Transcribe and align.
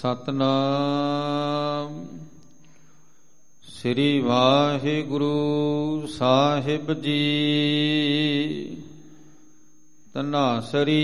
ਸਤਨਾਮ। 0.00 2.18
ਸ੍ਰੀ 3.62 4.20
ਵਾਹਿਗੁਰੂ 4.20 6.06
ਸਾਹਿਬ 6.06 6.92
ਜੀ। 6.92 8.82
ਤਨਾਸਰੀ 10.14 11.00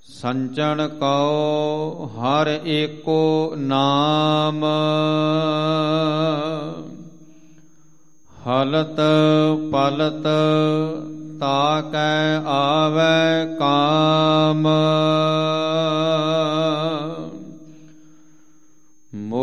ਸੰਚਣ 0.03 0.89
ਕਉ, 0.89 2.07
ਹਰ 2.07 2.61
ਏਕੋ 2.65 3.53
ਨਾਮ। 3.57 4.65
ਹਲਤ 8.47 9.01
ਪਲਤ 9.73 10.27
ਤਾਕੈ 11.41 12.37
ਆਵੈ 12.47 13.57
ਕਾਮ। 13.59 14.69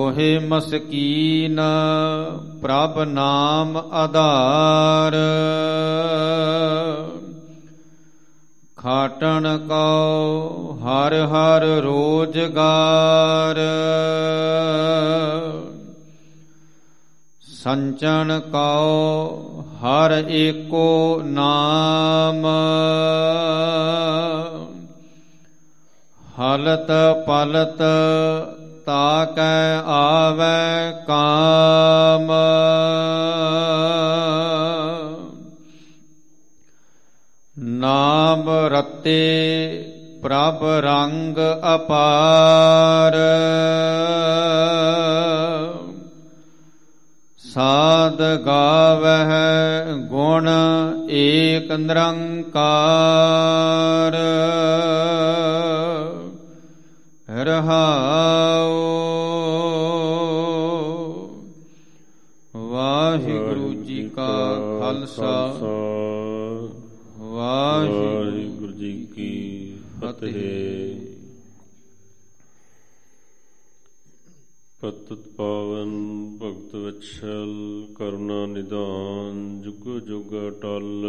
ਮੋਹਿ 0.04 0.40
ਮਸਕੀਨ, 0.40 1.62
ਪ੍ਰਭ 2.62 3.00
ਨਾਮ 3.00 3.78
ਆਧਾਰ। 3.78 5.14
ਖਾਟਣ 8.78 9.58
ਕਉ 9.58 10.78
ਹਰ 10.82 11.14
ਹਰ 11.26 11.66
ਰੋਜਗਾਰ। 11.66 13.56
ਸੰਚਨ 17.42 18.42
ਕਉ 18.52 19.62
ਹਰ 19.62 20.24
ਏਕੋ 20.30 21.22
ਨਾਮ। 21.24 22.46
ਹਲਤ 26.34 26.88
ਪਲਤ 27.28 27.82
ਤਾਕੈ 28.86 29.82
ਆਵੈ 29.86 31.04
ਕਾਮ। 31.08 32.32
ਨਾਮ 37.60 38.50
ਰਤੇ 38.50 39.24
ਪ੍ਰਭ 40.24 40.64
ਰੰਗ 40.64 41.38
ਅਪਾਰ। 41.76 43.16
ਸਾਧ 47.54 48.46
ਗਾਵਹਿ 48.46 50.08
ਗੁਣ 50.08 50.50
ਏਕ 51.10 51.72
ਨਿਰੰਕਾਰ। 51.72 54.18
ਰਹਾਉ 57.30 58.63
ਖਾਲਸਾ। 65.06 65.68
ਵਾਹਿਗੁਰੂ 67.18 68.72
ਜੀ 68.72 69.08
ਕੀ 69.16 69.74
ਫਤਿਹ। 70.02 70.96
ਪਤਤ 74.82 75.14
ਪਾਵਨ 75.14 75.92
ਭਗਤ 76.38 76.76
ਵਛਲ 76.76 77.86
ਕਰੁਣਾ 77.96 78.46
ਨਿਦਾਨ 78.46 79.62
ਜੁਗ 79.62 80.00
ਜੁਗ 80.00 80.34
ਅਟਲ। 80.48 81.06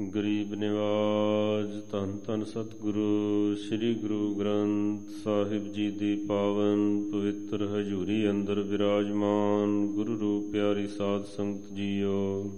ਗਰੀਬ 0.00 0.54
ਨਿਵਾਜ, 0.54 1.82
ਧੰਨ 1.92 2.18
ਧੰਨ 2.26 2.44
ਸਤਿਗੁਰੂ, 2.44 3.54
ਸ੍ਰੀ 3.54 3.94
ਗੁਰੂ 3.94 4.34
ਗ੍ਰੰਥ 4.34 5.00
ਸਾਹਿਬ 5.24 5.72
ਜੀ 5.72 5.90
ਦੀ 5.90 6.26
ਪਾਵਨ 6.26 7.10
ਪਵਿੱਤਰ 7.12 7.62
ਹਜੂਰੀ 7.62 8.30
ਅੰਦਰ 8.30 8.60
ਵਿਰਾਜਮਾਨ 8.60 9.86
ਗੁਰੂ 9.86 10.18
ਰੂਪ 10.18 10.52
ਪਿਆਰੀ 10.52 10.86
ਸਾਧ 10.86 11.24
ਸੰਗਤ 11.24 11.72
ਜੀਓ। 11.72 12.50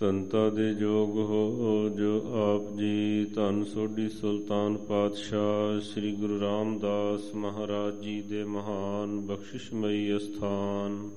ਤੰਤਾ 0.00 0.50
ਦੇ 0.50 0.74
ਜੋਗ 0.74 1.10
ਹੋ 1.10 1.90
ਜੋ 1.98 2.16
ਆਪ 2.34 2.76
ਜੀ, 2.76 3.24
ਧੰਨ 3.24 3.64
ਸੋਢੀ 3.64 4.08
ਸੁਲਤਾਨ 4.08 4.76
ਪਾਤਸ਼ਾਹ 4.76 5.80
ਸ੍ਰੀ 5.80 6.12
ਗੁਰੂ 6.12 6.40
ਰਾਮਦਾਸ 6.40 7.34
ਮਹਾਰਾਜ 7.34 8.00
ਜੀ 8.00 8.22
ਦੇ 8.22 8.44
ਮਹਾਨ 8.44 9.20
ਬਖਸ਼ਿਸ਼ਮਈ 9.20 10.16
ਅਸਥਾਨ। 10.16 11.10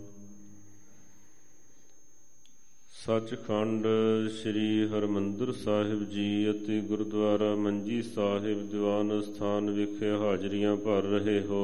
ਸੱਚਖੰਡ 3.10 3.86
ਸ੍ਰੀ 4.32 4.88
ਹਰਮੰਦਰ 4.88 5.52
ਸਾਹਿਬ 5.52 6.04
ਜੀ 6.10 6.50
ਅਤੇ 6.52 6.80
ਗੁਰਦੁਆਰਾ 6.82 7.56
ਮੰਜੀ 7.56 8.02
ਸਾਹਿਬ 8.02 8.60
ਦੀਵਾਨ 8.70 9.22
ਸਥਾਨ 9.22 9.70
ਵਿਖੇ 9.70 10.10
ਹਾਜ਼ਰੀਆਂ 10.12 10.76
ਭਰ 10.76 11.04
ਰਹੇ 11.04 11.40
ਹੋ। 11.42 11.64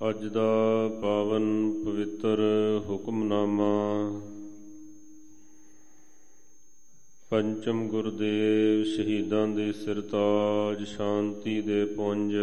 ਅੱਜ 0.00 0.26
ਦਾ 0.26 0.48
ਪਾਵਨ 1.02 1.46
ਪਵਿੱਤਰ 1.84 2.42
ਹੁਕਮਨਾਮਾ 2.88 3.70
ਪੰਚਮ 7.30 7.88
ਗੁਰਦੇਵ 7.88 8.84
ਸ਼ਹੀਦਾਂ 8.96 9.46
ਦੇ 9.48 9.72
ਸਿਰਤਾਜ 9.72 10.84
ਸ਼ਾਂਤੀ 10.84 11.60
ਦੇ 11.60 11.84
ਪੁੰਜ 11.84 12.34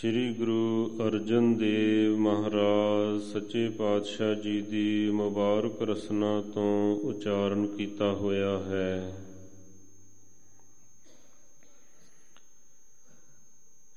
ਸ੍ਰੀ 0.00 0.34
ਗੁਰੂ 0.34 0.98
ਅਰਜਨ 1.06 1.54
ਦੇਵ 1.54 2.16
ਮਹਾਰਾਜ 2.16 3.22
ਸੱਚੇ 3.22 3.68
ਪਾਤਸ਼ਾਹ 3.68 4.34
ਜੀ 4.34 4.60
ਦੀ 4.60 5.10
ਮੁਬਾਰਕ 5.10 5.82
ਰਸਨਾ 5.82 6.40
ਤੋਂ 6.54 6.96
ਉਚਾਰਨ 6.96 7.66
ਕੀਤਾ 7.66 8.12
ਹੋਇਆ 8.12 8.58
ਹੈ। 8.58 9.24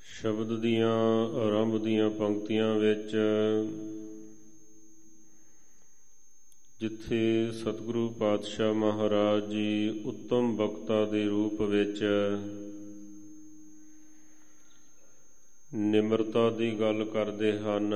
ਸ਼ਬਦ 0.02 0.60
ਦੀਆਂ, 0.60 0.96
ਆਰੰਭ 1.36 1.84
ਦੀਆਂ 1.84 2.10
ਪੰਕਤੀਆਂ 2.10 2.74
ਵਿੱਚ 2.74 3.16
ਜਿੱਥੇ 6.80 7.52
ਸਤਿਗੁਰੂ 7.52 8.08
ਪਾਤਸ਼ਾਹ 8.08 8.74
ਮਹਾਰਾਜ 8.74 9.50
ਜੀ 9.50 10.02
ਉੱਤਮ 10.04 10.56
ਬਖਤਾ 10.56 11.04
ਦੇ 11.04 11.24
ਰੂਪ 11.24 11.62
ਵਿੱਚ 11.62 12.04
ਨਿਮਰਤਾ 15.74 16.50
ਦੀ 16.50 16.80
ਗੱਲ 16.80 17.04
ਕਰਦੇ 17.04 17.58
ਹਨ। 17.58 17.94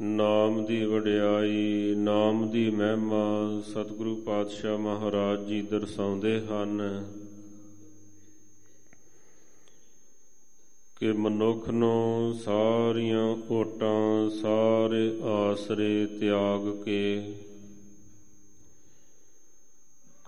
ਨਾਮ 0.00 0.64
ਦੀ 0.66 0.84
ਵਡਿਆਈ, 0.84 1.94
ਨਾਮ 1.96 2.50
ਦੀ 2.50 2.70
ਮਹਿਮਾ 2.70 3.62
ਸਤਿਗੁਰੂ 3.66 4.16
ਪਾਤਸ਼ਾਹ 4.16 4.78
ਮਹਾਰਾਜ 4.78 5.44
ਜੀ 5.44 5.62
ਦਰਸਾਉਂਦੇ 5.62 6.40
ਹਨ 6.40 7.06
ਕਿ 11.00 11.12
ਮਨੁੱਖ 11.12 11.68
ਨੂੰ 11.68 12.34
ਸਾਰੀਆਂ 12.34 13.36
ਓਟਾਂ, 13.50 14.30
ਸਾਰੇ 14.30 15.20
ਆਸਰੇ 15.22 16.06
ਤਿਆਗ 16.06 16.82
ਕੇ 16.84 17.34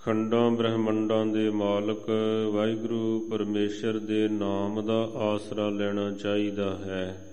ਖੰਡਾਂ 0.09 0.51
ਬ੍ਰਹਮੰਡਾਂ 0.51 1.27
ਦੇ 1.27 1.51
ਮਾਲਕ, 1.51 2.11
ਵਾਹਿਗੁਰੂ 2.53 3.27
ਪਰਮੇਸ਼ਰ 3.31 3.99
ਦੇ 3.99 4.29
ਨਾਮ 4.29 4.87
ਦਾ 4.87 5.11
ਆਸਰਾ 5.15 5.69
ਲੈਣਾ 5.69 6.11
ਚਾਹੀਦਾ 6.11 6.79
ਹੈ। 6.79 7.31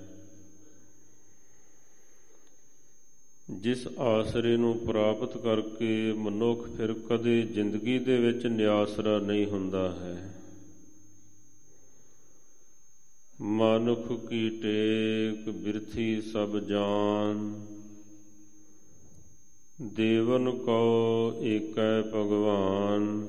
ਜਿਸ 3.50 3.88
ਆਸਰੇ 4.00 4.57
ਨੂੰ 4.57 4.77
ਪ੍ਰਾਪਤ 4.77 5.38
ਕਰਕੇ 5.38 6.13
ਮਨੁੱਖ 6.13 6.68
ਫਿਰ 6.77 6.94
ਕਦੇ 6.94 7.42
ਜ਼ਿੰਦਗੀ 7.42 8.00
ਦੇ 8.00 8.18
ਵਿੱਚ 8.18 8.48
ਨਿਆਸਰਾ 8.48 9.19
ਨਹੀਂ 9.19 9.45
ਹੁੰਦਾ 9.45 9.92
ਹੈ। 9.92 10.36
ਮਾਨੁਖ 13.42 14.28
ਕੀ 14.30 14.50
ਟੇਕ 14.50 15.50
ਬਿਰਥੀ 15.50 16.21
ਸਭ 16.21 16.60
ਜਾਨ 16.60 17.66
ਦੇਵਨ 19.81 20.51
ਕੋ 20.51 21.33
ਏਕੈ 21.42 22.01
ਭਗਵਾਨ। 22.01 23.27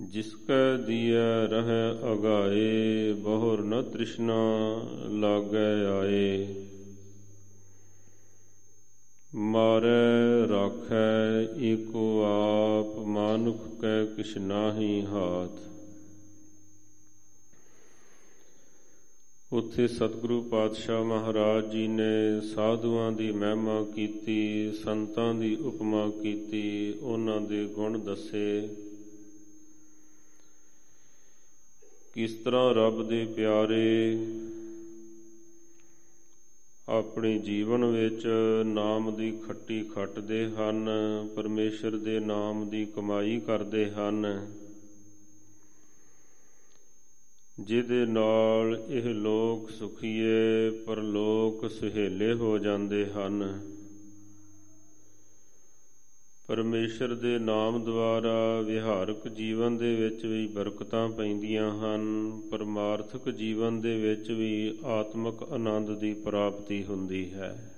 ਜਿਸ 0.00 0.34
ਕੈ 0.34 0.76
ਦੀਆ 0.76 1.46
ਰਹਿ 1.46 2.12
ਅਗਾਏ, 2.12 3.12
ਬਹੁਰ 3.12 3.62
ਨ 3.62 3.82
ਤ੍ਰਿਸ਼ਨਾ 3.82 4.34
ਲਾਗੈ 5.08 5.86
ਆਏ। 5.86 6.46
ਮਾਰੈ 9.34 10.48
ਰਾਖੈ 10.48 11.42
ਏਕੋ 11.60 12.22
ਆਪ, 12.24 12.98
ਮਾਨੁਖ 12.98 13.80
ਕੈ 13.80 14.04
ਕਿਛ 14.04 14.36
ਨਾਹੀ 14.38 15.06
ਹਾਥ। 15.06 15.73
ਉੱਥੇ 19.54 19.86
ਸਤਿਗੁਰੂ 19.88 20.42
ਪਾਤਸ਼ਾਹ 20.42 21.04
ਮਹਾਰਾਜ 21.04 21.70
ਜੀ 21.72 21.86
ਨੇ 21.88 22.40
ਸਾਧੂਆਂ 22.40 23.12
ਦੀ 23.12 23.32
ਮਹਿਮਾ 23.32 23.84
ਕੀਤੀ, 23.94 24.72
ਸੰਤਾਂ 24.72 25.34
ਦੀ 25.34 25.54
ਉਪਮਾ 25.56 26.10
ਕੀਤੀ, 26.22 26.94
ਉਹਨਾਂ 27.02 27.40
ਦੇ 27.40 27.64
ਗੁਣ 27.64 27.98
ਦੱਸੇ। 27.98 28.68
ਕਿਸ 32.12 32.34
ਤਰ੍ਹਾਂ 32.34 32.74
ਰੱਬ 32.74 33.08
ਦੇ 33.08 33.24
ਪਿਆਰੇ 33.24 34.18
ਆਪਣੇ 36.88 37.38
ਜੀਵਨ 37.38 37.84
ਵਿੱਚ 37.84 38.26
ਨਾਮ 38.66 39.16
ਦੀ 39.16 39.30
ਖੱਟੀ 39.46 39.84
ਖੱਟਦੇ 39.84 40.46
ਹਨ, 40.46 40.88
ਪਰਮੇਸ਼ਰ 41.34 41.90
ਦੇ 41.90 42.20
ਨਾਮ 42.20 42.68
ਦੀ 42.68 42.84
ਕਮਾਈ 42.84 43.40
ਕਰਦੇ 43.40 43.90
ਹਨ 43.90 44.46
ਜਿਹਦੇ 47.60 48.06
ਨਾਲ 48.06 48.84
ਇਹ 48.88 49.02
ਲੋਕ 49.02 49.70
ਸੁਖੀਏ 49.70 50.70
ਪਰ 50.70 50.96
ਲੋਕ 50.96 51.70
ਸੁਹੇਲੇ 51.70 52.32
ਹੋ 52.32 52.58
ਜਾਂਦੇ 52.58 53.06
ਹਨ। 53.06 53.60
ਪਰਮੇਸ਼ਰ 56.46 57.14
ਦੇ 57.14 57.38
ਨਾਮ 57.38 57.84
ਦੁਆਰਾ 57.84 58.60
ਵਿਹਾਰਕ 58.60 59.28
ਜੀਵਨ 59.28 59.76
ਦੇ 59.76 59.94
ਵਿੱਚ 59.94 60.26
ਵੀ 60.26 60.46
ਬਰਕਤਾਂ 60.46 61.08
ਪੈਂਦੀਆਂ 61.08 61.70
ਹਨ। 61.70 62.32
ਪਰਮਾਰਥਕ 62.50 63.30
ਜੀਵਨ 63.30 63.80
ਦੇ 63.80 63.98
ਵਿੱਚ 63.98 64.30
ਵੀ 64.30 64.78
ਆਤਮਿਕ 64.84 65.42
ਆਨੰਦ 65.42 65.98
ਦੀ 65.98 66.14
ਪ੍ਰਾਪਤੀ 66.14 66.84
ਹੁੰਦੀ 66.84 67.32
ਹੈ। 67.32 67.70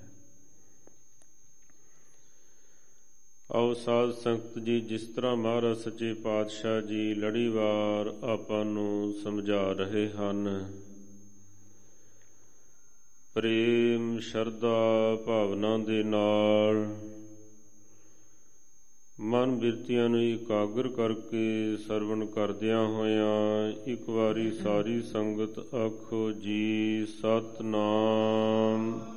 ਆਓ 3.55 3.73
ਸਾਧ 3.73 4.11
ਸੰਗਤ 4.11 4.59
ਜੀ, 4.59 4.81
ਜਿਸ 4.81 5.07
ਤਰ੍ਹਾਂ 5.07 5.35
ਮਹਾਰਾਜ 5.35 5.77
ਸੱਚੇ 5.77 6.13
ਪਾਤਸ਼ਾਹ 6.13 6.81
ਜੀ 6.81 7.13
ਲੜੀਵਾਰ 7.13 8.13
ਆਪਾਂ 8.23 8.65
ਨੂੰ 8.65 9.13
ਸਮਝਾ 9.23 9.71
ਰਹੇ 9.71 10.09
ਹਨ। 10.09 10.73
ਪ੍ਰੇਮ, 13.33 14.19
ਸ਼ਰਧਾ, 14.19 15.17
ਭਾਵਨਾ 15.25 15.77
ਦੇ 15.77 16.03
ਨਾਲ 16.03 16.95
ਮਨ 19.19 19.55
ਬਿਰਤੀਆਂ 19.55 20.09
ਨੂੰ 20.09 20.23
ਇਕਾਗਰ 20.23 20.87
ਕਰਕੇ 20.87 21.77
ਸਰਵਣ 21.77 22.25
ਕਰਦਿਆਂ 22.25 22.87
ਹੋਇਆਂ 22.87 23.73
ਇੱਕ 23.85 24.09
ਵਾਰੀ 24.09 24.51
ਸਾਰੀ 24.51 25.01
ਸੰਗਤ 25.01 25.59
ਆਖੋ 25.59 26.31
ਜੀ, 26.31 27.05
ਸਤਨਾਮ। 27.05 29.16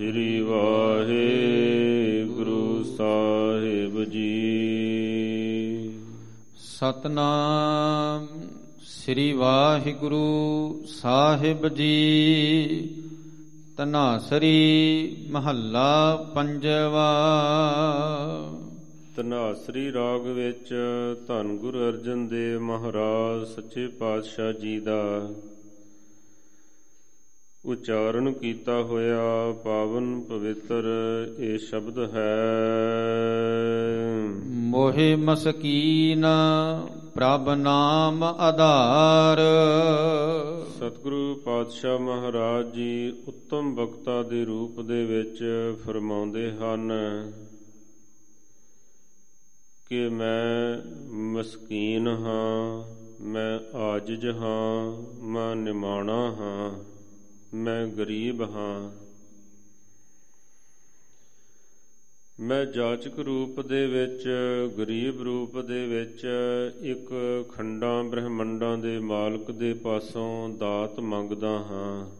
ਸ੍ਰੀ 0.00 0.40
ਵਾਹਿਗੁਰੂ 0.40 2.82
ਸਾਹਿਬ 2.82 4.04
ਜੀ। 4.04 5.92
ਸਤਨਾਮ 6.56 8.26
ਸ੍ਰੀ 8.82 9.32
ਵਾਹਿਗੁਰੂ 9.32 10.82
ਸਾਹਿਬ 10.86 11.68
ਜੀ। 11.68 12.90
ਤਨਾਸਰੀ 13.76 15.16
ਮਹੱਲਾ 15.30 16.30
ਪੰਜਵਾ। 16.34 17.24
ਤਨਾਸਰੀ 19.16 19.92
ਰਾਗ 19.92 20.20
ਵਿੱਚ 20.20 20.74
ਧੰਨ 21.28 21.56
ਗੁਰੂ 21.56 21.78
ਅਰਜਨ 21.78 22.28
ਦੇਵ 22.28 22.60
ਮਹਾਰਾਜ 22.60 23.46
ਸੱਚੇ 23.46 23.86
ਪਾਤਸ਼ਾਹ 23.86 24.52
ਜੀ 24.52 24.80
ਦਾ 24.80 25.30
ਉਚਾਰਨ 27.64 28.32
ਕੀਤਾ 28.32 28.82
ਹੋਇਆ 28.82 29.52
ਪਾਵਨ 29.64 30.20
ਪਵਿੱਤਰ 30.20 30.84
ਇਹ 31.38 31.58
ਸ਼ਬਦ 31.58 31.98
ਹੈ। 31.98 32.38
ਮੋਹਿ 34.46 35.16
ਮਸਕੀਨ 35.16 36.26
ਪ੍ਰਭ 37.14 37.50
ਨਾਮ 37.50 38.24
ਆਧਾਰ। 38.24 39.38
ਸਤਿਗੁਰੂ 40.76 41.34
ਪਾਤਸ਼ਾਹ 41.34 41.98
ਮਹਾਰਾਜ 41.98 42.74
ਜੀ 42.74 43.22
ਉੱਤਮ 43.28 43.74
ਬਖਤਾ 43.74 44.22
ਦੇ 44.22 44.44
ਰੂਪ 44.44 44.80
ਦੇ 44.80 45.04
ਵਿੱਚ 45.04 45.44
ਫਰਮਾਉਂਦੇ 45.86 46.52
ਹਨ 46.52 46.92
ਕਿ 49.88 50.08
ਮੈਂ 50.08 50.78
ਮਸਕੀਨ 51.14 52.08
ਹਾਂ 52.08 52.84
ਮੈਂ 53.22 53.76
ਆਜਿਜ 53.76 54.26
ਹਾਂ 54.26 55.02
ਮੈਂ 55.22 55.56
ਨਿਮਾਣਾ 55.56 56.30
ਹਾਂ। 56.30 56.99
ਮੈਂ 57.54 57.86
ਗਰੀਬ 57.86 58.42
ਹਾਂ। 58.42 58.92
ਮੈਂ 62.40 62.64
ਜਾਚਕ 62.64 63.18
ਰੂਪ 63.18 63.60
ਦੇ 63.60 63.86
ਵਿੱਚ, 63.86 64.28
ਗਰੀਬ 64.78 65.22
ਰੂਪ 65.22 65.58
ਦੇ 65.58 65.86
ਵਿੱਚ, 65.86 66.26
ਇੱਕ 66.82 67.10
ਖੰਡਾਂ 67.48 68.04
ਬ੍ਰਹਮੰਡਾਂ 68.04 68.78
ਦੇ 68.78 68.98
ਮਾਲਕ 68.98 69.50
ਦੇ 69.50 69.74
ਪਾਸੋਂ 69.74 70.48
ਦਾਤ 70.48 71.00
ਮੰਗਦਾ 71.00 71.50
ਹਾਂ। 71.50 72.10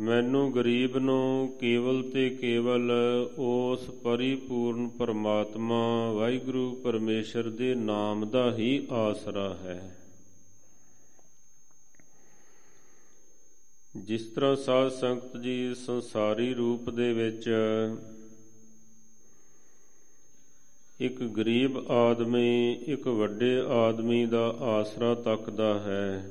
ਮੈਨੂੰ 0.00 0.54
ਗਰੀਬ 0.54 0.98
ਨੂੰ 0.98 1.56
ਕੇਵਲ 1.60 2.02
ਤੇ 2.02 2.30
ਕੇਵਲ 2.30 2.92
ਉਸ 3.38 3.90
ਪਰਿਪੂਰਨ 3.90 4.88
ਪਰਮਾਤਮਾ 4.88 6.12
ਵਾਹਿਗੁਰੂ 6.12 6.74
ਪਰਮੇਸ਼ਰ 6.74 7.50
ਦੇ 7.50 7.74
ਨਾਮ 7.74 8.30
ਦਾ 8.30 8.56
ਹੀ 8.56 8.86
ਆਸਰਾ 8.90 9.54
ਹੈ। 9.54 9.95
ਜਿਸ 14.06 14.26
ਤਰ੍ਹਾਂ 14.26 14.56
ਸਾਧ 14.56 14.88
ਸੰਗਤ 14.88 15.36
ਜੀ 15.36 15.74
ਸੰਸਾਰੀ 15.74 16.54
ਰੂਪ 16.54 16.90
ਦੇ 16.90 17.12
ਵਿੱਚ 17.12 17.50
ਇੱਕ 21.00 21.22
ਗਰੀਬ 21.22 21.90
ਆਦਮੀ, 21.90 22.72
ਇੱਕ 22.72 23.08
ਵੱਡੇ 23.08 23.62
ਆਦਮੀ 23.68 24.26
ਦਾ 24.26 24.56
ਆਸਰਾ 24.60 25.14
ਤੱਕਦਾ 25.14 25.78
ਹੈ। 25.78 26.30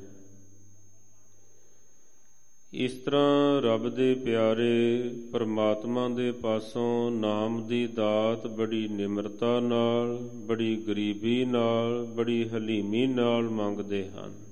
ਇਸ 2.74 2.94
ਤਰ੍ਹਾਂ 2.94 3.62
ਰੱਬ 3.62 3.90
ਦੇ 3.90 4.16
ਪਿਆਰੇ 4.16 5.12
ਪਰਮਾਤਮਾ 5.32 6.10
ਦੇ 6.10 6.32
ਪਾਸੋਂ 6.32 7.12
ਨਾਮ 7.12 7.68
ਦੀ 7.68 7.88
ਦਾਤ 7.88 8.48
ਬੜੀ 8.48 8.88
ਨਿਮਰਤਾ 8.88 9.60
ਨਾਲ, 9.60 10.18
ਬੜੀ 10.34 10.76
ਗਰੀਬੀ 10.76 11.46
ਨਾਲ, 11.46 12.06
ਬੜੀ 12.06 12.50
ਹਲੀਮੀ 12.50 13.08
ਨਾਲ 13.08 13.44
ਮੰਗਦੇ 13.44 14.10
ਹਨ। 14.10 14.45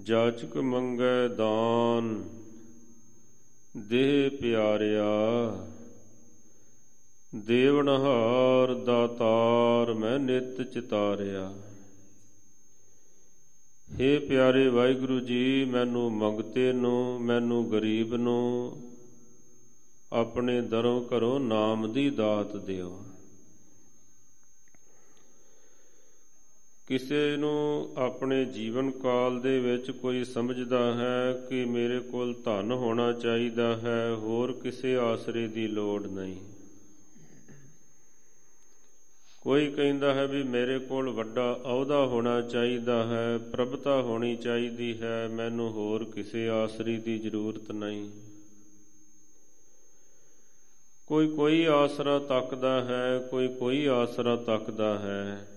ਜਾਚਕ 0.00 0.56
ਮੰਗੈ 0.56 1.28
ਦਾਨ। 1.28 2.24
ਦੇਹ 3.76 4.30
ਪਿਆਰਿਆ 4.30 5.04
ਦੇਵਨਹਾਰ 7.34 8.74
ਦਾਤਾਰ 8.74 9.94
ਮੈਂ 9.94 10.18
ਨਿਤ 10.18 10.62
ਚਿਤਾਰਿਆ। 10.62 11.54
ਹੇ 14.00 14.18
ਪਿਆਰੇ 14.18 14.68
ਵਾਹਿਗੁਰੂ 14.68 15.20
ਜੀ, 15.20 15.64
ਮੈਨੂੰ 15.64 16.12
ਮੰਗਤੇ 16.12 16.72
ਨੂੰ, 16.72 17.20
ਮੈਨੂੰ 17.20 17.72
ਗਰੀਬ 17.72 18.14
ਨੂੰ, 18.14 18.76
ਆਪਣੇ 20.12 20.60
ਦਰੋਂ 20.60 21.04
ਘਰੋਂ 21.04 21.40
ਨਾਮ 21.40 21.92
ਦੀ 21.92 22.10
ਦਾਤ 22.10 22.56
ਦਿਓ। 22.56 23.02
ਕਿਸੇ 26.86 27.36
ਨੂੰ 27.36 27.90
ਆਪਣੇ 27.96 28.44
ਜੀਵਨ 28.44 28.90
ਕਾਲ 28.90 29.40
ਦੇ 29.40 29.60
ਵਿੱਚ 29.60 29.90
ਕੋਈ 29.90 30.24
ਸਮਝਦਾ 30.24 30.94
ਹੈ 30.94 31.32
ਕਿ 31.48 31.64
ਮੇਰੇ 31.64 32.00
ਕੋਲ 32.00 32.34
ਧਨ 32.44 32.72
ਹੋਣਾ 32.72 33.12
ਚਾਹੀਦਾ 33.12 33.76
ਹੈ, 33.76 34.14
ਹੋਰ 34.14 34.52
ਕਿਸੇ 34.52 34.96
ਆਸਰੇ 34.96 35.48
ਦੀ 35.48 35.66
ਲੋੜ 35.66 36.06
ਨਹੀਂ। 36.06 36.36
ਕੋਈ 39.40 39.72
ਕਹਿੰਦਾ 39.72 40.14
ਹੈ 40.14 40.26
ਵੀ 40.26 40.42
ਮੇਰੇ 40.42 40.78
ਕੋਲ 40.78 41.10
ਵੱਡਾ 41.10 41.60
ਅਹੁਦਾ 41.64 42.06
ਹੋਣਾ 42.06 42.40
ਚਾਹੀਦਾ 42.40 43.06
ਹੈ, 43.06 43.38
ਪ੍ਰਭਤਾ 43.38 44.02
ਹੋਣੀ 44.02 44.36
ਚਾਹੀਦੀ 44.36 45.00
ਹੈ, 45.00 45.28
ਮੈਨੂੰ 45.28 45.70
ਹੋਰ 45.70 46.04
ਕਿਸੇ 46.04 46.48
ਆਸਰੀ 46.48 46.96
ਦੀ 46.96 47.18
ਜ਼ਰੂਰਤ 47.18 47.72
ਨਹੀਂ। 47.72 48.10
ਕੋਈ 51.06 51.28
ਕੋਈ 51.28 51.64
ਆਸਰਾ 51.64 52.18
ਤੱਕਦਾ 52.18 52.84
ਹੈ, 52.84 53.18
ਕੋਈ 53.18 53.48
ਕੋਈ 53.48 53.86
ਆਸਰਾ 53.86 54.36
ਤੱਕਦਾ 54.36 54.98
ਹੈ। 54.98 55.48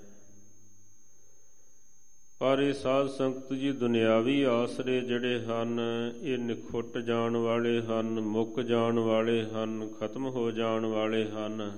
ਪਰ 2.46 2.60
ਇਹ 2.60 2.74
ਸਾਧ 2.74 3.08
ਸੰਗਤ 3.08 3.54
ਜੀ, 3.54 3.72
ਦੁਨਿਆਵੀ 3.72 4.44
ਆਸਰੇ 4.44 5.02
ਜਿਹੜੇ 5.02 5.46
ਹਨ, 5.46 5.80
ਇਹ 6.22 6.38
ਨਿਖੁੱਟ 6.38 6.98
ਜਾਣ 6.98 7.38
ਵਾਲੇ 7.38 7.82
ਹਨ, 7.82 8.20
ਮੁੱਕ 8.20 8.60
ਜਾਣ 8.60 9.00
ਵਾਲੇ 9.00 9.44
ਹਨ, 9.44 9.90
ਖਤਮ 10.00 10.26
ਹੋ 10.26 10.52
ਜਾਣ 10.52 10.86
ਵਾਲੇ 10.86 11.26
ਹਨ। 11.26 11.78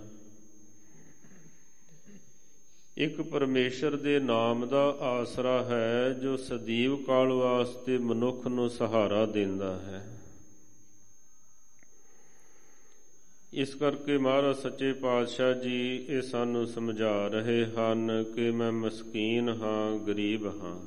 ਇੱਕ 2.97 3.21
ਪਰਮੇਸ਼ਰ 3.21 3.95
ਦੇ 3.95 4.19
ਨਾਮ 4.19 4.67
ਦਾ 4.67 4.97
ਆਸਰਾ 5.01 5.63
ਹੈ, 5.63 6.09
ਜੋ 6.09 6.38
ਸਦੀਵ 6.38 7.03
ਕਾਲ 7.03 7.27
ਵਾਸਤੇ 7.27 7.97
ਮਨੁੱਖ 7.97 8.47
ਨੂੰ 8.47 8.69
ਸਹਾਰਾ 8.69 9.25
ਦਿੰਦਾ 9.25 9.75
ਹੈ। 9.75 10.16
ਇਸ 13.53 13.75
ਕਰਕੇ 13.75 14.17
ਮਹਾਰਾਜ 14.17 14.55
ਸੱਚੇ 14.55 14.93
ਪਾਤਸ਼ਾਹ 14.93 15.53
ਜੀ, 15.53 16.05
ਇਹ 16.09 16.21
ਸਾਨੂੰ 16.21 16.67
ਸਮਝਾ 16.67 17.27
ਰਹੇ 17.27 17.65
ਹਨ 17.65 18.23
ਕਿ 18.35 18.51
ਮੈਂ 18.51 18.71
ਮਸਕੀਨ 18.71 19.49
ਹਾਂ, 19.49 19.99
ਗਰੀਬ 19.99 20.63
ਹਾਂ। 20.63 20.79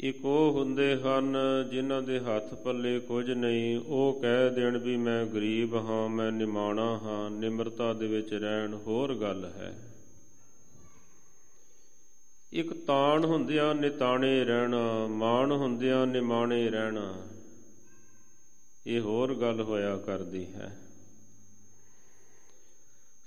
ਇੱਕ 0.00 0.24
ਉਹ 0.24 0.52
ਹੁੰਦੇ 0.52 0.96
ਹਨ 0.96 1.36
ਜਿਨ੍ਹਾਂ 1.70 2.02
ਦੇ 2.02 2.20
ਹੱਥ 2.20 2.54
ਪੱਲੇ 2.54 3.00
ਕੁਝ 3.00 3.30
ਨਹੀਂ, 3.30 3.78
ਉਹ 3.78 4.18
ਕਹਿ 4.22 4.50
ਦੇਣ 4.50 4.78
ਵੀ 4.78 4.96
ਮੈਂ 4.96 5.26
ਗਰੀਬ 5.26 5.74
ਹਾਂ, 5.74 6.08
ਮੈਂ 6.08 6.32
ਨਿਮਾਣਾ 6.32 6.98
ਹਾਂ, 6.98 7.30
ਨਿਮਰਤਾ 7.30 7.92
ਦੇ 7.92 8.06
ਵਿੱਚ 8.06 8.34
ਰਹਿਣ 8.34 8.74
ਹੋਰ 8.74 9.14
ਗੱਲ 9.14 9.44
ਹੈ। 9.44 9.92
ਇੱਕ 12.52 12.72
ਤਾਣ 12.72 13.24
ਹੁੰਦਿਆਂ 13.24 13.74
ਨਿਤਾਣੇ 13.74 14.44
ਰਹਿਣਾ, 14.44 15.06
ਮਾਣ 15.06 15.52
ਹੁੰਦਿਆਂ 15.52 16.06
ਨਿਮਾਣੇ 16.06 16.70
ਰਹਿਣਾ। 16.70 17.14
ਇਹ 18.86 19.00
ਹੋਰ 19.00 19.34
ਗੱਲ 19.34 19.60
ਹੋਇਆ 19.60 19.96
ਕਰਦੀ 19.96 20.46
ਹੈ। 20.46 20.78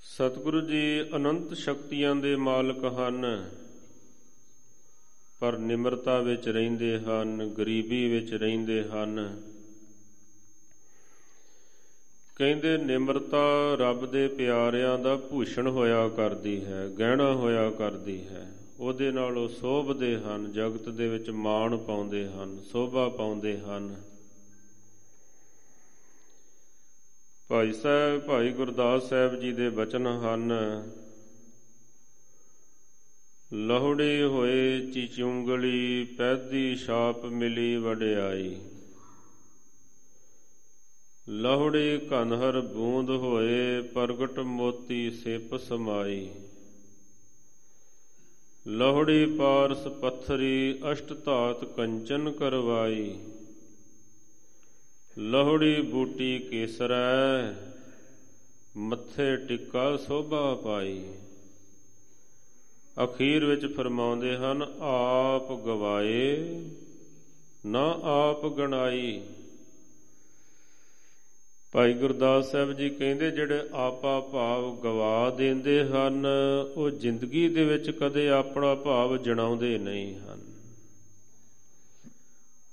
ਸਤਿਗੁਰੂ 0.02 0.60
ਜੀ 0.60 1.02
ਅਨੰਤ 1.16 1.54
ਸ਼ਕਤੀਆਂ 1.54 2.14
ਦੇ 2.16 2.36
ਮਾਲਕ 2.36 2.84
ਹਨ, 2.84 3.50
ਪਰ 5.40 5.58
ਨਿਮਰਤਾ 5.58 6.18
ਵਿੱਚ 6.20 6.48
ਰਹਿੰਦੇ 6.48 6.98
ਹਨ, 6.98 7.48
ਗਰੀਬੀ 7.48 8.08
ਵਿੱਚ 8.08 8.32
ਰਹਿੰਦੇ 8.34 8.82
ਹਨ। 8.82 9.42
ਕਹਿੰਦੇ, 12.36 12.76
ਨਿਮਰਤਾ 12.78 13.74
ਰੱਬ 13.74 14.10
ਦੇ 14.10 14.28
ਪਿਆਰਿਆਂ 14.28 14.98
ਦਾ 14.98 15.16
ਭੂਸ਼ਣ 15.16 15.68
ਹੋਇਆ 15.68 16.08
ਕਰਦੀ 16.08 16.64
ਹੈ, 16.64 16.88
ਗਹਿਣਾ 16.88 17.32
ਹੋਇਆ 17.32 17.70
ਕਰਦੀ 17.70 18.26
ਹੈ। 18.26 18.52
ਉਹਦੇ 18.80 19.10
ਨਾਲ 19.10 19.38
ਉਹ 19.38 19.48
ਸੋਭਦੇ 19.48 20.16
ਹਨ, 20.16 20.52
ਜਗਤ 20.52 20.88
ਦੇ 20.88 21.08
ਵਿੱਚ 21.08 21.30
ਮਾਣ 21.30 21.76
ਪਾਉਂਦੇ 21.76 22.28
ਹਨ, 22.28 22.62
ਸੋਭਾ 22.62 23.08
ਪਾਉਂਦੇ 23.08 23.58
ਹਨ। 23.58 24.13
ਭਾਈ 27.48 27.72
ਸਾਹਿਬ, 27.72 28.20
ਭਾਈ 28.20 28.52
ਗੁਰਦਾਸ 28.52 29.08
ਸਾਹਿਬ 29.08 29.40
ਜੀ 29.40 29.52
ਦੇ 29.52 29.70
ਬਚਨ 29.70 30.06
ਹਨ। 30.06 30.52
ਲਹੁੜੇ 33.52 34.22
ਹੋਏ 34.22 34.86
ਚਿਚੁੰਗਲੀ, 34.86 36.04
ਪੈਦੀ 36.04 36.76
ਛਾਪ 36.76 37.24
ਮਿਲੀ 37.24 37.76
ਵਡਿਆਈ। 37.76 38.60
ਲਹੁੜੇ 41.28 41.98
ਕਨਹਰ 42.10 42.60
ਬੂੰਦ 42.60 43.10
ਹੋਏ, 43.10 43.80
ਪ੍ਰਗਟ 43.82 44.38
ਮੋਤੀ 44.38 45.10
ਸਿਪ 45.10 45.56
ਸਮਾਈ। 45.56 46.30
ਲਹੁੜੀ 48.66 49.26
ਪਾਰਸ 49.26 49.86
ਪੱਥਰੀ 49.86 50.78
ਅਸ਼ਟ 50.92 51.24
ਧਾਤ 51.24 51.64
ਕੰਚਨ 51.64 52.30
ਕਰਵਾਈ। 52.30 53.20
ਲਹੁੜੀ 55.18 55.80
ਬੂਟੀ 55.80 56.38
ਕੇਸਰੈ, 56.38 57.54
ਮੱਥੇ 58.76 59.36
ਟਿੱਕਾ 59.36 59.96
ਸੋਭਾ 59.96 60.54
ਪਾਈ। 60.54 61.04
ਅਖੀਰ 63.04 63.44
ਵਿੱਚ 63.44 63.66
ਫਰਮਾਉਂਦੇ 63.66 64.36
ਹਨ, 64.36 64.62
ਆਪ 64.80 65.52
ਗਵਾਏ, 65.66 66.60
ਨਾ 67.66 68.00
ਆਪ 68.02 68.46
ਗਣਾਈ। 68.46 69.22
ਭਾਈ 71.72 71.94
ਗੁਰਦਾਸ 71.94 72.52
ਸਾਹਿਬ 72.52 72.72
ਜੀ 72.72 72.90
ਕਹਿੰਦੇ, 72.90 73.30
ਜਿਹੜੇ 73.30 73.60
ਆਪਾ 73.72 74.20
ਭਾਵ 74.20 74.80
ਗਵਾ 74.80 75.30
ਦਿੰਦੇ 75.30 75.84
ਹਨ, 75.84 76.26
ਉਹ 76.76 76.90
ਜ਼ਿੰਦਗੀ 76.90 77.48
ਦੇ 77.48 77.64
ਵਿੱਚ 77.64 77.90
ਕਦੇ 77.90 78.28
ਆਪਣਾ 78.28 78.74
ਭਾਵ 78.74 79.16
ਜਣਾਉਂਦੇ 79.16 79.78
ਨਹੀਂ 79.78 80.14
ਹਨ। 80.16 80.53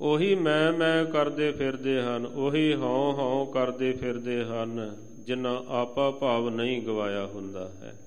ਉਹੀ 0.01 0.35
ਮੈਂ 0.35 0.73
ਮੈਂ 0.73 1.05
ਕਰਦੇ 1.05 1.51
ਫਿਰਦੇ 1.51 2.01
ਹਨ, 2.01 2.25
ਉਹੀ 2.25 2.73
ਹਉ 2.73 3.13
ਹਉ 3.13 3.45
ਕਰਦੇ 3.45 3.91
ਫਿਰਦੇ 3.91 4.43
ਹਨ, 4.43 4.97
ਜਿਨ੍ਹਾਂ 5.19 5.63
ਆਪਾ 5.67 6.11
ਭਾਵ 6.11 6.49
ਨਹੀਂ 6.49 6.81
ਗਵਾਇਆ 6.81 7.25
ਹੁੰਦਾ 7.25 7.69
ਹੈ। 7.69 7.97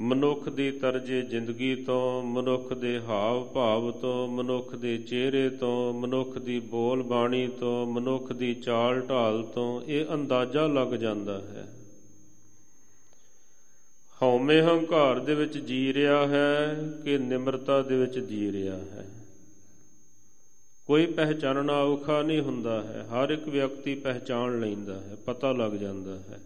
ਮਨੁੱਖ 0.00 0.48
ਦੀ 0.48 0.70
ਤਰਜੇ 0.70 1.22
ਜ਼ਿੰਦਗੀ 1.22 1.74
ਤੋਂ, 1.76 2.22
ਮਨੁੱਖ 2.22 2.72
ਦੇ 2.72 3.00
ਹਾਵ 3.00 3.44
ਭਾਵ 3.44 3.90
ਤੋਂ, 3.90 4.28
ਮਨੁੱਖ 4.28 4.74
ਦੇ 4.74 4.98
ਚਿਹਰੇ 4.98 5.48
ਤੋਂ, 5.48 5.94
ਮਨੁੱਖ 5.94 6.38
ਦੀ 6.38 6.60
ਬੋਲ 6.60 7.02
ਬਾਣੀ 7.02 7.48
ਤੋਂ, 7.48 7.86
ਮਨੁੱਖ 7.86 8.32
ਦੀ 8.32 8.54
ਚਾਲ 8.54 9.00
ਢਾਲ 9.00 9.42
ਤੋਂ 9.42 9.82
ਇਹ 9.82 10.06
ਅੰਦਾਜ਼ਾ 10.14 10.66
ਲੱਗ 10.66 10.88
ਜਾਂਦਾ 10.88 11.38
ਹੈ। 11.38 11.68
ਹਉਮੈ 14.22 14.62
ਹੰਕਾਰ 14.62 15.18
ਦੇ 15.18 15.34
ਵਿੱਚ 15.34 15.58
ਜੀ 15.58 15.94
ਰਿਹਾ 15.94 16.26
ਹੈ 16.26 16.76
ਕਿ 17.04 17.18
ਨਿਮਰਤਾ 17.18 17.82
ਦੇ 17.82 17.96
ਵਿੱਚ 17.96 18.18
ਜੀ 18.18 18.52
ਰਿਹਾ 18.52 18.76
ਹੈ। 18.76 19.08
ਕੋਈ 20.86 21.06
ਪਹਿਚਾਨਣਾ 21.06 21.72
ਔਖਾ 21.72 22.22
ਨਹੀਂ 22.22 22.40
ਹੁੰਦਾ 22.40 22.82
ਹੈ। 22.82 23.06
ਹਰ 23.10 23.30
ਇੱਕ 23.30 23.48
ਵਿਅਕਤੀ 23.48 23.94
ਪਹਿਚਾਨ 23.94 24.60
ਲੈਂਦਾ 24.60 25.00
ਹੈ, 25.00 25.16
ਪਤਾ 25.26 25.52
ਲੱਗ 25.52 25.72
ਜਾਂਦਾ 25.72 26.16
ਹੈ। 26.16 26.40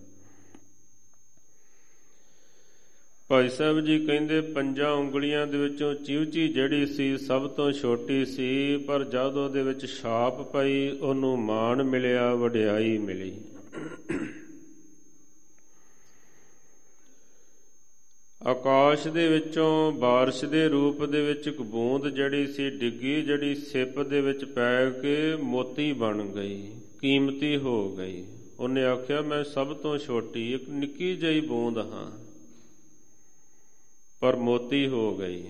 ਭਾਈ 3.28 3.48
ਸਾਹਿਬ 3.48 3.80
ਜੀ 3.80 4.06
ਕਹਿੰਦੇ, 4.06 4.40
ਪੰਜਾਂ 4.40 4.92
ਉਂਗਲੀਆਂ 4.92 5.46
ਦੇ 5.46 5.58
ਵਿੱਚੋਂ 5.58 5.94
ਚਿਵਚੀ 5.94 6.48
ਜਿਹੜੀ 6.48 6.86
ਸੀ 6.86 7.18
ਸਭ 7.18 7.50
ਤੋਂ 7.50 7.72
ਛੋਟੀ 7.72 8.26
ਸੀ, 8.26 8.76
ਪਰ 8.76 9.04
ਜਦ 9.04 9.36
ਉਹਦੇ 9.36 9.62
ਵਿੱਚ 9.62 9.86
ਛਾਪ 9.86 10.52
ਪਈ, 10.52 10.90
ਉਹਨੂੰ 10.90 11.38
ਮਾਣ 11.38 11.82
ਮਿਲਿਆ, 11.82 12.34
ਵਡਿਆਈ 12.34 12.98
ਮਿਲੀ। 12.98 13.38
ਆਕਾਸ਼ 18.41 19.07
ਦੇ 19.07 19.27
ਵਿੱਚੋਂ 19.27 19.91
بارش 19.91 20.49
ਦੇ 20.49 20.67
ਰੂਪ 20.67 21.05
ਦੇ 21.05 21.21
ਵਿੱਚ 21.21 21.47
ਇੱਕ 21.47 21.61
ਬੂੰਦ 21.61 22.07
ਜਿਹੜੀ 22.07 22.47
ਸੀ 22.47 22.69
ਡਿੱਗੀ 22.69 23.21
ਜਿਹੜੀ 23.21 23.55
ਸਿਪ 23.55 23.99
ਦੇ 23.99 24.21
ਵਿੱਚ 24.21 24.45
ਪੈ 24.45 24.89
ਕੇ 24.89 25.35
ਮੋਤੀ 25.35 25.93
ਬਣ 25.93 26.25
ਗਈ 26.25 26.71
ਕੀਮਤੀ 26.99 27.57
ਹੋ 27.57 27.95
ਗਈ 27.95 28.25
ਉਹਨੇ 28.59 28.83
ਆਖਿਆ 28.83 29.21
ਮੈਂ 29.21 29.43
ਸਭ 29.43 29.73
ਤੋਂ 29.73 29.97
ਛੋਟੀ 29.97 30.53
ਇੱਕ 30.53 30.69
ਨਿੱਕੀ 30.69 31.15
ਜਿਹੀ 31.15 31.41
ਬੂੰਦ 31.41 31.77
ਹਾਂ 31.77 32.11
ਪਰ 34.21 34.35
ਮੋਤੀ 34.35 34.87
ਹੋ 34.87 35.17
ਗਈ 35.17 35.43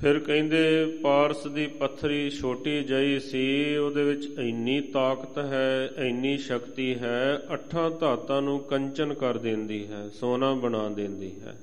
ਫਿਰ 0.00 0.18
ਕਹਿੰਦੇ, 0.18 0.86
ਪਾਰਸ 1.02 1.46
ਦੀ 1.46 1.66
ਪੱਥਰੀ 1.66 2.30
ਛੋਟੀ 2.30 2.82
ਜਈ 2.82 3.18
ਸੀ, 3.18 3.76
ਉਹਦੇ 3.76 4.04
ਵਿੱਚ 4.04 4.24
ਇੰਨੀ 4.38 4.80
ਤਾਕਤ 4.80 5.38
ਹੈ, 5.38 5.90
ਇੰਨੀ 5.96 6.38
ਸ਼ਕਤੀ 6.38 6.94
ਹੈ, 6.94 7.38
ਅੱਠਾਂ 7.52 7.90
ਧਾਤਾਂ 7.90 8.42
ਨੂੰ 8.42 8.58
ਕੰਚਨ 8.60 9.14
ਕਰ 9.14 9.38
ਦਿੰਦੀ 9.38 9.86
ਹੈ, 9.86 10.08
ਸੋਨਾ 10.08 10.54
ਬਣਾ 10.54 10.88
ਦਿੰਦੀ 10.88 11.40
ਹੈ। 11.40 11.60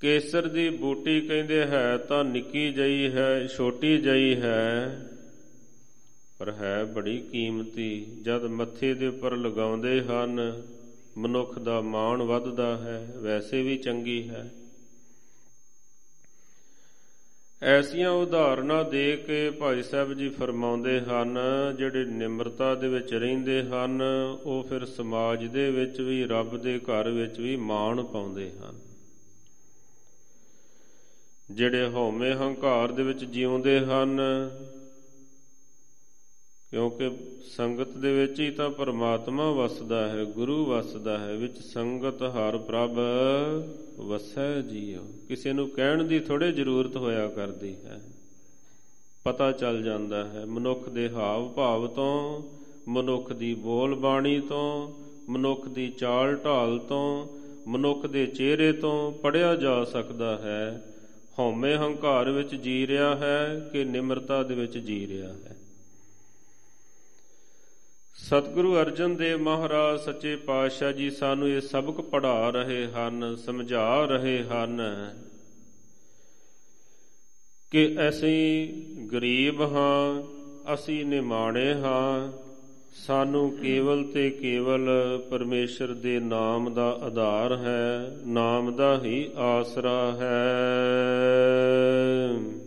ਕੇਸਰ 0.00 0.48
ਦੀ 0.48 0.70
ਬੂਟੀ 0.70 1.20
ਕਹਿੰਦੇ 1.20 1.60
ਹੈ, 1.60 1.96
ਤਾਂ 1.96 2.24
ਨਿੱਕੀ 2.24 2.72
ਜਈ 2.72 3.10
ਹੈ, 3.10 3.46
ਛੋਟੀ 3.46 3.98
ਜਈ 3.98 4.34
ਹੈ, 4.34 5.00
ਪਰ 6.38 6.50
ਹੈ 6.50 6.84
ਬੜੀ 6.84 7.18
ਕੀਮਤੀ। 7.18 8.06
ਜਦ 8.22 8.44
ਮੱਥੇ 8.44 8.94
ਦੇ 8.94 9.06
ਉੱਪਰ 9.06 9.36
ਲਗਾਉਂਦੇ 9.36 10.00
ਹਨ, 10.00 10.62
ਮਨੁੱਖ 11.18 11.58
ਦਾ 11.58 11.80
ਮਾਣ 11.80 12.22
ਵੱਧਦਾ 12.22 12.76
ਹੈ, 12.76 13.14
ਵੈਸੇ 13.16 13.62
ਵੀ 13.62 13.76
ਚੰਗੀ 13.76 14.28
ਹੈ। 14.28 14.50
ਐਸੀਆਂ 17.62 18.10
ਉਦਾਹਰਨਾਂ 18.10 18.84
ਦੇ 18.84 19.16
ਕੇ 19.16 19.50
ਭਾਈ 19.50 19.82
ਸਾਹਿਬ 19.82 20.14
ਜੀ 20.14 20.28
ਫਰਮਾਉਂਦੇ 20.28 21.00
ਹਨ, 21.00 21.38
ਜਿਹੜੇ 21.78 22.04
ਨਿਮਰਤਾ 22.04 22.74
ਦੇ 22.74 22.88
ਵਿੱਚ 22.88 23.14
ਰਹਿੰਦੇ 23.14 23.62
ਹਨ, 23.62 24.02
ਉਹ 24.44 24.66
ਫਿਰ 24.68 24.84
ਸਮਾਜ 24.84 25.44
ਦੇ 25.46 25.70
ਵਿੱਚ 25.70 26.00
ਵੀ, 26.00 26.24
ਰੱਬ 26.26 26.56
ਦੇ 26.56 26.78
ਘਰ 26.78 27.10
ਵਿੱਚ 27.10 27.40
ਵੀ 27.40 27.56
ਮਾਣ 27.56 28.02
ਪਾਉਂਦੇ 28.02 28.50
ਹਨ। 28.50 28.80
ਜਿਹੜੇ 31.50 31.86
ਹਉਮੈ 31.88 32.34
ਹੰਕਾਰ 32.34 32.92
ਦੇ 32.92 33.02
ਵਿੱਚ 33.02 33.24
ਜਿਉਂਦੇ 33.24 33.80
ਹਨ 33.80 34.20
ਕਿਉਂਕਿ 36.70 37.10
ਸੰਗਤ 37.56 37.88
ਦੇ 37.88 38.12
ਵਿੱਚ 38.12 38.40
ਹੀ 38.40 38.50
ਤਾਂ 38.50 38.70
ਪਰਮਾਤਮਾ 38.70 39.50
ਵਸਦਾ 39.50 40.08
ਹੈ, 40.08 40.24
ਗੁਰੂ 40.24 40.64
ਵਸਦਾ 40.64 41.18
ਹੈ, 41.18 41.36
ਵਿੱਚ 41.36 41.58
ਸੰਗਤ 41.58 42.22
ਹਰ 42.22 42.58
ਪ੍ਰਭ 42.58 42.98
ਵਸੈ 44.00 44.60
ਜੀਉ। 44.60 45.00
ਕਿਸੇ 45.28 45.52
ਨੂੰ 45.52 45.68
ਕਹਿਣ 45.68 46.04
ਦੀ 46.04 46.20
ਥੋੜੇ 46.20 46.52
ਜ਼ਰੂਰਤ 46.52 46.96
ਹੋਇਆ 46.96 47.28
ਕਰਦੀ 47.28 47.76
ਹੈ। 47.84 48.00
ਪਤਾ 49.24 49.52
ਚੱਲ 49.52 49.82
ਜਾਂਦਾ 49.82 50.24
ਹੈ, 50.24 50.44
ਮਨੁੱਖ 50.44 50.88
ਦੇ 50.88 51.08
ਹਾਵ 51.08 51.48
ਭਾਵ 51.48 51.86
ਤੋਂ, 51.86 52.42
ਮਨੁੱਖ 52.88 53.32
ਦੀ 53.32 53.54
ਬੋਲ 53.54 53.94
ਬਾਣੀ 53.94 54.40
ਤੋਂ, 54.40 54.92
ਮਨੁੱਖ 55.28 55.68
ਦੀ 55.68 55.88
ਚਾਲ 55.88 56.36
ਢਾਲ 56.36 56.78
ਤੋਂ, 56.78 57.26
ਮਨੁੱਖ 57.66 58.06
ਦੇ 58.06 58.26
ਚਿਹਰੇ 58.26 58.72
ਤੋਂ 58.72 59.12
ਪੜਿਆ 59.12 59.54
ਜਾ 59.54 59.84
ਸਕਦਾ 59.84 60.36
ਹੈ। 60.36 60.94
ਹਉਮੈ 61.38 61.76
ਹੰਕਾਰ 61.76 62.30
ਵਿੱਚ 62.30 62.54
ਜੀ 62.54 62.86
ਰਿਹਾ 62.86 63.16
ਹੈ 63.16 63.70
ਕਿ 63.72 63.84
ਨਿਮਰਤਾ 63.84 64.42
ਦੇ 64.42 64.54
ਵਿੱਚ 64.54 64.78
ਜੀ 64.78 65.06
ਰਿਹਾ 65.06 65.32
ਹੈ। 65.32 65.55
ਸਤਿਗੁਰੂ 68.18 68.76
ਅਰਜਨ 68.76 69.16
ਦੇਵ 69.16 69.40
ਮਹਾਰਾਜ, 69.40 70.00
ਸੱਚੇ 70.00 70.36
ਪਾਤਸ਼ਾਹ 70.36 70.92
ਜੀ, 70.92 71.10
ਸਾਨੂੰ 71.10 71.48
ਇਹ 71.48 71.60
ਸਬਕ 71.60 72.00
ਪੜ੍ਹਾ 72.00 72.50
ਰਹੇ 72.50 72.86
ਹਨ, 72.86 73.36
ਸਮਝਾ 73.36 74.04
ਰਹੇ 74.04 74.42
ਹਨ 74.42 74.80
ਕਿ 77.70 77.96
ਅਸੀਂ 78.08 78.68
ਗਰੀਬ 79.12 79.62
ਹਾਂ, 79.62 80.22
ਅਸੀਂ 80.74 81.04
ਨਿਮਾਣੇ 81.06 81.74
ਹਾਂ, 81.74 82.32
ਸਾਨੂੰ 83.06 83.50
ਕੇਵਲ 83.50 84.04
ਤੇ 84.04 84.30
ਕੇਵਲ 84.30 84.88
ਪਰਮੇਸ਼ਰ 85.30 85.94
ਦੇ 85.94 86.18
ਨਾਮ 86.20 86.74
ਦਾ 86.74 86.88
ਆਧਾਰ 87.02 87.56
ਹੈ, 87.56 88.16
ਨਾਮ 88.26 88.76
ਦਾ 88.76 89.00
ਹੀ 89.04 89.30
ਆਸਰਾ 89.36 90.16
ਹੈ। 90.20 90.46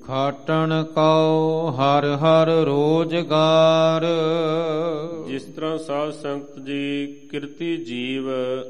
ਖਾਟਣ 0.10 0.84
ਕਉ 0.84 1.70
ਹਰ 1.72 2.06
ਹਰ 2.06 2.50
ਰੋਜਗਾਰ। 2.66 4.06
ਜਿਸ 5.28 5.44
ਤਰ੍ਹਾਂ 5.44 5.78
ਸਾਧ 5.78 6.12
ਸੰਗਤ 6.12 6.60
ਜੀ 6.60 7.08
ਕਿਰਤੀ 7.32 7.78
ਜੀਵ, 7.78 8.24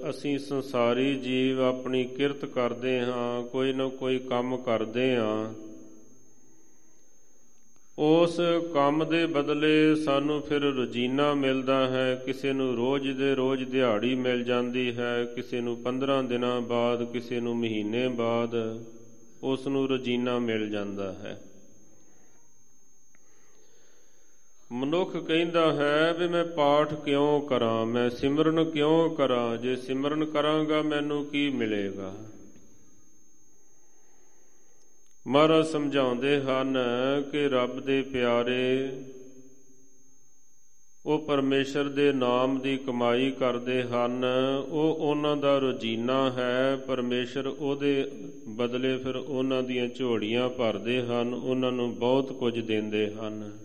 ਅਸੀਂ 0.10 0.40
ਸੰਸਾਰੀ 0.40 1.16
ਜੀਵ 1.16 1.62
ਆਪਣੀ 1.62 2.04
ਕਿਰਤ 2.04 2.46
ਕਰਦੇ 2.46 3.00
ਹਾਂ, 3.00 3.44
ਕੋਈ 3.44 3.74
ਨਾ 3.74 3.88
ਕੋਈ 3.88 4.20
ਕੰਮ 4.20 4.58
ਕਰਦੇ 4.58 5.16
ਹਾਂ। 5.16 5.54
ਉਸ 8.00 8.40
ਕੰਮ 8.74 9.06
ਦੇ 9.10 9.26
ਬਦਲੇ 9.26 9.96
ਸਾਨੂੰ 9.96 10.42
ਫਿਰ 10.42 10.62
ਰੋਜ਼ੀਨਾ 10.62 11.34
ਮਿਲਦਾ 11.34 11.88
ਹੈ, 11.88 12.24
ਕਿਸੇ 12.26 12.54
ਨੂੰ 12.54 12.76
ਰੋਜ਼ 12.76 13.18
ਦੇ 13.18 13.36
ਰੋਜ਼ 13.36 13.64
ਦਿਹਾੜੀ 13.64 14.16
ਮਿਲ 14.16 14.44
ਜਾਂਦੀ 14.44 14.98
ਹੈ, 14.98 15.24
ਕਿਸੇ 15.36 15.62
ਨੂੰ 15.62 15.78
15 15.78 16.22
ਦਿਨਾਂ 16.22 16.62
ਬਾਅਦ, 16.62 17.04
ਕਿਸੇ 17.04 17.40
ਨੂੰ 17.40 17.58
ਮਹੀਨੇ 17.58 18.08
ਬਾਅਦ। 18.08 18.84
ਉਸ 19.44 19.68
ਨੂੰ 19.68 19.90
ਰੋਜ਼ੀਨਾ 19.90 20.40
ਮਿਲ 20.40 20.70
ਜਾਂਦਾ 20.70 21.14
ਹੈ। 21.14 21.42
ਮਨੁੱਖ 24.72 25.18
ਕਹਿੰਦਾ 25.18 25.74
ਹੈ 25.74 26.14
ਵੀ 26.14 26.28
ਮੈਂ 26.28 26.46
ਪਾਠ 26.46 26.94
ਕਿਉਂ 26.94 27.42
ਕਰਾਂ, 27.42 27.86
ਮੈਂ 27.86 28.10
ਸਿਮਰਨ 28.10 28.72
ਕਿਉਂ 28.72 29.16
ਕਰਾਂ, 29.16 29.58
ਜੇ 29.58 29.76
ਸਿਮਰਨ 29.76 30.26
ਕਰਾਂਗਾ 30.26 30.82
ਮੈਨੂੰ 30.82 31.26
ਕੀ 31.26 31.50
ਮਿਲੇਗਾ? 31.50 32.16
ਮਹਾਰਾਜ 35.28 35.66
ਸਮਝਾਉਂਦੇ 35.66 36.42
ਹਨ 36.42 36.78
ਕਿ 37.32 37.50
ਰੱਬ 37.50 37.80
ਦੇ 37.80 38.02
ਪਿਆਰੇ 38.02 38.92
ਉਹ 41.06 41.20
ਪਰਮੇਸ਼ਰ 41.20 41.90
ਦੇ 41.90 42.12
ਨਾਮ 42.12 42.60
ਦੀ 42.60 42.78
ਕਮਾਈ 42.78 43.32
ਕਰਦੇ 43.32 43.84
ਹਨ। 43.84 44.26
ਉਹ 44.70 44.96
ਉਹਨਾਂ 44.96 45.38
ਦਾ 45.38 45.58
ਰੋਜੀਨਾ 45.58 46.32
ਹੈ। 46.32 46.76
ਪਰਮੇਸ਼ਰ 46.76 47.48
ਉਹਦੇ 47.48 48.12
ਬਦਲੇ 48.48 48.98
ਫਿਰ 48.98 49.16
ਉਹਨਾਂ 49.16 49.64
ਦੀਆਂ 49.64 49.88
ਝੋੜੀਆਂ 49.88 50.50
ਭਰਦੇ 50.50 51.02
ਹਨ। 51.02 51.34
ਉਹਨਾਂ 51.34 51.72
ਨੂੰ 51.72 51.96
ਬਹੁਤ 51.96 52.34
ਕੁਝ 52.34 52.60
ਦਿੰਦੇ 52.60 53.14
ਹਨ। 53.14 53.60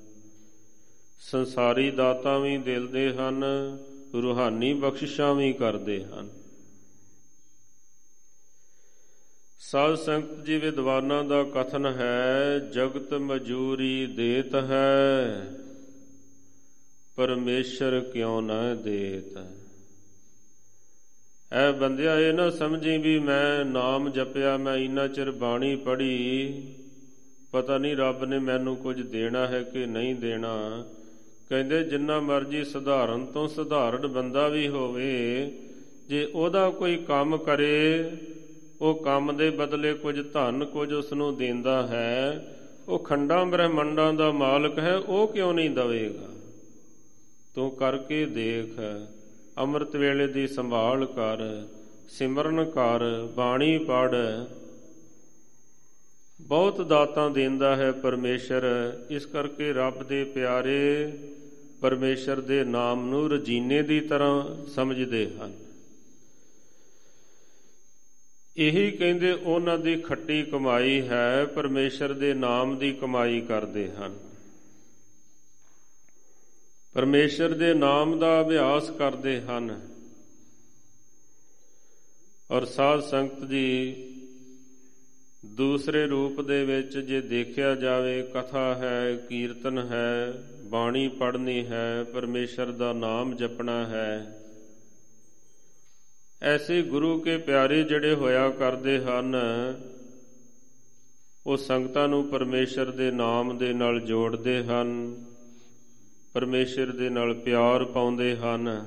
ਸੰਸਾਰੀ 1.18 1.90
ਦਾਤਾਂ 1.90 2.40
ਵੀ 2.40 2.58
ਦਿਲਦੇ 2.58 3.14
ਹਨ। 3.14 3.44
ਰੂਹਾਨੀ 4.22 4.74
ਬਖਸ਼ਿਸ਼ਾਂ 4.74 5.34
ਵੀ 5.34 5.52
ਕਰਦੇ 5.52 6.04
ਹਨ। 6.04 6.28
ਸਾਧ 9.58 9.94
ਸੰਗਤ 9.94 10.44
ਜੀ, 10.44 10.58
ਵਿਦਵਾਨਾਂ 10.58 11.24
ਦਾ 11.24 11.42
ਕਥਨ 11.42 11.86
ਹੈ, 11.86 12.58
ਜਗਤ 12.58 13.14
ਮਜੂਰੀ 13.14 14.06
ਦੇਤ 14.06 14.54
ਹੈ। 14.54 15.50
ਪਰਮੇਸ਼ਰ 17.16 18.00
ਕਿਉ 18.00 18.40
ਨਾ 18.40 18.74
ਦੇਤ? 18.74 19.46
ਐ 21.52 21.72
ਬੰਦਿਆ, 21.72 22.18
ਇਹ 22.18 22.32
ਨਾ 22.32 22.50
ਸਮਝੀ 22.50 22.98
ਵੀ 22.98 23.18
ਮੈਂ 23.18 23.64
ਨਾਮ 23.64 24.08
ਜਪਿਆ, 24.08 24.56
ਮੈਂ 24.56 24.76
ਇੰਨਾ 24.76 25.08
ਚਿਰ 25.08 25.30
ਬਾਣੀ 25.30 25.76
ਪੜ੍ਹੀ, 25.76 26.62
ਪਤਾ 27.52 27.78
ਨਹੀਂ 27.78 27.96
ਰੱਬ 27.96 28.24
ਨੇ 28.24 28.38
ਮੈਨੂੰ 28.38 28.76
ਕੁਝ 28.76 29.00
ਦੇਣਾ 29.02 29.46
ਹੈ 29.46 29.62
ਕਿ 29.62 29.86
ਨਹੀਂ 29.86 30.14
ਦੇਣਾ। 30.14 30.84
ਕਹਿੰਦੇ, 31.48 31.82
ਜਿੰਨਾ 31.82 32.20
ਮਰਜ਼ੀ 32.20 32.64
ਸਧਾਰਨ 32.64 33.26
ਤੋਂ 33.26 33.48
ਸਧਾਰਨ 33.48 34.06
ਬੰਦਾ 34.06 34.48
ਵੀ 34.48 34.68
ਹੋਵੇ, 34.68 35.52
ਜੇ 36.08 36.24
ਉਹਦਾ 36.24 36.70
ਕੋਈ 36.70 36.96
ਕੰਮ 36.96 37.36
ਕਰੇ, 37.36 38.10
ਉਹ 38.80 38.94
ਕੰਮ 38.94 39.36
ਦੇ 39.36 39.50
ਬਦਲੇ 39.50 39.94
ਕੁਝ 39.94 40.32
ਧਨ 40.32 40.64
ਕੁਝ 40.64 40.92
ਉਸ 40.92 41.12
ਨੂੰ 41.12 41.36
ਦਿੰਦਾ 41.36 41.86
ਹੈ, 41.86 42.46
ਉਹ 42.88 42.98
ਖੰਡਾਂ 42.98 43.46
ਬ੍ਰਹਮੰਡਾਂ 43.46 44.12
ਦਾ 44.12 44.32
ਮਾਲਕ 44.32 44.78
ਹੈ, 44.78 44.96
ਉਹ 44.96 45.28
ਕਿਉਂ 45.28 45.54
ਨਹੀਂ 45.54 45.70
ਦਵੇਗਾ? 45.70 46.33
ਤੂੰ 47.54 47.70
ਕਰਕੇ 47.70 48.26
ਦੇਖ, 48.26 48.80
ਅੰਮ੍ਰਿਤ 49.58 49.96
ਵੇਲੇ 49.96 50.26
ਦੀ 50.26 50.46
ਸੰਭਾਲ 50.46 51.04
ਕਰ, 51.04 51.66
ਸਿਮਰਨ 52.08 52.64
ਕਰ, 52.64 53.28
ਬਾਣੀ 53.34 53.78
ਪੜ 53.78 54.14
ਬਹੁਤ 56.40 56.80
ਦਾਤਾਂ 56.80 57.30
ਦਿੰਦਾ 57.30 57.76
ਹੈ 57.76 57.92
ਪਰਮੇਸ਼ਰ, 57.92 58.64
ਇਸ 59.10 59.26
ਕਰਕੇ 59.26 59.72
ਰੱਬ 59.72 60.02
ਦੇ 60.02 60.24
ਪਿਆਰੇ 60.24 61.12
ਪਰਮੇਸ਼ਰ 61.80 62.40
ਦੇ 62.40 62.64
ਨਾਮ 62.64 63.08
ਨੂੰ 63.08 63.30
ਰਜੀਨੇ 63.30 63.82
ਦੀ 63.82 64.00
ਤਰ੍ਹਾਂ 64.00 64.66
ਸਮਝਦੇ 64.66 65.26
ਹਨ। 65.26 65.52
ਇਹੀ 68.56 68.90
ਕਹਿੰਦੇ, 68.90 69.32
ਉਹਨਾਂ 69.32 69.78
ਦੀ 69.78 69.96
ਖੱਟੀ 69.96 70.42
ਕਮਾਈ 70.42 71.00
ਹੈ, 71.08 71.44
ਪਰਮੇਸ਼ਰ 71.44 72.12
ਦੇ 72.12 72.34
ਨਾਮ 72.34 72.78
ਦੀ 72.78 72.92
ਕਮਾਈ 72.92 73.40
ਕਰਦੇ 73.40 73.88
ਹਨ। 73.90 74.18
ਪਰਮੇਸ਼ਰ 76.94 77.48
ਦੇ 77.48 77.72
ਨਾਮ 77.74 78.18
ਦਾ 78.18 78.40
ਅਭਿਆਸ 78.40 78.90
ਕਰਦੇ 78.90 79.40
ਹਨ। 79.40 79.80
ਔਰ 82.50 82.64
ਸਾਧ 82.64 83.00
ਸੰਗਤ 83.00 83.44
ਜੀ 83.44 83.94
ਦੂਸਰੇ 85.44 86.06
ਰੂਪ 86.06 86.40
ਦੇ 86.40 86.64
ਵਿੱਚ 86.64 86.98
ਜੇ 86.98 87.20
ਦੇਖਿਆ 87.20 87.74
ਜਾਵੇ, 87.74 88.22
ਕਥਾ 88.34 88.74
ਹੈ, 88.74 89.16
ਕੀਰਤਨ 89.16 89.78
ਹੈ, 89.78 90.32
ਬਾਣੀ 90.64 91.08
ਪੜ੍ਹਨੀ 91.08 91.66
ਹੈ, 91.66 92.04
ਪਰਮੇਸ਼ਰ 92.04 92.72
ਦਾ 92.72 92.92
ਨਾਮ 92.92 93.34
ਜਪਣਾ 93.36 93.84
ਹੈ, 93.86 94.40
ਐਸੇ 96.42 96.82
ਗੁਰੂ 96.82 97.18
ਕੇ 97.20 97.36
ਪਿਆਰੇ 97.38 97.82
ਜਿਹੜੇ 97.82 98.14
ਹੋਇਆ 98.14 98.48
ਕਰਦੇ 98.50 98.98
ਹਨ, 98.98 99.36
ਉਹ 101.46 101.56
ਸੰਗਤਾਂ 101.56 102.08
ਨੂੰ 102.08 102.24
ਪਰਮੇਸ਼ਰ 102.28 102.90
ਦੇ 102.90 103.10
ਨਾਮ 103.10 103.56
ਦੇ 103.58 103.72
ਨਾਲ 103.72 104.00
ਜੋੜਦੇ 104.00 104.62
ਹਨ। 104.64 104.88
ਪਰਮੇਸ਼ਰ 106.34 106.86
ਦੇ 106.86 107.10
ਨਾਲ 107.10 107.34
ਪਿਆਰ 107.34 107.84
ਪਾਉਂਦੇ 107.84 108.36
ਹਨ। 108.36 108.86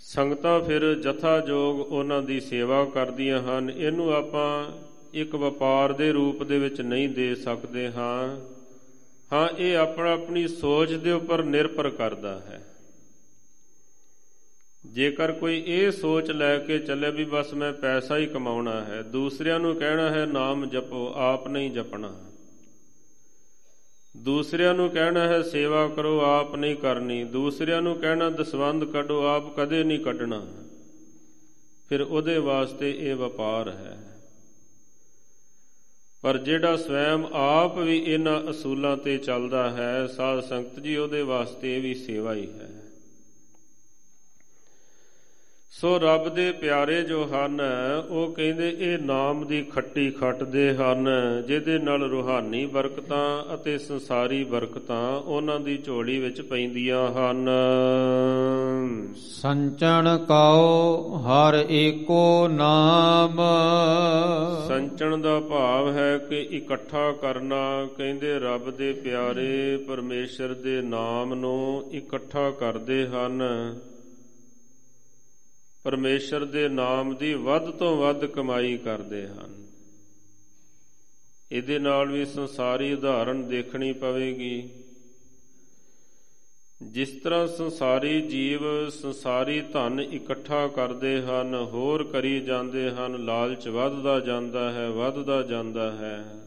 ਸੰਗਤਾਂ 0.00 0.60
ਫਿਰ 0.60 0.94
ਜਥਾ 0.94 1.40
ਜੋਗ 1.40 1.80
ਉਹਨਾਂ 1.80 2.22
ਦੀ 2.22 2.40
ਸੇਵਾ 2.40 2.84
ਕਰਦੀਆਂ 2.84 3.42
ਹਨ। 3.42 3.70
ਇਹਨੂੰ 3.70 4.12
ਆਪਾਂ 4.12 4.66
ਇੱਕ 5.14 5.34
ਵਪਾਰ 5.34 5.92
ਦੇ 5.92 6.12
ਰੂਪ 6.12 6.42
ਦੇ 6.42 6.58
ਵਿੱਚ 6.58 6.80
ਨਹੀਂ 6.80 7.08
ਦੇ 7.08 7.34
ਸਕਦੇ 7.34 7.92
ਹਾਂ। 7.92 8.40
ਹਾਂ, 9.32 9.48
ਇਹ 9.48 9.76
ਆਪਣਾ 9.76 10.12
ਆਪਣੀ 10.12 10.48
ਸੋਚ 10.48 10.92
ਦੇ 10.92 11.12
ਉੱਪਰ 11.12 11.42
ਨਿਰਭਰ 11.42 11.90
ਕਰਦਾ 11.90 12.40
ਹੈ। 12.40 12.66
ਜੇਕਰ 14.86 15.32
ਕੋਈ 15.32 15.62
ਇਹ 15.66 15.90
ਸੋਚ 15.90 16.30
ਲੈ 16.30 16.58
ਕੇ 16.58 16.78
ਚੱਲੇ 16.78 17.10
ਵੀ 17.10 17.24
ਬਸ 17.24 17.54
ਮੈਂ 17.54 17.72
ਪੈਸਾ 17.72 18.16
ਹੀ 18.16 18.26
ਕਮਾਉਣਾ 18.26 18.84
ਹੈ, 18.84 19.02
ਦੂਸਰਿਆਂ 19.02 19.60
ਨੂੰ 19.60 19.76
ਕਹਿਣਾ 19.76 20.10
ਹੈ, 20.10 20.26
ਨਾਮ 20.26 20.66
ਜਪੋ, 20.66 21.12
ਆਪ 21.16 21.48
ਨਹੀਂ 21.48 21.70
ਜਪਣਾ। 21.70 22.29
ਦੂਸਰਿਆਂ 24.20 24.74
ਨੂੰ 24.74 24.90
ਕਹਿਣਾ 24.90 25.20
ਹੈ, 25.20 25.42
ਸੇਵਾ 25.42 25.88
ਕਰੋ, 25.88 26.20
ਆਪ 26.20 26.56
ਨਹੀਂ 26.56 26.76
ਕਰਨੀ। 26.76 27.24
ਦੂਸਰਿਆਂ 27.24 27.82
ਨੂੰ 27.82 27.94
ਕਹਿਣਾ 27.96 28.30
ਦਸਵੰਦ 28.30 28.84
ਕੱਢੋ, 28.84 29.26
ਆਪ 29.26 29.56
ਕਦੇ 29.56 29.84
ਨਹੀਂ 29.84 29.98
ਕੱਢਣਾ। 29.98 30.46
ਫਿਰ 31.88 32.00
ਉਹਦੇ 32.00 32.38
ਵਾਸਤੇ 32.38 32.96
ਇਹ 32.98 33.14
ਵਪਾਰ 33.14 33.68
ਹੈ। 33.68 34.20
ਪਰ 36.22 36.38
ਜਿਹੜਾ 36.38 36.76
ਸਵੈਮ 36.76 37.26
ਆਪ 37.32 37.78
ਵੀ 37.78 37.98
ਇਹਨਾਂ 37.98 38.50
ਅਸੂਲਾਂ 38.50 38.96
ਤੇ 38.96 39.18
ਚੱਲਦਾ 39.18 39.70
ਹੈ, 39.70 40.06
ਸਾਧ 40.06 40.40
ਸੰਗਤ 40.40 40.80
ਜੀ, 40.80 40.96
ਉਹਦੇ 40.96 41.22
ਵਾਸਤੇ 41.22 41.76
ਇਹ 41.76 41.82
ਵੀ 41.82 41.94
ਸੇਵਾ 41.94 42.34
ਹੀ 42.34 42.50
ਹੈ। 42.52 42.79
ਸੋ 45.70 45.98
ਰੱਬ 45.98 46.28
ਦੇ 46.28 46.52
ਪਿਆਰੇ 46.52 47.02
ਜੋ 47.02 47.24
ਹਨ 47.24 47.60
ਉਹ 48.10 48.32
ਕਹਿੰਦੇ 48.32 48.76
ਇਹ 48.78 48.98
ਨਾਮ 48.98 49.46
ਦੀ 49.46 49.62
ਖੱਟੀ 49.62 50.10
ਖੱਟਦੇ 50.10 50.74
ਹਨ 50.74 51.08
ਜਿਹਦੇ 51.48 51.78
ਨਾਲ 51.78 52.02
ਰੂਹਾਨੀ 52.02 52.66
ਬਰਕਤਾਂ 52.66 53.54
ਅਤੇ 53.54 53.78
ਸੰਸਾਰੀ 53.78 54.44
ਬਰਕਤਾਂ 54.44 55.16
ਉਹਨਾਂ 55.16 55.60
ਦੀ 55.60 55.78
ਝੋਲੀ 55.78 56.18
ਵਿੱਚ 56.18 56.40
ਪੈਂਦੀਆਂ 56.40 57.08
ਹਨ। 57.12 57.48
ਸੰਚਣ 59.16 60.16
ਕਉ 60.16 61.18
ਹਰ 61.18 61.66
ਏਕੋ 61.70 62.48
ਨਾਮ। 62.48 63.40
ਸੰਚਣ 64.68 65.18
ਦਾ 65.18 65.40
ਭਾਵ 65.40 65.92
ਹੈ 65.92 66.18
ਕਿ 66.18 66.40
ਇਕੱਠਾ 66.40 67.12
ਕਰਨਾ 67.12 67.88
ਕਹਿੰਦੇ 67.96 68.38
ਰੱਬ 68.38 68.70
ਦੇ 68.70 68.92
ਪਿਆਰੇ 68.92 69.76
ਪਰਮੇਸ਼ਰ 69.88 70.54
ਦੇ 70.54 70.82
ਨਾਮ 70.82 71.34
ਨੂੰ 71.34 71.84
ਇਕੱਠਾ 71.92 72.50
ਕਰਦੇ 72.50 73.06
ਹਨ। 73.06 73.42
ਪਰਮੇਸ਼ਰ 75.84 76.44
ਦੇ 76.44 76.68
ਨਾਮ 76.68 77.16
ਦੀ 77.16 77.34
ਵੱਧ 77.34 77.70
ਤੋਂ 77.70 77.96
ਵੱਧ 77.96 78.24
ਕਮਾਈ 78.24 78.76
ਕਰਦੇ 78.76 79.26
ਹਨ। 79.28 79.66
ਇਹਦੇ 81.52 81.78
ਨਾਲ 81.78 82.12
ਵੀ 82.12 82.26
ਸੰਸਾਰੀ 82.26 82.92
ਉਦਾਹਰਣ 82.92 83.42
ਦੇਖਣੀ 83.42 83.92
ਪਵੇਗੀ। 83.92 84.68
ਜਿਸ 86.82 87.10
ਤਰ੍ਹਾਂ 87.24 87.46
ਸੰਸਾਰੀ 87.46 88.20
ਜੀਵ 88.20 88.88
ਸੰਸਾਰੀ 88.88 89.60
ਧਨ 89.60 90.00
ਇਕੱਠਾ 90.00 90.68
ਕਰਦੇ 90.68 91.22
ਹਨ, 91.22 91.54
ਹੋਰ 91.54 92.04
ਕਰੀ 92.04 92.40
ਜਾਂਦੇ 92.40 92.90
ਹਨ, 92.90 93.24
ਲਾਲਚ 93.24 93.68
ਵੱਧਦਾ 93.68 94.20
ਜਾਂਦਾ 94.20 94.72
ਹੈ, 94.72 94.88
ਵੱਧਦਾ 94.88 95.42
ਜਾਂਦਾ 95.42 95.92
ਹੈ। 95.92 96.46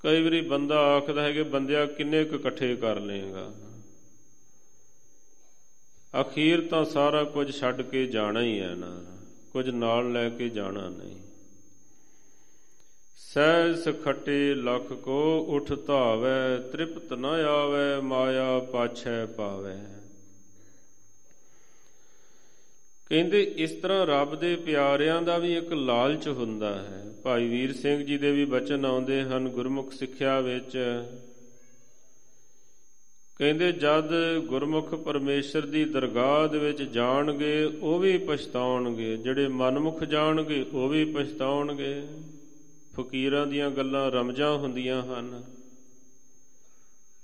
ਕਈ 0.00 0.22
ਵਾਰੀ 0.22 0.40
ਬੰਦਾ 0.40 0.78
ਆਖਦਾ 0.78 1.22
ਹੈ 1.22 1.32
ਕਿ 1.32 1.42
ਬੰਦਿਆ 1.42 1.86
ਕਿੰਨੇ 1.86 2.24
ਕੁ 2.24 2.34
ਇਕੱਠੇ 2.34 2.76
ਕਰ 2.76 3.00
ਲੇਗਾ 3.00 3.54
ਅਖੀਰ 6.14 6.60
ਤਾਂ 6.60 6.84
ਸਾਰਾ 6.84 7.22
ਕੁਝ 7.24 7.50
ਛੱਡ 7.54 7.82
ਕੇ 7.82 8.06
ਜਾਣਾ 8.06 8.40
ਹੀ 8.40 8.58
ਹੈ 8.60 8.74
ਨਾ, 8.74 8.90
ਕੁਝ 9.52 9.68
ਨਾਲ 9.70 10.12
ਲੈ 10.12 10.28
ਕੇ 10.28 10.48
ਜਾਣਾ 10.48 10.88
ਨਹੀਂ। 10.88 11.16
ਸਹਿਜ 13.18 13.88
ਖਟੇ 14.04 14.54
ਲਖ 14.54 14.92
ਕੋ 14.92 15.46
ਉਠ 15.48 15.72
ਧਾਵੇ, 15.86 16.58
ਤ੍ਰਿਪਤ 16.72 17.12
ਨ 17.12 17.24
ਆਵੇ, 17.24 18.00
ਮਾਇਆ 18.00 18.58
ਪਾਛੈ 18.58 19.24
ਪਾਵੇ। 19.26 19.76
ਕਹਿੰਦੇ 23.10 23.42
ਇਸ 23.56 23.70
ਤਰ੍ਹਾਂ 23.72 24.06
ਰੱਬ 24.06 24.34
ਦੇ 24.34 24.54
ਪਿਆਰਿਆਂ 24.56 25.22
ਦਾ 25.22 25.38
ਵੀ 25.38 25.56
ਇੱਕ 25.56 25.72
ਲਾਲਚ 25.72 26.28
ਹੁੰਦਾ 26.28 26.74
ਹੈ। 26.74 27.02
ਭਾਈ 27.22 27.48
ਵੀਰ 27.48 27.72
ਸਿੰਘ 27.72 28.04
ਜੀ 28.04 28.18
ਦੇ 28.18 28.32
ਵੀ 28.32 28.44
ਬਚਨ 28.44 28.84
ਆਉਂਦੇ 28.84 29.22
ਹਨ, 29.22 29.48
ਗੁਰਮੁਖ 29.48 29.92
ਸਿੱਖਿਆ 29.92 30.40
ਵਿੱਚ 30.40 30.78
ਕਹਿੰਦੇ, 33.42 33.72
ਜਦ 33.72 34.38
ਗੁਰਮੁਖ 34.38 34.94
ਪਰਮੇਸ਼ਰ 34.94 35.66
ਦੀ 35.66 35.84
ਦਰਗਾਹ 35.84 36.48
ਦੇ 36.48 36.58
ਵਿੱਚ 36.58 36.82
ਜਾਣਗੇ, 36.82 37.64
ਉਹ 37.64 37.98
ਵੀ 37.98 38.18
ਪਛਤਾਉਣਗੇ। 38.18 39.16
ਜਿਹੜੇ 39.16 39.48
ਮਨਮੁਖ 39.48 40.04
ਜਾਣਗੇ, 40.04 40.66
ਉਹ 40.72 40.88
ਵੀ 40.88 41.04
ਪਛਤਾਉਣਗੇ। 41.04 42.02
ਫਕੀਰਾਂ 42.96 43.46
ਦੀਆਂ 43.46 43.70
ਗੱਲਾਂ 43.70 44.10
ਰਮਜਾਂ 44.10 44.58
ਹੁੰਦੀਆਂ 44.58 45.02
ਹਨ। 45.02 45.44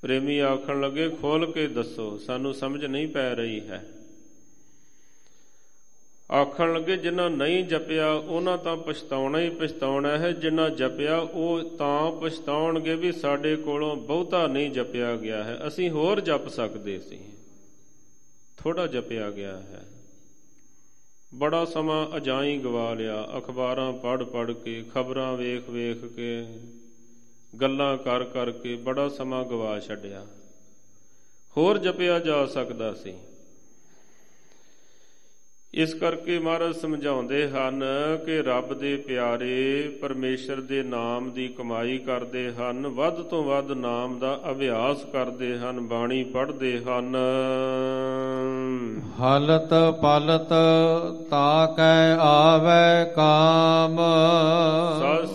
ਪ੍ਰੇਮੀ 0.02 0.38
ਆਖਣ 0.38 0.81
ਲੱਗੇ, 0.81 1.09
ਖੋਲ 1.09 1.52
ਕੇ 1.52 1.66
ਦੱਸੋ, 1.66 2.18
ਸਾਨੂੰ 2.18 2.54
ਸਮਝ 2.54 2.85
ਨਹੀਂ 2.85 3.09
ਪੈ 3.09 3.35
ਰਹੀ 3.35 3.61
ਹੈ। 3.61 3.88
ਆਖਣ 6.33 6.73
ਲੱਗੇ, 6.73 6.97
ਜਿਨ੍ਹਾਂ 6.97 7.31
ਨਹੀਂ 7.31 7.64
ਜਪਿਆ, 7.64 8.12
ਉਹਨਾਂ 8.12 8.59
ਤਾਂ 8.59 8.77
ਪਛਤਾਉਣਾ 8.77 9.41
ਹੀ 9.41 9.51
ਪਛਤਾਉਣਾ 9.51 10.19
ਹੈ। 10.19 10.33
ਜਿਨ੍ਹਾਂ 10.33 10.71
ਜਪਿਆ, 10.71 11.19
ਉਹ 11.19 11.77
ਤਾਂ 11.77 12.12
ਪਛਤਾਉਣਗੇ 12.12 12.95
ਵੀ 12.95 13.12
ਸਾਡੇ 13.12 13.57
ਕੋਲੋਂ 13.57 13.97
ਬਹੁਤਾ 13.97 14.47
ਨਹੀਂ 14.47 14.71
ਜਪਿਆ 14.71 15.17
ਗਿਆ 15.17 15.45
ਹੈ। 15.45 15.59
ਅਸੀਂ 15.69 15.91
ਹੋਰ 15.91 16.21
ਜਪ 16.21 16.49
ਸਕਦੇ 16.49 17.01
ਸੀ। 17.01 17.21
ਥੋੜਾ 18.57 18.87
ਜਪਿਆ 18.87 19.31
ਗਿਆ 19.31 19.57
ਹੈ। 19.57 19.88
ਬੜਾ 21.35 21.64
ਸਮਾਂ 21.64 22.17
ਅਜਾਈ 22.17 22.59
ਗਵਾ 22.59 22.95
ਲਿਆ। 22.95 23.29
ਅਖਬਾਰਾਂ 23.38 23.93
ਪੜ੍ਹ 23.93 24.25
ਪੜ੍ਹ 24.25 24.53
ਕੇ, 24.53 24.85
ਖਬਰਾਂ 24.95 25.37
ਵੇਖ 25.37 25.71
ਵੇਖ 25.71 26.05
ਕੇ, 26.05 26.47
ਗੱਲਾਂ 27.61 27.97
ਕਰ 27.97 28.25
ਕਰ 28.25 28.51
ਕੇ 28.51 28.77
ਬੜਾ 28.77 29.09
ਸਮਾਂ 29.09 29.45
ਗਵਾ 29.45 29.81
ਛੱਡਿਆ। 29.81 30.27
ਹੋਰ 31.57 31.79
ਜਪਿਆ 31.79 32.19
ਜਾ 32.19 32.47
ਸਕਦਾ 32.47 32.95
ਸੀ। 32.95 33.14
ਇਸ 35.79 35.95
ਕਰਕੇ 35.95 36.38
ਮਹਾਰਾਜ 36.38 36.75
ਸਮਝਾਉਂਦੇ 36.75 37.49
ਹਨ 37.49 37.85
ਕਿ 38.27 38.43
ਰੱਬ 38.43 38.75
ਦੇ 38.75 38.97
ਪਿਆਰੇ 38.97 39.88
ਪਰਮੇਸ਼ਰ 40.01 40.61
ਦੇ 40.61 40.83
ਨਾਮ 40.83 41.31
ਦੀ 41.31 41.49
ਕਮਾਈ 41.49 41.99
ਕਰਦੇ 41.99 42.53
ਹਨ 42.53 42.87
ਵੱਧ 42.87 43.14
ਤੋਂ 43.14 43.45
ਵੱਧ 43.45 43.71
ਨਾਮ 43.73 44.19
ਦਾ 44.19 44.41
ਅਭਿਆਸ 44.51 45.05
ਕਰਦੇ 45.12 45.59
ਹਨ 45.59 45.81
ਬਾਣੀ 45.81 46.25
ਪੜ੍ਹਦੇ 46.25 46.79
ਹਨ। 46.79 47.17
ਹਲਤ 49.21 49.71
ਪਲਤ 50.03 50.49
ਤਾਕੈ 51.31 52.17
ਆਵੈ 52.21 53.05
ਕਾਮ। 53.05 53.97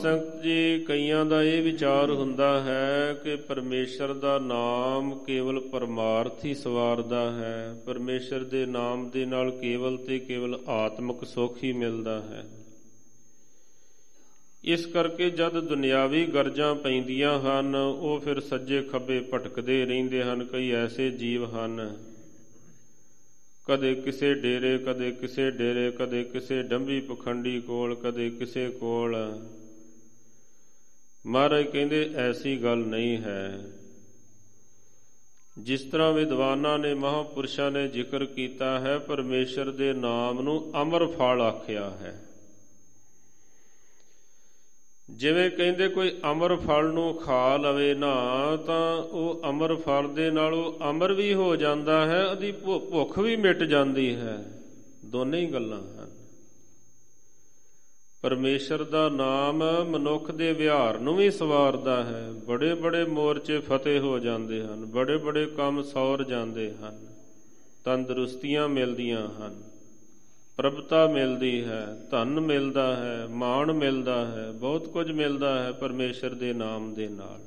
ਸੰਗਤ 0.02 0.33
ਜੀ, 0.44 0.86
ਕਈਆਂ 0.88 1.26
ਦਾ 1.26 1.44
ਇਹ 1.44 1.64
ਵਿਚਾਰ 1.64 2.12
ਹੁੰਦਾ 2.12 2.62
ਹੈ 2.62 3.14
ਕਿ 3.24 3.36
ਪਰਮੇਸ਼ਰ 3.36 4.14
ਦਾ 4.14 4.40
ਨਾਮ 4.40 5.24
ਕੇਵਲ 5.26 5.60
ਪਰਮਾਰਥ 5.60 6.46
ਹੀ 6.46 6.54
ਸਵਾਰਦਾ 6.54 7.32
ਹੈ। 7.32 7.82
ਪਰਮੇਸ਼ਰ 7.86 8.44
ਦੇ 8.44 8.66
ਨਾਮ 8.66 9.10
ਦੇ 9.10 9.26
ਨਾਲ 9.26 9.52
ਕੇਵਲ 9.52 9.98
ਤੇ 9.98 10.20
ਕੇਵਲ 10.20 10.60
ਆਤਮਿਕ 10.68 11.26
ਸੁੱਖ 11.26 11.64
ਹੀ 11.64 11.74
ਮਿਲਦਾ 11.74 12.22
ਹੈ। 12.22 12.50
ਇਸ 14.64 14.86
ਕਰਕੇ 14.86 15.30
ਜਦ 15.30 15.60
ਦੁਨਿਆਵੀ 15.60 16.26
ਗਰਜਾਂ 16.26 16.76
ਪੈਂਦੀਆਂ 16.76 17.40
ਹਨ, 17.40 17.76
ਉਹ 17.76 18.20
ਫਿਰ 18.20 18.40
ਸੱਜੇ 18.40 18.82
ਖੱਬੇ 18.82 19.20
ਭਟਕਦੇ 19.34 19.86
ਰਹਿੰਦੇ 19.86 20.24
ਹਨ, 20.24 20.44
ਕਈ 20.44 20.72
ਐਸੇ 20.72 21.10
ਜੀਵ 21.10 21.56
ਹਨ। 21.58 21.98
ਕਦੇ 23.68 23.96
ਕਿਸੇ 23.96 24.34
ਡੇਰੇ, 24.34 24.78
ਕਦੇ 24.78 25.12
ਕਿਸੇ 25.12 25.52
ਡੇਰੇ, 25.52 25.92
ਕਦੇ 25.92 26.24
ਕਿਸੇ 26.24 26.64
ਡੰਬੀ 26.64 27.02
ਪਖੰਡੀ 27.02 27.62
ਕੋਲ, 27.62 27.96
ਕਦੇ 27.96 28.30
ਕਿਸੇ 28.30 28.70
ਕੋਲ। 28.70 29.16
ਮਹਾਰਾਜ 31.26 31.66
ਕਹਿੰਦੇ, 31.66 32.12
ਐਸੀ 32.16 32.64
ਗੱਲ 32.64 32.78
ਨਹੀਂ 32.78 33.18
ਹੈ। 33.18 33.72
ਜਿਸ 35.58 35.82
ਤਰ੍ਹਾਂ 35.82 36.14
ਵਿਦਵਾਨਾਂ 36.14 36.80
ਨੇ, 36.80 36.94
ਮਹਾਪੁਰਸ਼ਾਂ 36.94 37.72
ਨੇ 37.72 37.88
ਜ਼ਿਕਰ 37.88 38.26
ਕੀਤਾ 38.26 38.80
ਹੈ, 38.80 38.98
ਪਰਮੇਸ਼ਰ 38.98 39.72
ਦੇ 39.72 39.94
ਨਾਮ 39.94 40.42
ਨੂੰ 40.42 40.82
ਅਮਰ 40.82 41.08
ਫਲ 41.08 41.42
ਆਖਿਆ 41.42 41.90
ਹੈ। 41.90 42.26
ਜਿਵੇਂ 45.10 45.52
ਕਹਿੰਦੇ, 45.52 45.88
ਕੋਈ 45.88 46.20
ਅਮਰ 46.32 46.56
ਫਲ 46.56 46.86
ਨੂੰ 46.90 47.16
ਖਾ 47.16 47.58
ਲਵੇ 47.58 47.94
ਨਾ, 47.94 48.16
ਤਾਂ 48.56 48.98
ਉਹ 48.98 49.42
ਅਮਰ 49.50 49.76
ਫਲ 49.76 50.14
ਦੇ 50.14 50.32
ਨਾਲ 50.32 50.54
ਉਹ 50.54 50.90
ਅਮਰ 50.90 51.14
ਵੀ 51.14 51.34
ਹੋ 51.34 51.56
ਜਾਂਦਾ 51.56 52.06
ਹੈ, 52.06 52.26
ਉਹਦੀ 52.26 52.52
ਭੁੱਖ 52.52 53.20
ਵੀ 53.20 53.36
ਮਿਟ 53.36 53.64
ਜਾਂਦੀ 53.64 54.16
ਹੈ। 54.16 54.60
ਦੋਨੇ 55.06 55.40
ਹੀ 55.40 55.46
ਗੱਲਾਂ 55.46 55.80
ਹਨ। 55.80 56.13
ਪਰਮੇਸ਼ਰ 58.24 58.84
ਦਾ 58.84 59.10
ਨਾਮ 59.10 59.64
ਮਨੁੱਖ 59.90 60.32
ਦੇ 60.32 60.54
ਵਿਹਾਰ 60.54 61.00
ਨੂੰ 61.00 61.16
ਵੀ 61.16 61.32
ਸਵਾਰਦਾ 61.32 62.04
ਹੈ। 62.04 62.32
ਬੜੇ 62.32 62.74
ਬੜੇ 62.74 63.06
ਮੋਰਚੇ 63.06 63.60
ਫਤਿਹ 63.60 64.00
ਹੋ 64.00 64.20
ਜਾਂਦੇ 64.20 64.64
ਹਨ। 64.64 64.86
ਬੜੇ 64.86 65.18
ਬੜੇ 65.18 65.46
ਕੰਮ 65.46 65.82
ਸੌਰ 65.82 66.24
ਜਾਂਦੇ 66.24 66.72
ਹਨ। 66.72 67.08
ਤੰਦਰੁਸਤੀਆਂ 67.84 68.70
ਮਿਲਦੀਆਂ 68.70 69.28
ਹਨ। 69.28 69.64
ਪ੍ਰਭਤਾ 70.58 71.08
ਮਿਲਦੀ 71.08 71.64
ਹੈ। 71.64 72.00
ਧਨ 72.12 72.40
ਮਿਲਦਾ 72.40 72.96
ਹੈ। 72.96 73.28
ਮਾਣ 73.30 73.74
ਮਿਲਦਾ 73.74 74.26
ਹੈ। 74.26 74.52
ਬਹੁਤ 74.52 74.88
ਕੁਝ 74.88 75.12
ਮਿਲਦਾ 75.12 75.64
ਹੈ 75.64 75.72
ਪਰਮੇਸ਼ਰ 75.72 76.30
ਦੇ 76.30 76.54
ਨਾਮ 76.54 76.94
ਦੇ 76.94 77.08
ਨਾਲ। 77.08 77.42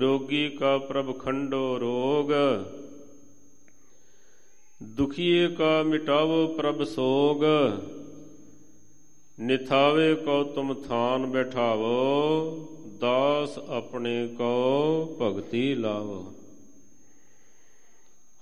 ਰੋਗੀ 0.00 0.48
ਕਾ 0.48 0.78
ਪ੍ਰਭ 0.78 1.18
ਖੰਡੋ 1.18 1.80
ਰੋਗ। 1.80 2.32
ਦੁਖੀਏ 4.82 5.48
ਕਾ 5.48 5.82
ਮਿਟਾਵੋ 5.82 6.46
ਪ੍ਰਭ 6.46 6.82
ਸੋਗ। 6.82 7.44
ਨਿਥਾਵੇ 9.40 10.14
ਕੋ 10.14 10.44
ਤੁਮ 10.44 10.74
ਥਾਨ 10.74 11.26
ਬੈਠਾਵੋ, 11.26 12.68
ਦਾਸ 13.00 13.58
ਆਪਣੇ 13.58 14.26
ਕੋ 14.26 15.18
ਭਗਤੀ 15.22 15.74
ਲਾਵੋ। 15.74 16.32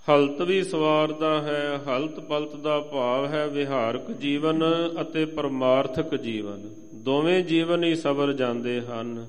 ਹਲਤ 0.09 0.41
ਵੀ 0.41 0.63
ਸਵਾਰਦਾ 0.63 1.41
ਹੈ, 1.41 1.81
ਹਲਤ 1.87 2.19
ਪਲਤ 2.19 2.55
ਦਾ 2.55 2.79
ਭਾਵ 2.79 3.25
ਹੈ 3.25 3.47
ਵਿਹਾਰਕ 3.47 4.11
ਜੀਵਨ 4.11 4.63
ਅਤੇ 5.01 5.25
ਪਰਮਾਰਥਕ 5.25 6.15
ਜੀਵਨ। 6.15 6.75
ਦੋਵੇਂ 6.93 7.43
ਜੀਵਨ 7.43 7.83
ਹੀ 7.83 7.95
ਸਬਰ 7.95 8.33
ਜਾਂਦੇ 8.33 8.81
ਹਨ, 8.81 9.27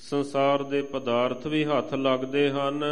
ਸੰਸਾਰ 0.00 0.62
ਦੇ 0.62 0.82
ਪਦਾਰਥ 0.82 1.46
ਵੀ 1.46 1.64
ਹੱਥ 1.64 1.94
ਲੱਗਦੇ 1.94 2.50
ਹਨ। 2.50 2.84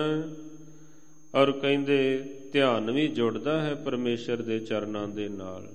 ਔਰ 1.34 1.52
ਕਹਿੰਦੇ, 1.52 2.24
ਧਿਆਨ 2.52 2.90
ਵੀ 2.90 3.08
ਜੁੜਦਾ 3.08 3.62
ਹੈ 3.62 3.74
ਪਰਮੇਸ਼ਰ 3.74 4.36
ਦੇ 4.36 4.58
ਚਰਨਾਂ 4.58 5.08
ਦੇ 5.08 5.28
ਨਾਲ। 5.28 5.68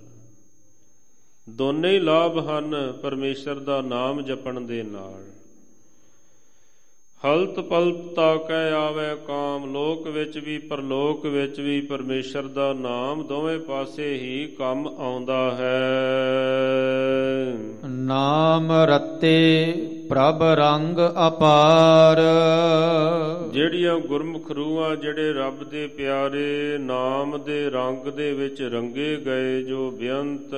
ਦੋਨੇ 1.50 1.90
ਹੀ 1.90 2.00
ਲਾਭ 2.00 2.50
ਹਨ 2.50 2.94
ਪਰਮੇਸ਼ਰ 3.02 3.56
ਦਾ 3.56 3.82
ਨਾਮ 3.82 4.22
ਜਪਣ 4.22 4.62
ਦੇ 4.62 4.84
ਨਾਲ। 4.84 5.24
ਹਲਤ 7.26 7.60
ਪਲਤ 7.60 8.16
ਤਾਕੈ 8.16 8.72
ਆਵੇ 8.72 9.16
ਕਾਮ 9.28 9.74
ਲੋਕ 9.74 10.08
ਵਿੱਚ 10.08 10.38
ਵੀ 10.38 10.58
ਪਰਲੋਕ 10.58 11.26
ਵਿੱਚ 11.26 11.60
ਵੀ 11.60 11.82
ਪਰਮੇਸ਼ਰ 11.82 12.44
ਦਾ 12.44 12.74
ਨਾਮ 12.74 13.24
ਦੋਵੇਂ 13.24 13.60
ਪਾਸੇ 13.60 14.14
ਹੀ 14.14 14.56
ਕੰਮ 14.60 14.88
ਆਉਂਦਾ 14.88 15.58
ਹੈ। 15.60 17.54
ਨਾਮ 17.88 18.72
ਰਤੇ 18.72 19.74
ਪ੍ਰਭ 20.10 20.44
ਰੰਗ 20.44 20.98
ਅਪਾਰ। 21.28 22.18
ਜਿਹੜੀਆਂ 23.52 24.00
ਗੁਰਮੁਖ 24.00 24.52
ਰੂਹਾਂ 24.52 24.96
ਜਿਹੜੇ 24.96 25.34
ਰੱਬ 25.34 25.70
ਦੇ 25.70 25.88
ਪਿਆਰੇ 25.88 26.78
ਨਾਮ 26.78 27.44
ਦੇ 27.44 27.70
ਰੰਗ 27.70 28.08
ਦੇ 28.08 28.34
ਵਿੱਚ 28.34 28.62
ਰੰਗੇ 28.62 29.16
ਗਏ 29.26 29.64
ਜੋ 29.64 29.92
ਬੇਅੰਤ 29.92 30.56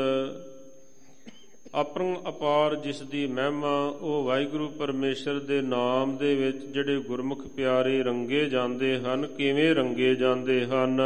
ਅਪਰੰ 1.74 2.16
ਅਪਾਰ 2.30 2.76
ਜਿਸ 2.76 3.02
ਦੀ 3.02 3.26
ਮਹਿਮਾ 3.28 3.94
ਉਹ 4.02 4.24
ਵਾਹਿਗੁਰੂ 4.24 4.68
ਪਰਮੇਸ਼ਰ 4.70 5.40
ਦੇ 5.40 5.62
ਨਾਮ 5.62 6.18
ਦੇ 6.18 6.36
ਵਿੱਚ 6.36 6.58
ਜਿਹੜੇ 6.66 6.98
ਗੁਰਮੁਖ 7.00 7.48
ਪਿਆਰੇ 7.48 8.04
ਰੰਗੇ 8.04 8.46
ਜਾਂਦੇ 8.46 9.00
ਹਨ 9.00 9.26
ਕਿਵੇਂ 9.28 9.76
ਰੰਗੇ 9.76 10.16
ਜਾਂਦੇ 10.16 10.66
ਹਨ? 10.66 11.02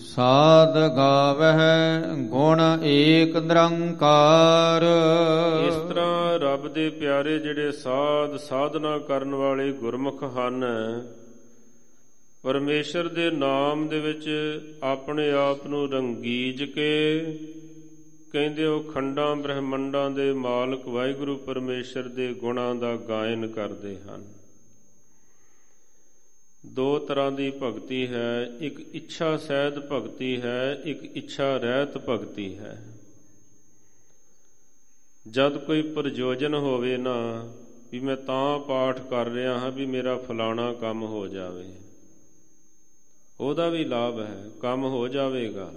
ਸਾਧ 0.00 0.76
ਗਾਵਹਿ 0.96 2.26
ਗੁਣ 2.28 2.60
ਏਕ 2.84 3.36
ਨਿਰੰਕਾਰ। 3.36 4.82
ਇਸ 5.68 5.74
ਤਰ੍ਹਾਂ 5.74 6.38
ਰੱਬ 6.38 6.68
ਦੇ 6.72 6.90
ਪਿਆਰੇ 6.90 7.38
ਜਿਹੜੇ 7.38 7.72
ਸਾਧ 7.72 8.36
ਸਾਧਨਾ 8.36 8.98
ਕਰਨ 8.98 9.34
ਵਾਲੇ 9.34 9.72
ਗੁਰਮੁਖ 9.72 10.24
ਹਨ 10.24 10.64
ਪਰਮੇਸ਼ਰ 12.42 13.08
ਦੇ 13.08 13.30
ਨਾਮ 13.30 13.88
ਦੇ 13.88 14.00
ਵਿੱਚ 14.00 14.28
ਆਪਣੇ 14.82 15.30
ਆਪ 15.30 15.66
ਨੂੰ 15.66 15.90
ਰੰਗੀਜ 15.90 16.62
ਕੇ 16.64 17.20
ਕਹਿੰਦੇ 18.32 18.64
ਉਹ 18.64 18.82
ਖੰਡਾਂ 18.82 19.36
ਬ੍ਰਹਮੰਡਾਂ 19.36 20.10
ਦੇ 20.10 20.32
ਮਾਲਕ 20.32 20.88
ਵਾਹਿਗੁਰੂ 20.88 21.36
ਪਰਮੇਸ਼ਰ 21.36 22.08
ਦੇ 22.08 22.34
ਗੁਣਾਂ 22.34 22.74
ਦਾ 22.74 22.96
ਗਾਇਨ 22.96 23.48
ਕਰਦੇ 23.48 24.00
ਹਨ। 24.00 24.32
ਦੋ 26.66 26.98
ਤਰ੍ਹਾਂ 26.98 27.32
ਦੀ 27.32 27.52
ਭਗਤੀ 27.62 28.06
ਹੈ, 28.06 28.50
ਇੱਕ 28.60 28.80
ਇੱਛਾ 28.80 29.36
ਸਹਿਤ 29.36 29.78
ਭਗਤੀ 29.78 30.40
ਹੈ, 30.40 30.80
ਇੱਕ 30.84 31.04
ਇੱਛਾ 31.04 31.56
ਰਹਿਤ 31.56 31.98
ਭਗਤੀ 31.98 32.58
ਹੈ। 32.58 32.86
ਜਦ 35.30 35.58
ਕੋਈ 35.58 35.82
ਪ੍ਰਯੋਜਨ 35.82 36.54
ਹੋਵੇ 36.54 36.96
ਨਾ, 36.96 37.52
ਵੀ 37.92 38.00
ਮੈਂ 38.00 38.16
ਤਾਂ 38.16 38.58
ਪਾਠ 38.58 39.00
ਕਰ 39.00 39.26
ਰਿਹਾ 39.26 39.58
ਹਾਂ 39.58 39.70
ਵੀ 39.70 39.86
ਮੇਰਾ 39.86 40.16
ਫਲਾਣਾ 40.16 40.72
ਕੰਮ 40.72 41.02
ਹੋ 41.02 41.26
ਜਾਵੇ। 41.26 41.74
ਉਹਦਾ 43.40 43.68
ਵੀ 43.68 43.84
ਲਾਭ 43.84 44.20
ਹੈ, 44.20 44.50
ਕੰਮ 44.60 44.84
ਹੋ 44.84 45.08
ਜਾਵੇਗਾ। 45.08 45.72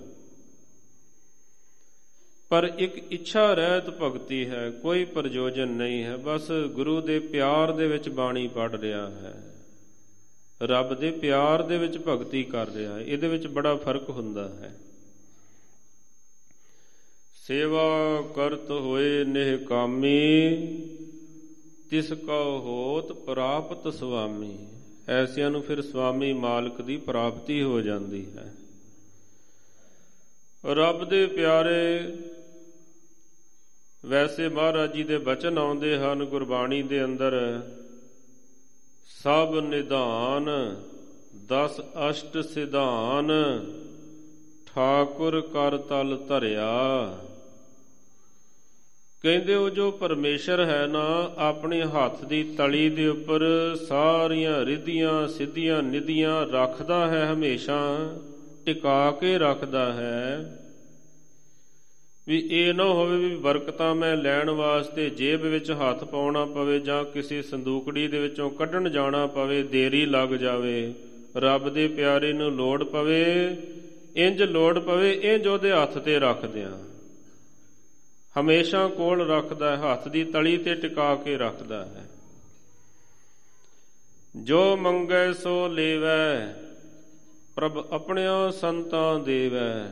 ਪਰ 2.51 2.71
ਇੱਕ 2.77 2.97
ਇੱਛਾ 2.97 3.53
ਰਹਿਤ 3.53 3.89
ਭਗਤੀ 3.89 4.49
ਹੈ, 4.49 4.69
ਕੋਈ 4.69 5.05
ਪ੍ਰਯੋਜਨ 5.05 5.67
ਨਹੀਂ 5.67 6.03
ਹੈ, 6.03 6.17
ਬਸ 6.17 6.51
ਗੁਰੂ 6.51 7.01
ਦੇ 7.01 7.19
ਪਿਆਰ 7.19 7.71
ਦੇ 7.71 7.87
ਵਿੱਚ 7.87 8.09
ਬਾਣੀ 8.09 8.47
ਪੜ 8.47 8.75
ਰਿਹਾ 8.75 9.09
ਹੈ। 9.09 9.53
ਰੱਬ 10.61 10.93
ਦੇ 10.93 11.11
ਪਿਆਰ 11.11 11.63
ਦੇ 11.63 11.77
ਵਿੱਚ 11.77 11.97
ਭਗਤੀ 11.97 12.43
ਕਰ 12.43 12.67
ਰਿਹਾ 12.67 12.93
ਹੈ, 12.93 12.99
ਇਹਦੇ 12.99 13.27
ਵਿੱਚ 13.27 13.47
ਬੜਾ 13.47 13.75
ਫ਼ਰਕ 13.75 14.09
ਹੁੰਦਾ 14.09 14.49
ਹੈ। 14.49 14.75
ਸੇਵਾ 17.35 18.21
ਕਰਤ 18.35 18.71
ਹੋਏ 18.71 19.23
ਨਿਹ 19.23 19.57
ਕਾਮੀ, 19.57 20.57
ਤਿਸ 21.89 22.13
ਕਾ 22.13 22.41
ਹੋਤ 22.43 23.11
ਪ੍ਰਾਪਤ 23.11 23.93
ਸੁਆਮੀ 23.93 24.57
ਐਸਿਆਂ 25.07 25.49
ਨੂੰ 25.49 25.63
ਫਿਰ 25.63 25.81
ਸੁਆਮੀ 25.81 26.33
ਮਾਲਕ 26.33 26.81
ਦੀ 26.81 26.97
ਪ੍ਰਾਪਤੀ 26.97 27.63
ਹੋ 27.63 27.81
ਜਾਂਦੀ 27.81 28.25
ਹੈ। 28.37 28.53
ਰੱਬ 30.65 31.09
ਦੇ 31.09 31.25
ਪਿਆਰੇ 31.27 31.99
ਵੈਸੇ 34.05 34.49
ਮਹਾਰਾਜ 34.49 34.93
ਜੀ 34.93 35.03
ਦੇ 35.03 35.17
ਬਚਨ 35.17 35.57
ਆਉਂਦੇ 35.57 35.97
ਹਨ 35.97 36.25
ਗੁਰਬਾਣੀ 36.25 36.83
ਦੇ 36.83 37.05
ਅੰਦਰ, 37.05 37.61
ਸਭ 39.23 39.55
ਨਿਧਾਨ 39.63 40.49
10 41.47 41.81
ਅਸ਼ਟ 42.09 42.37
ਸਿਧਾਨ, 42.37 43.31
ਠਾਕੁਰ 44.65 45.41
ਕਰ 45.41 45.77
ਤਲ 45.77 46.17
ਧਰਿਆ। 46.27 46.71
ਕਹਿੰਦੇ 49.23 49.55
ਉਹ 49.55 49.69
ਜੋ 49.69 49.91
ਪਰਮੇਸ਼ਰ 49.91 50.65
ਹੈ 50.65 50.87
ਨਾ, 50.87 51.31
ਆਪਣੇ 51.37 51.81
ਹੱਥ 51.81 52.25
ਦੀ 52.25 52.43
ਤਲੀ 52.43 52.89
ਦੇ 52.89 53.07
ਉੱਪਰ 53.07 53.75
ਸਾਰੀਆਂ 53.89 54.65
ਰਿਧੀਆਂ, 54.65 55.27
ਸਿੱਧੀਆਂ, 55.27 55.83
ਨਿਧੀਆਂ 55.83 56.45
ਰੱਖਦਾ 56.45 57.07
ਹੈ, 57.07 57.33
ਹਮੇਸ਼ਾ 57.33 58.09
ਟਿਕਾ 58.65 59.11
ਕੇ 59.11 59.37
ਰੱਖਦਾ 59.37 59.93
ਹੈ। 59.93 60.57
ਵੀ 62.31 62.47
ਇਹ 62.51 62.73
ਨਾ 62.73 62.83
ਹੋਵੇ 62.83 63.17
ਵੀ 63.17 63.35
ਬਰਕਤਾਂ 63.35 63.95
ਮੈਂ 63.95 64.17
ਲੈਣ 64.17 64.49
ਵਾਸਤੇ 64.49 65.09
ਜੇਬ 65.09 65.41
ਵਿੱਚ 65.41 65.71
ਹੱਥ 65.71 66.03
ਪਾਉਣਾ 66.03 66.45
ਪਵੇ 66.45 66.79
ਜਾਂ 66.79 67.05
ਕਿਸੇ 67.05 67.41
ਸੰਦੂਕੜੀ 67.41 68.07
ਦੇ 68.07 68.19
ਵਿੱਚੋਂ 68.19 68.49
ਕੱਢਣ 68.49 68.89
ਜਾਣਾ 68.89 69.27
ਪਵੇ, 69.27 69.63
ਦੇਰੀ 69.63 70.05
ਲੱਗ 70.05 70.29
ਜਾਵੇ। 70.29 70.93
ਰੱਬ 71.37 71.69
ਦੇ 71.69 71.87
ਪਿਆਰੇ 71.87 72.33
ਨੂੰ 72.33 72.51
ਲੋੜ 72.51 72.83
ਪਵੇ, 72.83 73.57
ਇੰਜ 74.15 74.43
ਲੋੜ 74.43 74.79
ਪਵੇ, 74.79 75.19
ਇੰਜ 75.23 75.47
ਉਹਦੇ 75.47 75.71
ਹੱਥ 75.71 75.97
ਤੇ 75.97 76.19
ਰੱਖ 76.19 76.45
ਦਿਆਂ। 76.45 76.79
ਹਮੇਸ਼ਾ 78.39 78.87
ਕੋਲ 78.87 79.29
ਰੱਖਦਾ 79.29 79.77
ਹੈ, 79.77 79.91
ਹੱਥ 79.91 80.07
ਦੀ 80.07 80.23
ਤਲੀ 80.23 80.57
ਤੇ 80.57 80.75
ਟਿਕਾ 80.75 81.15
ਕੇ 81.15 81.37
ਰੱਖਦਾ 81.37 81.85
ਹੈ। 81.85 82.09
ਜੋ 84.35 84.77
ਮੰਗੈ 84.77 85.33
ਸੋ 85.33 85.67
ਲੇਵੈ, 85.67 86.55
ਪ੍ਰਭ 87.55 87.77
ਆਪਣਿਆਂ 87.91 88.51
ਸੰਤਾਂ 88.51 89.19
ਦੇਵੈ। 89.19 89.91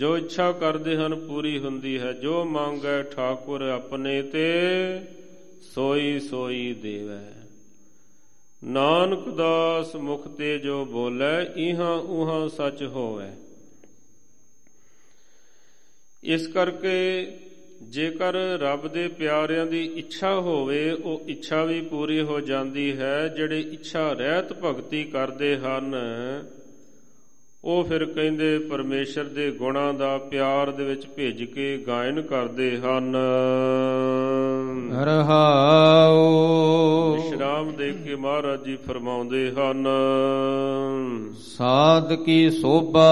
ਜੋ 0.00 0.18
ਇੱਛਾ 0.18 0.52
ਕਰਦੇ 0.52 0.96
ਹਨ 0.96 1.14
ਪੂਰੀ 1.14 1.58
ਹੁੰਦੀ 1.58 1.98
ਹੈ, 1.98 2.12
ਜੋ 2.12 2.44
ਮੰਗੈ 2.44 3.02
ਠਾਕੁਰ 3.02 3.62
ਆਪਣੇ 3.62 4.22
ਤੇ, 4.22 5.00
ਸੋਈ 5.74 6.20
ਸੋਈ 6.20 6.74
ਦੇਵੈ। 6.74 7.32
ਨਾਨਕ 8.64 9.28
ਦਾਸ 9.28 9.96
ਮੁਖ 9.96 10.28
ਤੇ 10.28 10.58
ਜੋ 10.58 10.84
ਬੋਲੇ, 10.84 11.68
ਇਹਾਂ 11.68 11.94
ਉਹਾਂ 11.94 12.48
ਸੱਚ 12.48 12.82
ਹੋਵੇ। 12.82 13.28
ਇਸ 16.24 16.46
ਕਰਕੇ 16.46 17.26
ਜੇਕਰ 17.82 18.58
ਰੱਬ 18.60 18.88
ਦੇ 18.88 19.08
ਪਿਆਰਿਆਂ 19.08 19.66
ਦੀ 19.66 19.84
ਇੱਛਾ 19.94 20.34
ਹੋਵੇ, 20.34 20.90
ਉਹ 20.90 21.22
ਇੱਛਾ 21.26 21.64
ਵੀ 21.64 21.80
ਪੂਰੀ 21.80 22.20
ਹੋ 22.20 22.40
ਜਾਂਦੀ 22.40 22.98
ਹੈ, 22.98 23.28
ਜਿਹੜੇ 23.28 23.60
ਇੱਛਾ 23.60 24.12
ਰਹਿਤ 24.12 24.52
ਭਗਤੀ 24.52 25.04
ਕਰਦੇ 25.04 25.56
ਹਨ 25.56 25.94
ਉਹ 27.64 27.84
ਫਿਰ 27.84 28.04
ਕਹਿੰਦੇ 28.04 28.58
ਪਰਮੇਸ਼ਰ 28.58 29.24
ਦੇ 29.24 29.50
ਗੁਣਾਂ 29.50 29.94
ਦਾ 29.94 30.18
ਪਿਆਰ 30.18 30.70
ਦੇ 30.70 30.84
ਵਿੱਚ 30.84 31.06
ਭੇਜ 31.06 31.42
ਕੇ 31.44 31.84
ਗਾਇਨ 31.86 32.22
ਕਰਦੇ 32.22 32.78
ਹਨ। 32.78 33.16
ਰਹਾਉ 35.04 36.22
ਵਿਸ਼ਰਾਮ 37.14 37.72
ਦੇ 37.72 37.92
ਕੇ 37.92 38.16
ਮਹਾਰਾਜ 38.16 38.64
ਜੀ 38.64 38.76
ਫਰਮਾਉਂਦੇ 38.76 39.50
ਹਨ। 39.50 39.88
ਸਾਧ 41.38 42.12
ਕੀ 42.12 42.50
ਸੋਭਾ 42.50 43.10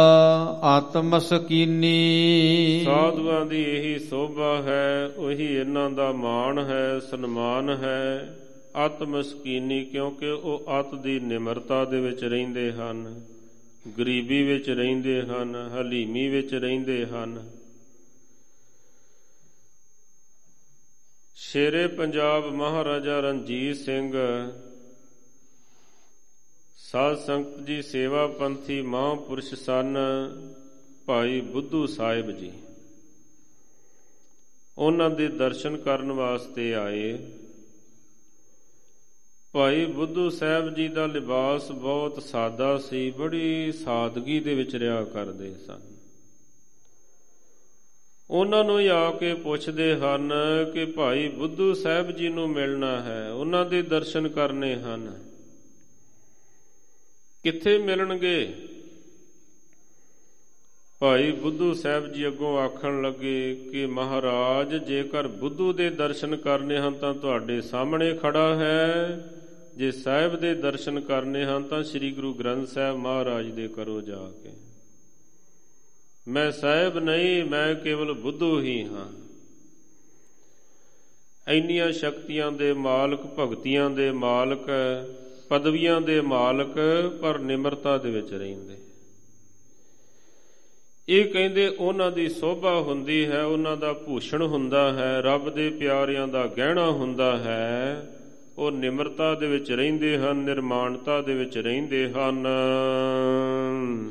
ਆਤਮ 0.62 1.18
ਸਕੀਨੀ 1.18 2.82
ਸਾਧੂਆਂ 2.84 3.46
ਦੀ 3.46 3.62
ਇਹੀ 3.62 3.98
ਸੋਭਾ 3.98 4.62
ਹੈ 4.62 5.11
ਉਹੀ 5.16 5.46
ਇਹਨਾਂ 5.46 5.90
ਦਾ 5.90 6.12
ਮਾਣ 6.12 6.58
ਹੈ 6.58 6.98
ਸਨਮਾਨ 6.98 7.70
ਹੈ। 7.70 8.34
ਆਤਮ 8.76 9.22
ਸਕੀਨੀ 9.22 9.84
ਕਿਉਂਕਿ 9.84 10.30
ਉਹ 10.30 10.64
ਅਤ 10.80 10.94
ਦੀ 10.94 11.20
ਨਿਮਰਤਾ 11.20 11.84
ਦੇ 11.84 12.00
ਵਿੱਚ 12.00 12.24
ਰਹਿੰਦੇ 12.24 12.72
ਹਨ। 12.72 13.20
ਗਰੀਬੀ 13.98 14.42
ਵਿੱਚ 14.42 14.70
ਰਹਿੰਦੇ 14.70 15.22
ਹਨ, 15.22 15.56
ਹਲੀਮੀ 15.56 16.28
ਵਿੱਚ 16.28 16.54
ਰਹਿੰਦੇ 16.54 17.06
ਹਨ। 17.06 17.50
ਸ਼ੇਰੇ 21.34 21.86
ਪੰਜਾਬ 21.86 22.46
ਮਹਾਰਾਜਾ 22.46 23.20
ਰਣਜੀਤ 23.20 23.76
ਸਿੰਘ, 23.76 24.12
ਸਾਧ 26.76 27.16
ਸੰਗਤ 27.16 27.66
ਜੀ, 27.66 27.82
ਸੇਵਾ 27.82 28.26
ਪੰਥੀ, 28.26 28.82
ਮਹਾਂਪੁਰਸ਼ 28.82 29.54
ਸਨ, 29.54 29.96
ਭਾਈ 31.06 31.40
ਬੁੱਧੂ 31.40 31.86
ਸਾਹਿਬ 31.86 32.30
ਜੀ। 32.30 32.52
ਉਹਨਾਂ 34.78 35.10
ਦੇ 35.10 35.28
ਦਰਸ਼ਨ 35.28 35.76
ਕਰਨ 35.76 36.12
ਵਾਸਤੇ 36.12 36.74
ਆਏ। 36.74 37.18
ਭਾਈ 39.52 39.84
ਬੁੱਧੂ 39.84 40.30
ਸਾਹਿਬ 40.30 40.74
ਜੀ 40.74 40.88
ਦਾ 40.88 41.06
ਲਿਬਾਸ 41.06 41.72
ਬਹੁਤ 41.72 42.22
ਸਾਦਾ 42.22 42.78
ਸੀ, 42.78 43.11
ਬੜੀ 43.11 43.72
ਸਾਦਗੀ 43.72 44.40
ਦੇ 44.40 44.54
ਵਿੱਚ 44.54 44.76
ਰਿਹਾ 44.76 45.04
ਕਰਦੇ 45.04 45.54
ਸਨ। 45.54 45.80
ਉਹਨਾਂ 48.30 48.64
ਨੂੰ 48.64 48.88
ਆ 48.88 49.11
ਕੇ 49.11 49.34
ਪੁੱਛਦੇ 49.34 49.96
ਹਨ 49.96 50.32
ਕਿ 50.74 50.84
ਭਾਈ 50.84 51.28
ਬੁੱਧੂ 51.28 51.74
ਸਾਹਿਬ 51.74 52.11
ਜੀ 52.11 52.28
ਨੂੰ 52.28 52.50
ਮਿਲਣਾ 52.50 53.02
ਹੈ, 53.02 53.30
ਉਹਨਾਂ 53.30 53.64
ਦੇ 53.66 53.82
ਦਰਸ਼ਨ 53.82 54.28
ਕਰਨੇ 54.28 54.76
ਹਨ। 54.76 55.24
ਕਿੱਥੇ 57.42 57.78
ਮਿਲਣਗੇ? 57.78 58.54
ਭਾਈ 60.98 61.32
ਬੁੱਧੂ 61.32 61.74
ਸਾਹਿਬ 61.74 62.12
ਜੀ 62.12 62.26
ਅੱਗੋਂ 62.26 62.58
ਆਖਣ 62.58 63.02
ਲੱਗੇ 63.02 63.68
ਕਿ 63.72 63.87
ਮਹਾਰਾਜ, 63.87 64.76
ਜੇਕਰ 64.76 65.28
ਬੁੱਧੂ 65.28 65.72
ਦੇ 65.72 65.90
ਦਰਸ਼ਨ 65.90 66.37
ਕਰਨੇ 66.37 66.78
ਹਨ 66.78 66.94
ਤਾਂ 66.94 67.14
ਤੁਹਾਡੇ 67.14 67.61
ਸਾਹਮਣੇ 67.61 68.14
ਖੜਾ 68.14 68.54
ਹੈ। 68.54 69.20
ਜੇ 69.78 69.90
ਸਾਹਿਬ 69.90 70.36
ਦੇ 70.36 70.54
ਦਰਸ਼ਨ 70.54 71.00
ਕਰਨੇ 71.00 71.44
ਹਨ 71.44 71.62
ਤਾਂ 71.62 71.82
ਸ੍ਰੀ 71.82 72.10
ਗੁਰੂ 72.10 72.34
ਗ੍ਰੰਥ 72.34 72.68
ਸਾਹਿਬ 72.68 72.96
ਮਹਾਰਾਜ 72.96 73.50
ਦੇ 73.50 73.68
ਕਰੋ 73.68 74.00
ਜਾ 74.00 74.30
ਕੇ। 74.42 74.50
ਮੈਂ 76.28 76.52
ਸਾਹਿਬ 76.52 76.98
ਨਹੀਂ, 76.98 77.44
ਮੈਂ 77.44 77.74
ਕੇਵਲ 77.74 78.12
ਬੁੱਧੂ 78.12 78.60
ਹੀ 78.60 78.84
ਹਾਂ। 78.84 79.12
ਇੰਨੀਆਂ 81.48 81.92
ਸ਼ਕਤੀਆਂ 81.92 82.52
ਦੇ 82.52 82.72
ਮਾਲਕ, 82.72 83.20
ਭਗਤੀਆਂ 83.20 83.90
ਦੇ 83.90 84.10
ਮਾਲਕ, 84.10 84.66
ਪਦਵੀਆਂ 85.48 86.00
ਦੇ 86.00 86.20
ਮਾਲਕ, 86.20 86.74
ਪਰ 87.20 87.38
ਨਿਮਰਤਾ 87.38 87.98
ਦੇ 87.98 88.10
ਵਿੱਚ 88.10 88.32
ਰਹਿੰਦੇ। 88.32 88.78
ਇਹ 91.08 91.30
ਕਹਿੰਦੇ 91.30 91.68
ਉਹਨਾਂ 91.68 92.12
ਦੀ 92.12 92.28
ਸੋਭਾ 92.28 92.80
ਹੁੰਦੀ 92.80 93.26
ਹੈ, 93.26 93.42
ਉਹਨਾਂ 93.42 93.76
ਦਾ 93.76 93.92
ਭੂਸ਼ਣ 93.92 94.42
ਹੁੰਦਾ 94.42 94.92
ਹੈ, 94.92 95.20
ਰੱਬ 95.20 95.54
ਦੇ 95.54 95.70
ਪਿਆਰਿਆਂ 95.70 96.28
ਦਾ 96.28 96.46
ਗਹਿਣਾ 96.46 96.90
ਹੁੰਦਾ 96.90 97.38
ਹੈ। 97.38 98.06
ਉਹ 98.58 98.70
ਨਿਮਰਤਾ 98.70 99.34
ਦੇ 99.34 99.46
ਵਿੱਚ 99.46 99.72
ਰਹਿੰਦੇ 99.72 100.18
ਹਨ 100.18 100.36
ਨਿਰਮਾਣਤਾ 100.36 101.22
ਦੇ 101.22 101.34
ਵਿੱਚ 101.34 101.58
ਰਹਿੰਦੇ 101.58 102.12
ਹਨ। 102.12 102.46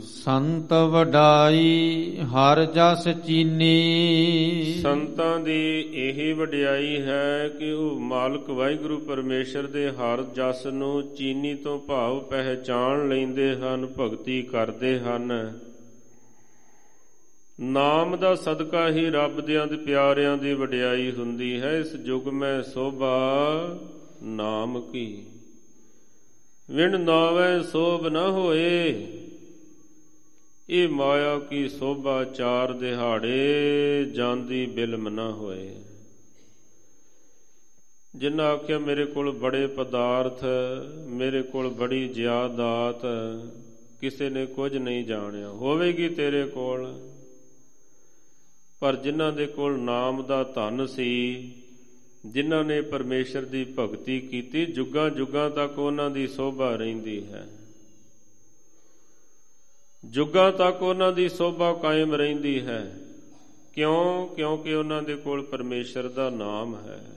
ਸੰਤ 0.01 0.73
ਵਡਾਈ 0.73 2.17
ਹਰ 2.21 2.65
ਜਸ 2.65 3.07
ਚੀਨੀ। 3.25 4.79
ਸੰਤਾਂ 4.83 5.39
ਦੀ 5.39 5.89
ਇਹ 5.93 6.36
ਵਡਿਆਈ 6.36 7.01
ਹੈ 7.01 7.49
ਕਿ 7.60 7.71
ਉਹ 7.71 7.99
ਮਾਲਕ 7.99 8.49
ਵਾਹਿਗੁਰੂ 8.49 8.97
ਪਰਮੇਸ਼ਰ 8.97 9.63
ਦੇ 9.63 9.89
ਹਰ 9.89 10.23
ਜਸ 10.23 10.65
ਨੂੰ 10.65 11.15
ਚੀਨੀ 11.15 11.55
ਤੋਂ 11.55 11.79
ਭਾਵ 11.79 12.19
ਪਹਿਚਾਨ 12.19 13.10
ਲੈਂਦੇ 13.10 13.55
ਹਨ 13.55 13.88
ਭਗਤੀ 13.99 14.41
ਕਰਦੇ 14.41 14.99
ਹਨ। 14.99 15.60
ਨਾਮ 17.62 18.15
ਦਾ 18.15 18.36
ਸਦਕਾ 18.36 18.89
ਹੀ 18.89 19.10
ਰੱਬ 19.10 19.41
ਦੇ 19.41 19.60
ਪਿਆਰਿਆਂ 19.86 20.38
ਦੀ 20.38 20.53
ਵਡਿਆਈ 20.53 21.12
ਹੁੰਦੀ 21.12 21.62
ਹੈ। 21.62 21.77
ਇਸ 21.77 21.95
ਯੁਗ 22.05 22.27
ਮੈਂ 22.27 22.62
ਸੋਭਾ 22.62 23.29
ਨਾਮ 24.23 24.91
ਕੀ? 24.91 25.25
ਵਿਣ 26.71 26.99
ਨਾਵੇਂ 26.99 27.63
ਸੋਭ 27.63 28.08
ਨਾ 28.08 28.32
ਹੋਏ। 28.32 29.08
ਇਹ 30.69 30.89
ਮਾਇਆ 30.89 31.39
ਕੀ 31.39 31.69
ਸੋਭਾ 31.69 32.23
ਚਾਰ 32.23 32.73
ਦਿਹਾੜੇ 32.73 34.06
ਜਾਂਦੀ 34.13 34.65
ਬਿਲਮ 34.65 35.10
ਨਾ 35.10 35.32
ਹੋਏ। 35.32 35.75
ਜਿਨ੍ਹਾਂ 38.15 38.47
ਆਖਿਆ, 38.47 38.80
ਮੇਰੇ 38.80 39.06
ਕੋਲ 39.06 39.32
ਬੜੇ 39.32 39.67
ਪਦਾਰਥ, 39.67 40.43
ਮੇਰੇ 41.08 41.41
ਕੋਲ 41.41 41.69
ਬੜੀ 41.69 42.08
ਜ਼ਿਆਦਾਤ, 42.08 43.01
ਕਿਸੇ 44.01 44.30
ਨੇ 44.30 44.45
ਕੁਝ 44.45 44.77
ਨਹੀਂ 44.77 45.06
ਜਾਣਿਆ। 45.06 45.49
ਹੋਵੇਗੀ 45.49 46.10
ਤੇਰੇ 46.10 46.45
ਕੋਲ। 46.45 47.10
ਪਰ 48.80 48.95
ਜਿਨ੍ਹਾਂ 48.95 49.34
ਦੇ 49.34 49.47
ਕੋਲ 49.47 49.80
ਨਾਮ 49.80 50.23
ਦਾ 50.23 50.43
ਧਨ 50.43 50.86
ਸੀ 50.86 51.51
ਜਿਨ੍ਹਾਂ 52.25 52.63
ਨੇ 52.63 52.82
ਪਰਮੇਸ਼ਰ 52.82 53.45
ਦੀ 53.45 53.73
ਭਗਤੀ 53.80 54.19
ਕੀਤੀ, 54.19 54.65
ਜੁਗਾਂ 54.65 55.10
ਜੁਗਾਂ 55.10 55.49
ਤੱਕ 55.49 55.80
ਉਹਨਾਂ 55.80 56.10
ਦੀ 56.10 56.27
ਸੋਭਾ 56.27 56.75
ਰਹਿੰਦੀ 56.75 57.27
ਹੈ। 57.27 57.47
ਜੁਗਾਂ 60.06 60.51
ਤੱਕ 60.51 60.82
ਉਹਨਾਂ 60.82 61.12
ਦੀ 61.12 61.30
ਸੋਭਾ 61.30 61.73
ਕਾਇਮ 61.73 62.15
ਰਹਿੰਦੀ 62.15 62.62
ਹੈ। 62.62 62.99
ਕਿਉਂ? 63.73 64.27
ਕਿਉਂਕਿ 64.27 64.73
ਉਹਨਾਂ 64.73 65.03
ਦੇ 65.03 65.15
ਕੋਲ 65.15 65.43
ਪਰਮੇਸ਼ਰ 65.43 66.08
ਦਾ 66.08 66.30
ਨਾਮ 66.30 66.75
ਹੈ। 66.75 67.10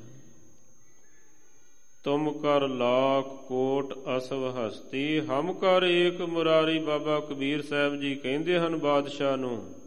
ਤੁਮ 2.04 2.38
ਕਰ 2.38 2.68
ਲੱਖ 2.68 3.48
ਕੋਟ 3.48 3.94
ਅਸਵ 4.16 4.58
ਹਸਤੀ, 4.58 5.20
ਹਮ 5.20 5.52
ਕਰ 5.52 5.84
ਏਕ 5.84 6.20
ਮੁਰਾਰੀ 6.20 6.78
ਬਾਬਾ 6.78 7.20
ਕਬੀਰ 7.20 7.62
ਸਾਹਿਬ 7.62 7.96
ਜੀ 7.96 8.14
ਕਹਿੰਦੇ 8.14 8.58
ਹਨ 8.58 8.76
ਬਾਦਸ਼ਾਹ 8.76 9.36
ਨੂੰ 9.36 9.79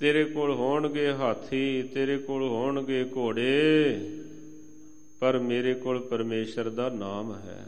ਤੇਰੇ 0.00 0.24
ਕੋਲ 0.24 0.50
ਹੋਣਗੇ 0.54 1.12
ਹਾਥੀ 1.12 1.82
ਤੇਰੇ 1.82 2.18
ਕੋਲ 2.18 2.42
ਹੋਣਗੇ 2.42 3.04
ਘੋੜੇ 3.16 3.96
ਪਰ 5.20 5.38
ਮੇਰੇ 5.38 5.74
ਕੋਲ 5.74 5.98
ਪਰਮੇਸ਼ਰ 5.98 6.68
ਦਾ 6.70 6.88
ਨਾਮ 6.88 7.34
ਹੈ। 7.34 7.66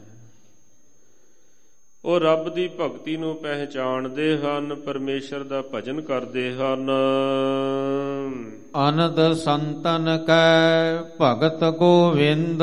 ਉਹ 2.05 2.19
ਰੱਬ 2.19 2.53
ਦੀ 2.53 2.69
ਭਗਤੀ 2.79 3.17
ਨੂੰ 3.17 3.35
ਪਹਿਚਾਣਦੇ 3.35 4.37
ਹਨ 4.37 4.75
ਪਰਮੇਸ਼ਰ 4.75 5.43
ਦਾ 5.43 5.63
ਭਜਨ 5.73 6.01
ਕਰਦੇ 6.01 6.53
ਹਨ। 6.53 6.91
ਅਨੰਦ 8.89 9.33
ਸੰਤਨ 9.33 10.25
ਕੈ 10.27 10.97
ਭਗਤ 11.21 11.63
ਗੋਵਿੰਦ। 11.63 12.61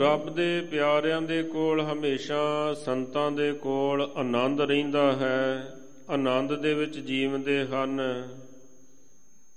ਰੱਬ 0.00 0.34
ਦੇ 0.34 0.60
ਪਿਆਰਿਆਂ 0.60 1.22
ਦੇ 1.22 1.42
ਕੋਲ 1.42 1.80
ਹਮੇਸ਼ਾ 1.80 2.74
ਸੰਤਾਂ 2.74 3.30
ਦੇ 3.30 3.52
ਕੋਲ 3.52 4.10
ਆਨੰਦ 4.16 4.60
ਰਹਿੰਦਾ 4.60 5.12
ਹੈ। 5.12 5.72
ਆਨੰਦ 6.10 6.54
ਦੇ 6.54 6.74
ਵਿੱਚ 6.74 6.98
ਜੀਵਦੇ 6.98 7.64
ਹਨ। 7.64 8.00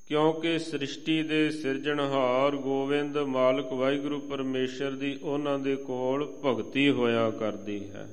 ਕਿਉਂਕਿ 0.07 0.59
ਸ੍ਰਿਸ਼ਟੀ 0.59 1.23
ਦੇ 1.23 1.49
ਸਿਰਜਣਹਾਰ 1.49 2.55
ਗੋਵਿੰਦ 2.55 3.17
ਮਾਲਕ 3.17 3.73
ਵਾਹਿਗੁਰੂ 3.73 4.19
ਪਰਮੇਸ਼ਰ 4.19 4.91
ਦੀ 4.91 5.19
ਉਹਨਾਂ 5.23 5.59
ਦੇ 5.59 5.75
ਕੋਲ 5.75 6.37
ਭਗਤੀ 6.45 6.89
ਹੋਇਆ 6.89 7.31
ਕਰਦੀ 7.31 7.89
ਹੈ। 7.89 8.07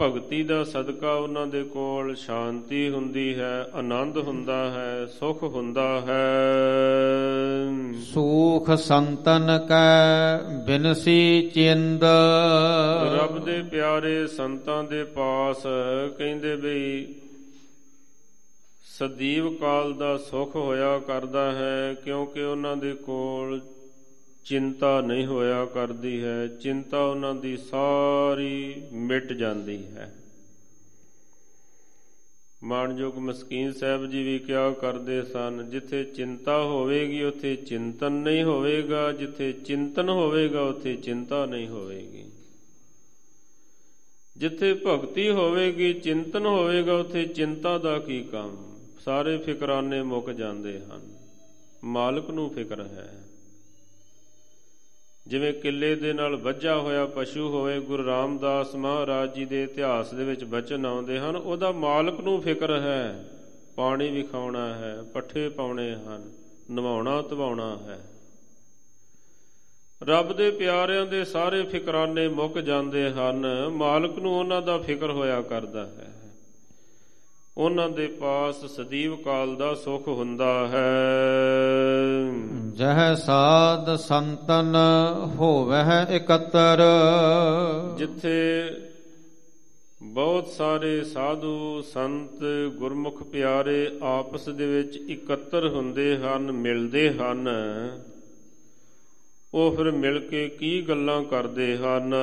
ਭਗਤੀ 0.00 0.42
ਦਾ 0.42 0.64
ਸਦਕਾ 0.64 1.12
ਉਹਨਾਂ 1.12 1.46
ਦੇ 1.46 1.62
ਕੋਲ 1.62 2.14
ਸ਼ਾਂਤੀ 2.14 2.90
ਹੁੰਦੀ 2.90 3.34
ਹੈ 3.34 3.70
ਆਨੰਦ 3.74 4.18
ਹੁੰਦਾ 4.18 4.70
ਹੈ 4.70 5.06
ਸੁਖ 5.06 5.42
ਹੁੰਦਾ 5.42 6.00
ਹੈ। 6.00 6.40
ਸੂਖ 8.14 8.70
ਸੰਤਨ 8.70 9.66
ਕੈ 9.68 10.38
ਬਿਨਸੀ 10.66 11.50
ਚਿੰਦ। 11.54 12.04
ਰੱਬ 13.20 13.44
ਦੇ 13.44 13.62
ਪਿਆਰੇ 13.62 14.26
ਸੰਤਾਂ 14.26 14.84
ਦੇ 14.84 15.04
ਪਾਸ 15.04 15.62
ਕਹਿੰਦੇ 16.18 16.56
ਬਈ 16.56 17.06
ਸਦੀਵ 18.98 19.54
ਕਾਲ 19.54 19.92
ਦਾ 19.92 20.16
ਸੁਖ 20.16 20.56
ਹੋਇਆ 20.56 20.98
ਕਰਦਾ 20.98 21.52
ਹੈ 21.52 21.94
ਕਿਉਂਕਿ 22.04 22.42
ਉਹਨਾਂ 22.42 22.76
ਦੇ 22.76 22.92
ਕੋਲ 22.92 23.60
ਚਿੰਤਾ 24.44 25.00
ਨਹੀਂ 25.00 25.26
ਹੋਇਆ 25.26 25.64
ਕਰਦੀ 25.64 26.24
ਹੈ, 26.24 26.46
ਚਿੰਤਾ 26.46 27.04
ਉਹਨਾਂ 27.04 27.34
ਦੀ 27.34 27.56
ਸਾਰੀ 27.56 28.82
ਮਿਟ 28.92 29.32
ਜਾਂਦੀ 29.32 29.86
ਹੈ। 29.86 30.16
ਮਾਨਯੋਗ 32.62 33.18
ਮਸਕੀਨ 33.18 33.72
ਸਾਹਿਬ 33.72 34.06
ਜੀ 34.06 34.22
ਵੀ 34.22 34.38
ਕਿਹਾ 34.38 34.70
ਕਰਦੇ 34.70 35.22
ਸਨ, 35.22 35.70
ਜਿੱਥੇ 35.70 36.04
ਚਿੰਤਾ 36.04 36.62
ਹੋਵੇਗੀ, 36.62 37.22
ਉੱਥੇ 37.22 37.56
ਚਿੰਤਨ 37.56 38.12
ਨਹੀਂ 38.12 38.44
ਹੋਵੇਗਾ, 38.44 39.12
ਜਿੱਥੇ 39.12 39.52
ਚਿੰਤਨ 39.52 40.08
ਹੋਵੇਗਾ, 40.08 40.62
ਉੱਥੇ 40.62 40.96
ਚਿੰਤਾ 40.96 41.46
ਨਹੀਂ 41.46 41.68
ਹੋਵੇਗੀ। 41.68 42.24
ਜਿੱਥੇ 44.36 44.74
ਭਗਤੀ 44.86 45.30
ਹੋਵੇਗੀ, 45.30 45.92
ਚਿੰਤਨ 45.92 46.46
ਹੋਵੇਗਾ, 46.46 46.94
ਉੱਥੇ 46.94 47.24
ਚਿੰਤਾ 47.24 47.78
ਦਾ 47.78 47.98
ਕੀ 47.98 48.22
ਕੰਮ? 48.22 48.78
ਸਾਰੇ 48.98 49.38
ਫਿਕਰਾਨੇ 49.38 50.02
ਮੁੱਕ 50.02 50.30
ਜਾਂਦੇ 50.30 50.80
ਹਨ। 50.80 51.00
ਮਾਲਕ 51.84 52.30
ਨੂੰ 52.30 52.50
ਫਿਕਰ 52.50 52.80
ਹੈ। 52.80 53.24
ਜਿਵੇਂ 55.30 55.52
ਕਿੱਲੇ 55.54 55.94
ਦੇ 55.94 56.12
ਨਾਲ 56.12 56.36
ਵੱਜਾ 56.36 56.76
ਹੋਇਆ 56.76 57.06
ਪਸ਼ੂ 57.06 57.48
ਹੋਵੇ, 57.48 57.80
ਗੁਰੂ 57.80 58.06
ਰਾਮਦਾਸ 58.06 58.74
ਮਹਾਰਾਜ 58.74 59.34
ਜੀ 59.34 59.44
ਦੇ 59.44 59.62
ਇਤਿਹਾਸ 59.62 60.14
ਦੇ 60.14 60.24
ਵਿੱਚ 60.24 60.44
ਬਚਨ 60.44 60.86
ਆਉਂਦੇ 60.86 61.18
ਹਨ, 61.18 61.36
ਉਹਦਾ 61.36 61.72
ਮਾਲਕ 61.72 62.20
ਨੂੰ 62.20 62.40
ਫਿਕਰ 62.42 62.80
ਹੈ। 62.80 63.28
ਪਾਣੀ 63.76 64.10
ਵੀ 64.10 64.22
ਖਾਉਣਾ 64.22 64.74
ਹੈ, 64.74 65.02
ਪੱਠੇ 65.14 65.48
ਪਾਉਣੇ 65.48 65.94
ਹਨ, 65.94 66.30
ਨਵਾਉਣਾ 66.70 67.22
ਧਵਾਉਣਾ 67.22 67.76
ਹੈ। 67.76 68.00
ਰੱਬ 70.02 70.32
ਦੇ 70.32 70.50
ਪਿਆਰਿਆਂ 70.50 71.06
ਦੇ 71.06 71.24
ਸਾਰੇ 71.24 71.62
ਫਿਕਰਾਨੇ 71.62 72.28
ਮੁੱਕ 72.28 72.58
ਜਾਂਦੇ 72.58 73.10
ਹਨ, 73.10 73.46
ਮਾਲਕ 73.68 74.18
ਨੂੰ 74.18 74.38
ਉਹਨਾਂ 74.38 74.62
ਦਾ 74.62 74.78
ਫਿਕਰ 74.78 75.10
ਹੋਇਆ 75.10 75.42
ਕਰਦਾ 75.42 75.86
ਹੈ। 75.86 76.09
ਉਹਨਾਂ 77.60 77.88
ਦੇ 77.88 78.06
ਪਾਸ 78.06 78.64
ਸਦੀਵ 78.64 79.16
ਕਾਲ 79.16 79.56
ਦਾ 79.56 79.74
ਸੁਖ 79.74 80.08
ਹੁੰਦਾ 80.08 80.68
ਹੈ। 80.68 80.98
ਜਹ 82.74 83.14
ਸਾਧ 83.14 83.96
ਸੰਤਨ 83.96 84.76
ਹੋਵਹਿ 85.26 86.16
ਇਕੱਤਰ। 86.16 86.82
ਜਿੱਥੇ 87.98 88.70
ਬਹੁਤ 90.02 90.46
ਸਾਰੇ 90.46 91.04
ਸਾਧੂ 91.04 91.82
ਸੰਤ 91.82 92.44
ਗੁਰਮੁਖ 92.76 93.22
ਪਿਆਰੇ 93.22 93.98
ਆਪਸ 94.02 94.48
ਦੇ 94.48 94.66
ਵਿੱਚ 94.66 94.96
ਇਕੱਤਰ 94.96 95.68
ਹੁੰਦੇ 95.68 96.16
ਹਨ 96.16 96.52
ਮਿਲਦੇ 96.52 97.10
ਹਨ। 97.10 97.48
ਉਹ 99.54 99.76
ਫਿਰ 99.76 99.90
ਮਿਲ 99.90 100.20
ਕੇ 100.20 100.48
ਕੀ 100.48 100.82
ਗੱਲਾਂ 100.82 101.22
ਕਰਦੇ 101.22 101.76
ਹਨ? 101.76 102.14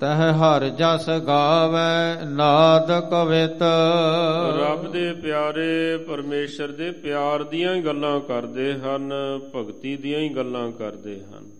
ਤਹ 0.00 0.32
ਹਰ 0.32 0.68
ਜਸ 0.68 1.08
ਗਾਵੇ 1.26 2.26
ਨਾਦ 2.26 3.10
ਕਵਿਤ। 3.10 3.62
ਰੱਬ 4.60 4.92
ਦੇ 4.92 5.12
ਪਿਆਰੇ 5.12 5.96
ਪਰਮੇਸ਼ਰ 5.96 6.68
ਦੇ 6.68 6.90
ਪਿਆਰ 6.90 7.42
ਦੀਆਂ 7.42 7.74
ਹੀ 7.74 7.80
ਗੱਲਾਂ 7.80 8.20
ਕਰਦੇ 8.20 8.72
ਹਨ 8.72 9.12
ਭਗਤੀ 9.54 9.96
ਦੀਆਂ 9.96 10.20
ਹੀ 10.20 10.28
ਗੱਲਾਂ 10.28 10.72
ਕਰਦੇ 10.72 11.20
ਹਨ। 11.20 11.50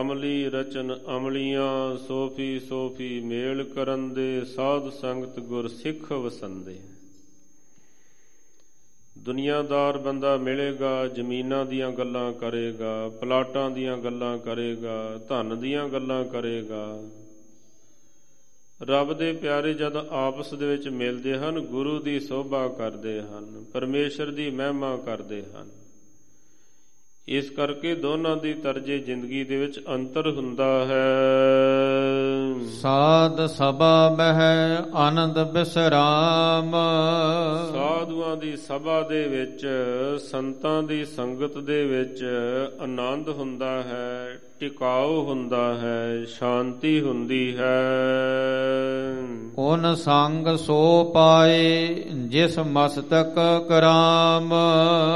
ਅਮਲੀ 0.00 0.44
ਰਚਨ 0.44 0.96
ਅਮਲੀਆਂ 1.16 1.96
ਸੋਫੀ 2.08 2.60
ਸੋਫੀ 2.60 3.20
ਮੇਲ 3.20 3.64
ਕਰਨ 3.64 4.14
ਦੇ 4.14 4.44
ਸਾਧ 4.44 4.90
ਸੰਗਤ 4.90 5.40
ਗੁਰ 5.40 5.68
ਸਿੱਖ 5.68 6.12
ਵਸੰਦੇ 6.12 6.78
ਦੁਨੀਆਦਾਰ 9.20 9.98
ਬੰਦਾ 9.98 10.36
ਮਿਲੇਗਾ, 10.36 11.06
ਜ਼ਮੀਨਾਂ 11.06 11.66
ਦੀਆਂ 11.66 11.90
ਗੱਲਾਂ 11.90 12.32
ਕਰੇਗਾ, 12.32 13.08
ਪਲਾਟਾਂ 13.08 13.70
ਦੀਆਂ 13.70 13.98
ਗੱਲਾਂ 13.98 14.38
ਕਰੇਗਾ, 14.38 15.20
ਧਨ 15.28 15.58
ਦੀਆਂ 15.58 15.88
ਗੱਲਾਂ 15.88 16.24
ਕਰੇਗਾ। 16.24 17.02
ਰੱਬ 18.82 19.12
ਦੇ 19.12 19.32
ਪਿਆਰੇ 19.32 19.74
ਜਦ 19.74 19.96
ਆਪਸ 19.96 20.54
ਦੇ 20.54 20.66
ਵਿੱਚ 20.66 20.88
ਮਿਲਦੇ 20.88 21.36
ਹਨ, 21.38 21.60
ਗੁਰੂ 21.60 21.98
ਦੀ 21.98 22.20
ਸੋਭਾ 22.20 22.68
ਕਰਦੇ 22.68 23.22
ਹਨ, 23.22 23.64
ਪਰਮੇਸ਼ਰ 23.72 24.30
ਦੀ 24.30 24.50
ਮਹਿਮਾ 24.50 24.96
ਕਰਦੇ 24.96 25.42
ਹਨ। 25.42 25.79
ਇਸ 27.28 27.50
ਕਰਕੇ 27.50 27.94
ਦੋਨਾਂ 27.94 28.36
ਦੀ 28.36 28.54
ਤਰਜੇ 28.54 28.98
ਜ਼ਿੰਦਗੀ 28.98 29.44
ਦੇ 29.44 29.56
ਵਿੱਚ 29.56 29.80
ਅੰਤਰ 29.94 30.30
ਹੁੰਦਾ 30.30 30.86
ਹੈ। 30.86 31.10
ਸਾਧ 32.80 33.46
ਸਭਾ 33.46 34.08
ਬਹਿ 34.18 34.90
ਆਨੰਦ 34.94 35.38
ਬਿਸਰਾਮ। 35.52 36.70
ਸਾਧੂਆਂ 37.72 38.36
ਦੀ 38.36 38.56
ਸਭਾ 38.56 39.00
ਦੇ 39.02 39.28
ਵਿੱਚ 39.28 39.66
ਸੰਤਾਂ 40.30 40.82
ਦੀ 40.82 41.04
ਸੰਗਤ 41.04 41.58
ਦੇ 41.58 41.84
ਵਿੱਚ 41.84 42.24
ਆਨੰਦ 42.82 43.28
ਹੁੰਦਾ 43.28 43.82
ਹੈ 43.82 44.38
ਟਿਕਾਉ 44.60 45.22
ਹੁੰਦਾ 45.22 45.74
ਹੈ 45.74 46.24
ਸ਼ਾਂਤੀ 46.24 47.00
ਹੁੰਦੀ 47.00 47.56
ਹੈ। 47.56 47.80
ਓਨ 49.58 49.94
ਸੰਗ 49.94 50.56
ਸੋ 50.56 51.10
ਪਾਏ 51.14 51.86
ਜਿਸ 52.28 52.58
ਮਸਤਕ 52.58 53.64
ਕਰਾਮ। 53.68 54.48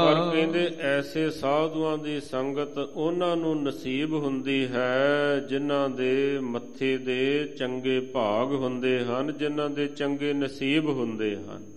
ਪਰ 0.05 0.31
ਕਹਿੰਦੇ 0.31 0.69
ਐਸੇ 0.79 1.29
ਸਾਧੂਆਂ 1.29 1.94
ਦੀ 1.97 2.21
ਸੰਗਤ 2.21 2.77
ਉਹਨਾਂ 2.77 3.37
ਨੂੰ 3.37 3.63
ਨਸੀਬ 3.63 4.13
ਹੁੰਦੀ 4.13 4.67
ਹੈ, 4.67 5.39
ਜਿਨ੍ਹਾਂ 5.49 5.89
ਦੇ 5.89 6.39
ਮੱਥੇ 6.39 6.97
ਦੇ 6.97 7.47
ਚੰਗੇ 7.59 7.99
ਭਾਗ 7.99 8.51
ਹੁੰਦੇ 8.51 9.05
ਹਨ, 9.05 9.37
ਜਿਨ੍ਹਾਂ 9.37 9.69
ਦੇ 9.69 9.87
ਚੰਗੇ 9.87 10.33
ਨਸੀਬ 10.33 10.85
ਹੁੰਦੇ 10.89 11.35
ਹਨ। 11.35 11.75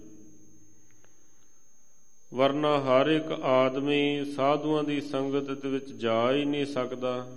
ਵਰਨਾ 2.35 2.81
ਹਰ 2.81 3.07
ਇੱਕ 3.07 3.33
ਆਦਮੀ 3.33 4.25
ਸਾਧੂਆਂ 4.25 4.85
ਦੀ 4.85 5.01
ਸੰਗਤ 5.01 5.51
ਦੇ 5.51 5.69
ਵਿੱਚ 5.69 5.93
ਜਾ 5.93 6.33
ਹੀ 6.33 6.45
ਨਹੀਂ 6.45 6.67
ਸਕਦਾ। 6.67 7.37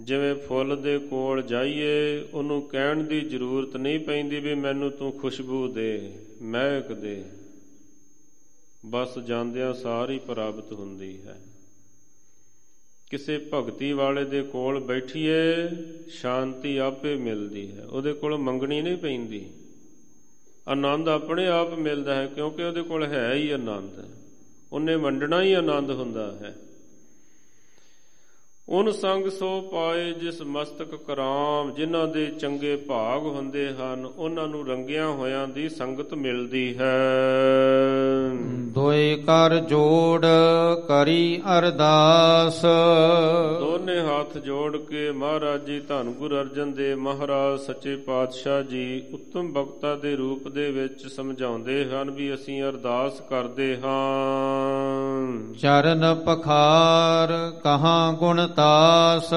ਜਿਵੇਂ 0.00 0.34
ਫੁੱਲ 0.34 0.76
ਦੇ 0.82 0.98
ਕੋਲ 0.98 1.42
ਜਾਈਏ, 1.42 2.22
ਉਹਨੂੰ 2.34 2.62
ਕਹਿਣ 2.62 3.02
ਦੀ 3.02 3.20
ਜ਼ਰੂਰਤ 3.20 3.76
ਨਹੀਂ 3.76 4.00
ਪੈਂਦੀ 4.00 4.40
ਵੀ 4.40 4.54
ਮੈਨੂੰ 4.54 4.90
ਤੂੰ 4.90 5.12
ਖੁਸ਼ਬੂ 5.12 5.68
ਦੇ, 5.68 6.12
ਮਹਿਕ 6.42 6.92
ਦੇ। 6.92 7.24
ਬਸ 8.86 9.18
ਜਾਂਦਿਆਂ 9.18 9.74
ਸਾਰੀ 9.74 10.18
ਪ੍ਰਾਪਤ 10.18 10.72
ਹੁੰਦੀ 10.72 11.22
ਹੈ। 11.26 11.40
ਕਿਸੇ 13.10 13.48
ਭਗਤੀ 13.54 13.92
ਵਾਲੇ 13.92 14.24
ਦੇ 14.24 14.42
ਕੋਲ 14.42 14.80
ਬੈਠੀਏ, 14.80 15.68
ਸ਼ਾਂਤੀ 16.08 16.76
ਆਪੇ 16.76 17.16
ਮਿਲਦੀ 17.16 17.72
ਹੈ। 17.72 17.86
ਉਹਦੇ 17.86 18.12
ਕੋਲ 18.12 18.36
ਮੰਗਣੀ 18.36 18.82
ਨਹੀਂ 18.82 18.96
ਪੈਂਦੀ। 18.96 19.50
ਆਨੰਦ 20.68 21.08
ਆਪਣੇ 21.08 21.46
ਆਪ 21.46 21.74
ਮਿਲਦਾ 21.74 22.14
ਹੈ, 22.14 22.26
ਕਿਉਂਕਿ 22.26 22.62
ਉਹਦੇ 22.62 22.82
ਕੋਲ 22.82 23.06
ਹੈ 23.06 23.34
ਹੀ 23.34 23.50
ਆਨੰਦ। 23.50 24.08
ਉਹਨੇ 24.72 24.96
ਵੰਡਣਾ 24.96 25.42
ਹੀ 25.42 25.52
ਆਨੰਦ 25.52 25.90
ਹੁੰਦਾ 25.90 26.32
ਹੈ। 26.32 26.56
ਉਨ 28.68 28.92
ਸੰਗ 28.92 29.28
ਸੋ 29.28 29.60
ਪਾਏ 29.60 30.12
ਜਿਸ 30.12 30.42
ਮਸਤਕ 30.42 30.94
ਕਰਾਮ, 30.94 31.74
ਜਿਨ੍ਹਾਂ 31.74 32.08
ਦੇ 32.08 32.26
ਚੰਗੇ 32.26 32.76
ਭਾਗ 32.76 33.22
ਹੁੰਦੇ 33.22 33.68
ਹਨ, 33.68 34.06
ਉਹਨਾਂ 34.06 34.48
ਨੂੰ 34.48 34.66
ਰੰਗਿਆਂ 34.66 35.08
ਹੋਇਆਂ 35.08 35.48
ਦੀ 35.48 35.68
ਸੰਗਤ 35.68 36.14
ਮਿਲਦੀ 36.14 36.76
ਹੈ। 36.76 37.10
ਦੋਏ 38.70 39.16
ਕਰ 39.16 39.56
ਜੋੜ 39.56 40.26
ਕਰੀ 40.88 41.42
ਅਰਦਾਸ। 41.58 42.62
ਦੋਨੇ 43.60 44.00
ਹੱਥ 44.00 44.38
ਜੋੜ 44.38 44.76
ਕੇ 44.76 45.10
ਮਹਾਰਾਜ 45.12 45.64
ਜੀ 45.64 45.80
ਧੰਨ 45.80 46.10
ਗੁਰੂ 46.10 46.36
ਅਰਜਨ 46.36 46.72
ਦੇਵ 46.72 46.98
ਮਹਾਰਾਜ 46.98 47.60
ਸੱਚੇ 47.60 47.96
ਪਾਤਸ਼ਾਹ 47.96 48.62
ਜੀ 48.62 49.02
ਉੱਤਮ 49.14 49.52
ਬਖਤਾ 49.52 49.94
ਦੇ 49.94 50.16
ਰੂਪ 50.16 50.48
ਦੇ 50.48 50.70
ਵਿੱਚ 50.70 51.06
ਸਮਝਾਉਂਦੇ 51.06 51.84
ਹਨ 51.84 52.10
ਵੀ 52.10 52.34
ਅਸੀਂ 52.34 52.62
ਅਰਦਾਸ 52.62 53.20
ਕਰਦੇ 53.20 53.78
ਹਾਂ। 53.84 55.54
ਚਰਨ 55.54 56.14
ਪਖਾਰ 56.14 57.50
ਕਹਾਂ 57.64 58.12
ਗੁਣ 58.12 58.46
ਤਾਸ। 58.46 59.34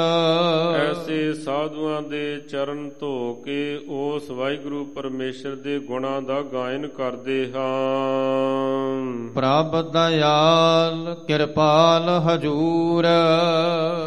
ਐਸੇ 0.75 1.34
ਸਾਧੂਆਂ 1.34 2.01
ਦੇ 2.01 2.39
ਚਰਨ 2.39 2.91
ਧੋ 2.99 3.34
ਕੇ 3.34 3.79
ਉਸ 3.89 4.31
ਵਾਹਿਗੁਰੂ 4.31 4.86
ਪਰਮੇਸ਼ਰ 4.86 5.55
ਦੇ 5.55 5.79
ਗੁਣਾਂ 5.79 6.21
ਦਾ 6.21 6.41
ਗਾਇਨ 6.41 6.88
ਕਰਦੇ 6.88 7.51
ਹਾਂ। 7.55 9.22
ਪ੍ਰਭ 9.30 9.91
ਦਇਆਲ 9.91 11.15
ਕਿਰਪਾਲ 11.28 12.09
ਹਜੂਰ। 12.09 13.05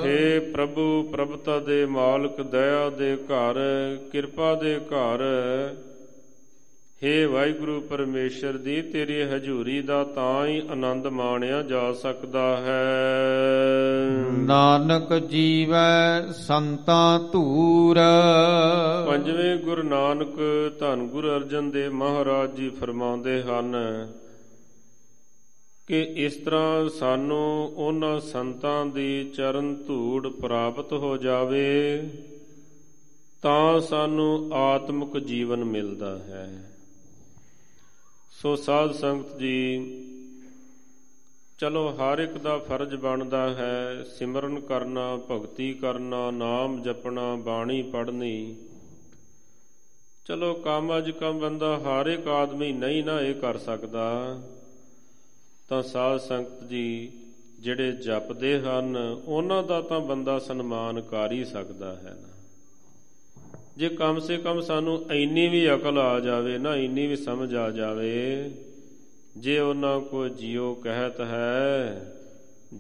ਹੇ 0.05 0.39
ਪ੍ਰਭੂ 0.39 1.03
ਪ੍ਰਭਤਾ 1.03 1.59
ਦੇ 1.59 1.87
ਮਾਲਕ 1.87 2.43
ਦਇਆ 2.43 2.91
ਦੇ 2.91 3.17
ਘਰ 3.17 3.55
ਕਿਰਪਾ 4.13 4.55
ਦੇ 4.55 4.79
ਘਰ। 4.79 5.23
ਹੇ 7.05 7.25
ਵਾਹਿਗੁਰੂ 7.25 7.81
ਪਰਮੇਸ਼ਰ 7.81 8.53
ਦੀ 8.53 8.83
ਤੇਰੀ 8.83 9.23
ਹਜ਼ੂਰੀ 9.23 9.83
ਦਾ 9.83 10.05
ਤਾਂ 10.05 10.47
ਹੀ 10.47 10.63
ਆਨੰਦ 10.71 11.07
ਮਾਣਿਆ 11.07 11.63
ਜਾ 11.63 11.93
ਸਕਦਾ 11.93 12.57
ਹੈ। 12.57 13.27
ਨਾਨਕ 14.39 15.15
ਜੀਵੈ 15.15 16.27
ਸੰਤਾਂ 16.33 17.21
ਧੂਰ। 17.33 17.97
ਪੰਜਵੇਂ 19.07 19.57
ਗੁਰੂ 19.57 19.83
ਨਾਨਕ 19.83 20.35
ਧੰਨ 20.81 21.09
ਗੁਰੂ 21.09 21.29
ਅਰਜਨ 21.29 21.71
ਦੇਵ 21.71 21.93
ਮਹਾਰਾਜ 21.93 22.51
ਜੀ 22.55 22.69
ਫਰਮਾਉਂਦੇ 22.69 23.43
ਹਨ 23.43 23.77
ਕਿ 25.87 26.03
ਇਸ 26.17 26.37
ਤਰ੍ਹਾਂ 26.37 26.89
ਸਾਨੂੰ 26.89 27.73
ਉਹਨਾਂ 27.77 28.21
ਸੰਤਾਂ 28.21 28.87
ਦੀ 28.87 29.31
ਚਰਨ 29.37 29.75
ਧੂੜ 29.87 30.29
ਪ੍ਰਾਪਤ 30.29 30.93
ਹੋ 30.93 31.17
ਜਾਵੇ, 31.17 32.09
ਤਾਂ 33.43 33.81
ਸਾਨੂੰ 33.81 34.51
ਆਤਮਿਕ 34.53 35.19
ਜੀਵਨ 35.19 35.65
ਮਿਲਦਾ 35.65 36.19
ਹੈ। 36.19 36.73
ਸੋ 38.31 38.57
ਸਾਧ 38.57 38.93
ਸੰਗਤ 38.93 39.39
ਜੀ, 39.39 39.79
ਚਲੋ 41.59 41.89
ਹਰ 41.89 42.19
ਇੱਕ 42.19 42.33
ਦਾ 42.33 42.59
ਫਰਜ਼ 42.59 42.95
ਬਣਦਾ 42.95 43.55
ਹੈ, 43.55 44.05
ਸਿਮਰਨ 44.19 44.61
ਕਰਨਾ, 44.61 45.17
ਭਗਤੀ 45.17 45.75
ਕਰਨਾ, 45.75 46.31
ਨਾਮ 46.31 46.83
ਜਪਣਾ, 46.83 47.35
ਬਾਣੀ 47.35 47.83
ਪੜ੍ਹਨੀ। 47.83 48.57
ਚਲੋ 50.27 50.55
ਕੰਮ 50.55 50.99
ਅੱਜ 50.99 51.11
ਕੰਮ 51.11 51.39
ਬੰਦਾ 51.39 51.79
ਹਰ 51.79 52.07
ਇੱਕ 52.07 52.29
ਆਦਮੀ 52.29 52.73
ਨਹੀਂ 52.73 53.05
ਨਾ 53.05 53.21
ਇਹ 53.21 53.35
ਕਰ 53.35 53.59
ਸਕਦਾ। 53.59 54.41
ਤਾਂ 55.69 55.83
ਸਾਧ 55.83 56.21
ਸੰਗਤ 56.21 56.65
ਜੀ 56.69 57.13
ਜਿਹੜੇ 57.61 57.93
ਜਪਦੇ 57.93 58.61
ਹਨ, 58.61 58.97
ਉਹਨਾਂ 59.27 59.63
ਦਾ 59.63 59.81
ਤਾਂ 59.81 60.01
ਬੰਦਾ 60.01 60.39
ਸਨਮਾਨ 60.39 61.01
ਕਰ 61.01 61.33
ਹੀ 61.33 61.45
ਸਕਦਾ 61.45 61.95
ਹੈ 61.95 62.17
ਨਾ। 62.23 62.29
ਜੇ 63.77 63.89
ਕਮ 63.89 64.21
ਸੇ 64.21 64.37
ਕਮ 64.37 64.61
ਸਾਨੂੰ 64.61 65.11
ਇੰਨੀ 65.13 65.49
ਵੀ 65.49 65.75
ਅਕਲ 65.75 65.99
ਆ 65.99 66.21
ਜਾਵੇ 66.21 66.59
ਨਾ, 66.59 66.77
ਇੰਨੀ 66.77 67.07
ਵੀ 67.07 67.17
ਸਮਝ 67.17 67.55
ਆ 67.55 67.71
ਜਾਵੇ, 67.71 68.51
ਜੇ 69.37 69.59
ਉਹਨਾਂ 69.59 70.01
ਕੋ 70.01 70.29
ਜਿਉ 70.29 70.75
ਕਹਿਤ 70.75 71.21
ਹੈ, 71.21 72.13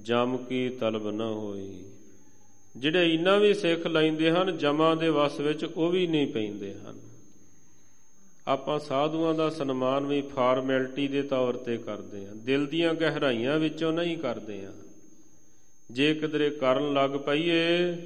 ਜਮ 0.03 0.37
ਕੀ 0.37 0.68
ਤਲਬ 0.68 1.11
ਨਾ 1.11 1.26
ਹੋਈ। 1.26 1.84
ਜਿਹੜੇ 2.76 3.14
ਇੰਨਾ 3.14 3.39
ਵੀ 3.39 3.55
ਸਿੱਖ 3.55 3.87
ਲੈਂਦੇ 3.87 4.30
ਹਨ, 4.30 4.59
ਜਮਾਂ 4.59 4.97
ਦੇ 4.97 5.09
ਵਸ 5.09 5.41
ਵਿੱਚ 5.41 5.64
ਉਹ 5.64 5.91
ਵੀ 5.91 6.07
ਨਹੀਂ 6.07 6.26
ਪੈਂਦੇ 6.26 6.74
ਹਨ। 6.74 7.06
ਆਪਾਂ 8.49 8.78
ਸਾਧੂਆਂ 8.78 9.34
ਦਾ 9.34 9.51
ਸਨਮਾਨ 9.51 10.07
ਵੀ 10.07 10.22
ਫਾਰਮੈਲਿਟੀ 10.22 11.09
ਦੇ 11.09 11.22
ਤੌਰ 11.22 11.57
ਤੇ 11.57 11.76
ਕਰਦੇ 11.76 12.26
ਹਾਂ। 12.26 12.34
ਦਿਲ 12.34 12.66
ਦੀਆਂ 12.66 12.94
ਗਹਿਰਾਈਆਂ 12.94 13.59
ਵਿੱਚੋਂ 13.59 13.92
ਨਹੀਂ 13.92 14.18
ਕਰਦੇ 14.18 14.66
ਹਾਂ। 14.66 14.72
ਜੇ 15.90 16.14
ਕਿਧਰੇ 16.14 16.51
ਕਰਨ 16.51 16.92
ਲੱਗ 16.92 17.11
ਪਈਏ, 17.11 17.97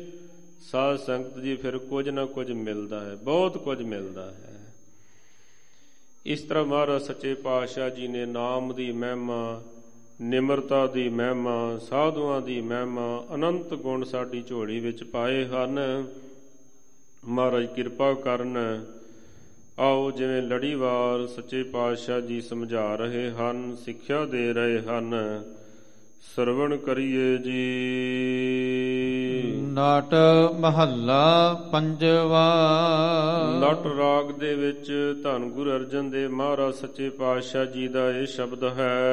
ਸਾਧ 0.60 0.96
ਸੰਗਤ 0.96 1.38
ਜੀ 1.38 1.56
ਫਿਰ 1.56 1.78
ਕੁਝ 1.78 2.08
ਨਾ 2.08 2.24
ਕੁਝ 2.26 2.50
ਮਿਲਦਾ 2.50 3.00
ਹੈ, 3.00 3.14
ਬਹੁਤ 3.14 3.58
ਕੁਝ 3.58 3.82
ਮਿਲਦਾ 3.82 4.30
ਹੈ। 4.30 4.74
ਇਸ 6.26 6.42
ਤਰ੍ਹਾਂ 6.42 6.64
ਮਹਾਰਾਜ 6.64 7.02
ਸੱਚੇ 7.02 7.34
ਪਾਤਸ਼ਾਹ 7.34 7.90
ਜੀ 7.90 8.08
ਨੇ 8.08 8.26
ਨਾਮ 8.26 8.74
ਦੀ 8.74 8.92
ਮਹਿਮਾ, 8.92 9.62
ਨਿਮਰਤਾ 10.20 10.86
ਦੀ 10.86 11.08
ਮਹਿਮਾ, 11.08 11.78
ਸਾਧੂਆਂ 11.78 12.40
ਦੀ 12.40 12.60
ਮਹਿਮਾ, 12.60 13.26
ਅਨੰਤ 13.34 13.74
ਗੁਣ 13.74 14.04
ਸਾਡੀ 14.04 14.42
ਝੋਲੀ 14.42 14.80
ਵਿੱਚ 14.80 15.04
ਪਾਏ 15.04 15.44
ਹਨ। 15.46 16.06
ਮਹਾਰਾਜ 17.24 17.66
ਕਿਰਪਾ 17.66 18.14
ਕਰਨ 18.14 18.58
ਆਓ 19.80 20.10
ਜਿਵੇਂ 20.10 20.42
ਲੜੀਵਾਰ 20.42 21.26
ਸੱਚੇ 21.26 21.62
ਪਾਤਸ਼ਾਹ 21.62 22.20
ਜੀ 22.20 22.40
ਸਮਝਾ 22.40 22.94
ਰਹੇ 22.94 23.30
ਹਨ 23.30 23.76
ਸਿੱਖਿਆ 23.84 24.24
ਦੇ 24.24 24.52
ਰਹੇ 24.52 24.80
ਹਨ 24.80 25.42
ਸਰਵਣ 26.36 26.76
ਕਰੀਏ 26.76 27.36
ਜੀ। 27.36 27.60
ਨਾਟ 29.72 30.14
ਮਹੱਲਾ 30.60 31.54
ਪੰਜਵਾ। 31.72 32.54
ਨਟ 33.60 33.86
ਰਾਗ 33.98 34.32
ਦੇ 34.32 34.54
ਵਿੱਚ 34.54 34.92
ਧੰਨ 35.22 35.50
ਗੁਰੂ 35.50 35.70
ਅਰਜਨ 35.70 36.10
ਦੇਵ 36.10 36.30
ਮਹਾਰਾਜ 36.30 36.74
ਸੱਚੇ 36.74 37.10
ਪਾਤਸ਼ਾਹ 37.10 37.64
ਜੀ 37.64 37.88
ਦਾ 37.88 38.10
ਇਹ 38.10 38.26
ਸ਼ਬਦ 38.26 38.64
ਹੈ। 38.64 39.10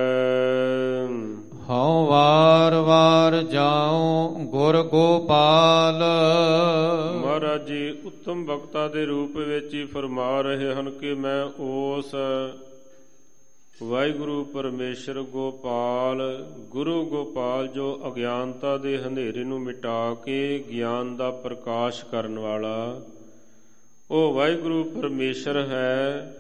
ਹਉ 1.70 2.05
ਵਾਰ 2.05 2.76
ਵਾਰ 2.76 3.41
ਜਾਉ 3.43 4.30
ਗੁਰ 4.45 4.84
ਗੋਪਾਲ। 4.84 6.03
ਮਹਾਰਾਜ 7.22 7.65
ਜੀ, 7.65 7.89
ਉੱਤਮ 8.05 8.45
ਬਖਤਾ 8.45 8.88
ਦੇ 8.88 9.05
ਰੂਪ 9.05 9.38
ਵਿੱਚ 9.38 9.74
ਹੀ 9.74 9.86
ਫਰਮਾ 9.86 10.41
ਰਹੇ 10.41 10.74
ਹਨ 10.74 10.89
ਕਿ 10.89 11.13
ਮੈਂ 11.13 11.43
ਉਸ 11.59 12.15
ਵਾਹਿਗੁਰੂ 13.84 14.43
ਪਰਮੇਸ਼ਰ 14.43 15.22
ਗੋਪਾਲ, 15.22 16.45
ਗੁਰੂ 16.70 17.05
ਗੋਪਾਲ 17.05 17.68
ਜੋ 17.68 17.99
ਅਗਿਆਨਤਾ 18.07 18.78
ਦੇ 18.78 18.97
ਹਨੇਰੇ 18.97 19.43
ਨੂੰ 19.43 19.59
ਮਿਟਾ 19.61 20.13
ਕੇ 20.13 20.65
ਗਿਆਨ 20.72 21.15
ਦਾ 21.18 21.32
ਪ੍ਰਕਾਸ਼ 21.32 22.05
ਕਰਨ 22.05 22.39
ਵਾਲਾ, 22.39 23.01
ਉਹ 24.11 24.34
ਵਾਹਿਗੁਰੂ 24.34 24.84
ਪਰਮੇਸ਼ਰ 24.84 25.57
ਹੈ 25.57 26.34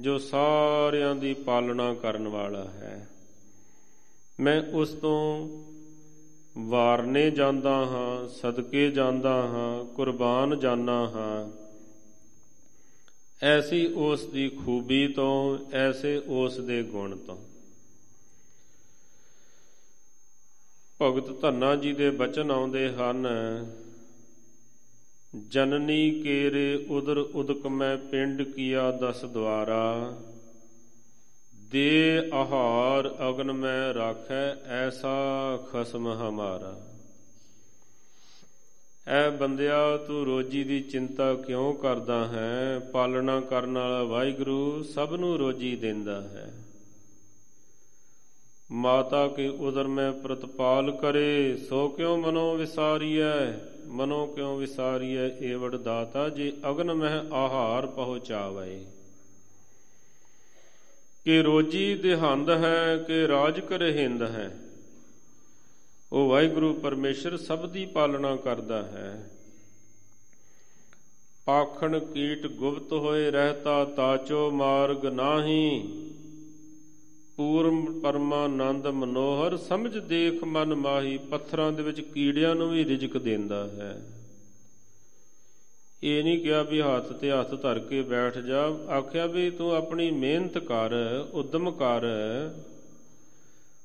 ਜੋ 0.00 0.18
ਸਾਰਿਆਂ 0.18 1.14
ਦੀ 1.14 1.34
ਪਾਲਣਾ 1.34 1.94
ਕਰਨ 1.94 2.28
ਵਾਲਾ 2.28 2.64
ਹੈ। 2.64 3.08
ਮੈਂ 4.40 4.62
ਉਸ 4.72 4.88
ਤੋਂ 4.88 5.48
ਵਾਰਨੇ 6.58 7.30
ਜਾਂਦਾ 7.30 7.74
ਹਾਂ, 7.74 8.28
ਸਦਕੇ 8.28 8.90
ਜਾਂਦਾ 8.90 9.32
ਹਾਂ, 9.32 9.84
ਕੁਰਬਾਨ 9.84 10.58
ਜਾਣਾ 10.58 11.08
ਹਾਂ। 11.08 11.50
ਐਸੀ 13.42 13.86
ਉਸ 13.86 14.24
ਦੀ 14.24 14.48
ਖੂਬੀ 14.48 15.08
ਤੋਂ, 15.08 15.58
ਐਸੇ 15.72 16.22
ਉਸ 16.26 16.58
ਦੇ 16.58 16.82
ਗੁਣ 16.82 17.16
ਤੋਂ। 17.16 17.36
ਭਗਤ 21.02 21.40
ਧੰਨਾ 21.40 21.76
ਜੀ 21.76 21.92
ਦੇ 21.92 22.10
ਬਚਨ 22.10 22.50
ਆਉਂਦੇ 22.50 22.94
ਹਨ, 22.94 23.26
ਜਨਨੀ 25.48 26.22
ਕੇਰੇ 26.22 26.86
ਉਦਰ 26.90 27.18
ਉਦਕ 27.18 27.66
ਮੈਂ 27.66 27.98
ਪਿੰਡ 27.98 28.42
ਕੀਆ 28.42 28.90
ਦਸ 28.90 29.24
ਦਵਾਰਾ 29.24 30.18
ਦੇ 31.70 32.22
ਆਹਾਰ 32.32 33.28
ਅਗਨ 33.28 33.52
ਮੈਂ 33.52 33.94
ਰਾਖੈ, 33.94 34.54
ਐਸਾ 34.66 35.16
ਖਸਮ 35.56 36.08
ਹਮਾਰਾ। 36.08 36.80
ਐ 39.08 39.30
ਬੰਦਿਆ, 39.30 39.96
ਤੂੰ 39.96 40.24
ਰੋਜੀ 40.24 40.64
ਦੀ 40.64 40.80
ਚਿੰਤਾ 40.80 41.34
ਕਿਉਂ 41.34 41.74
ਕਰਦਾ 41.74 42.28
ਹੈ? 42.28 42.78
ਪਾਲਣਾ 42.78 43.40
ਕਰਨ 43.40 43.78
ਵਾਲਾ 43.78 44.02
ਵਾਹਿਗੁਰੂ 44.02 44.82
ਸਭ 44.82 45.16
ਨੂੰ 45.20 45.38
ਰੋਜੀ 45.38 45.76
ਦਿੰਦਾ 45.76 46.20
ਹੈ। 46.20 46.52
ਮਾਤਾ 48.70 49.28
ਕੇ 49.28 49.48
ਉਦਰ 49.48 49.86
ਮੈਂ 49.86 50.12
ਪ੍ਰਤਪਾਲ 50.12 50.90
ਕਰੇ, 50.90 51.56
ਸੋ 51.68 51.88
ਕਿਉ 51.88 52.16
ਮਨੋ 52.16 52.56
ਵਿਸਾਰੀਐ? 52.56 53.52
ਮਨੋ 53.86 54.26
ਕਿਉ 54.26 54.56
ਵਿਸਾਰੀਐ? 54.56 55.28
ਏਵੜ 55.28 55.76
ਦਾਤਾ 55.76 56.28
ਜੇ 56.28 56.52
ਅਗਨ 56.70 56.94
ਮਹਿ 56.94 57.18
ਆਹਾਰ 57.32 57.86
ਪਹੁੰਚਾਵੇ। 57.86 58.84
ਕਿ 61.28 61.42
ਰੋਜੀ 61.42 61.94
ਦੇਹੰਦ 61.94 62.50
ਹੈ, 62.50 63.04
ਕਿ 63.06 63.28
ਰਾਜ 63.28 63.60
ਕਰੇ 63.60 63.92
ਹਿੰਦ 63.92 64.22
ਹੈ। 64.22 64.58
ਉਹ 66.12 66.28
ਵਾਹਿਗੁਰੂ 66.28 66.74
ਪਰਮੇਸ਼ਰ 66.74 67.36
ਸਭ 67.36 67.68
ਦੀ 67.68 67.86
ਪਾਲਣਾ 67.86 68.36
ਕਰਦਾ 68.36 68.82
ਹੈ। 68.82 69.30
ਪਾਖਣ 71.44 71.98
ਕੀਟ 71.98 72.46
ਗੁਪਤ 72.46 72.92
ਹੋਏ 72.92 73.30
ਰਹਤਾ, 73.30 73.84
ਤਾਚੋ 73.84 74.50
ਮਾਰਗ 74.50 75.06
ਨਾਹੀ। 75.06 75.88
ਪੂਰਮ 77.36 78.00
ਪਰਮਾਨੰਦ 78.00 78.86
ਮਨੋਹਰ 78.86 79.56
ਸਮਝ 79.56 79.98
ਦੇਖ 79.98 80.44
ਮਨ 80.44 80.74
ਮਾਹੀ, 80.74 81.18
ਪੱਥਰਾਂ 81.18 81.72
ਦੇ 81.72 81.82
ਵਿੱਚ 81.82 82.00
ਕੀੜਿਆਂ 82.00 82.54
ਨੂੰ 82.54 82.70
ਵੀ 82.70 82.84
ਰਿਜਕ 82.84 83.18
ਦਿੰਦਾ 83.18 83.68
ਹੈ। 83.68 84.17
ਇਹ 86.02 86.24
ਨਹੀਂ 86.24 86.40
ਕਿਹਾ 86.40 86.62
ਵੀ 86.62 86.80
ਹੱਥ 86.80 87.12
ਤੇ 87.12 87.30
ਹੱਥ 87.30 87.54
ਧਰ 87.54 87.78
ਕੇ 87.78 88.02
ਬੈਠ 88.02 88.38
ਜਾ। 88.38 88.66
ਆਖਿਆ 88.90 89.26
ਵੀ 89.26 89.50
ਤੂੰ 89.50 89.74
ਆਪਣੀ 89.74 90.10
ਮਿਹਨਤ 90.10 90.58
ਕਰ, 90.58 90.90
ਉਦਮ 91.32 91.70
ਕਰ। 91.70 92.06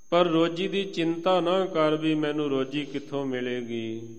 ਪਰ 0.10 0.26
ਰੋਜੀ 0.26 0.68
ਦੀ 0.68 0.84
ਚਿੰਤਾ 0.84 1.42
ਨਾ 1.42 1.66
ਕਰ 1.66 1.96
ਵੀ 1.96 2.16
ਮੈਨੂੰ 2.16 2.50
ਰੋਜੀ 2.50 2.86
ਕਿੱਥੋਂ 2.86 3.26
ਮਿਲੇਗੀ। 3.26 4.16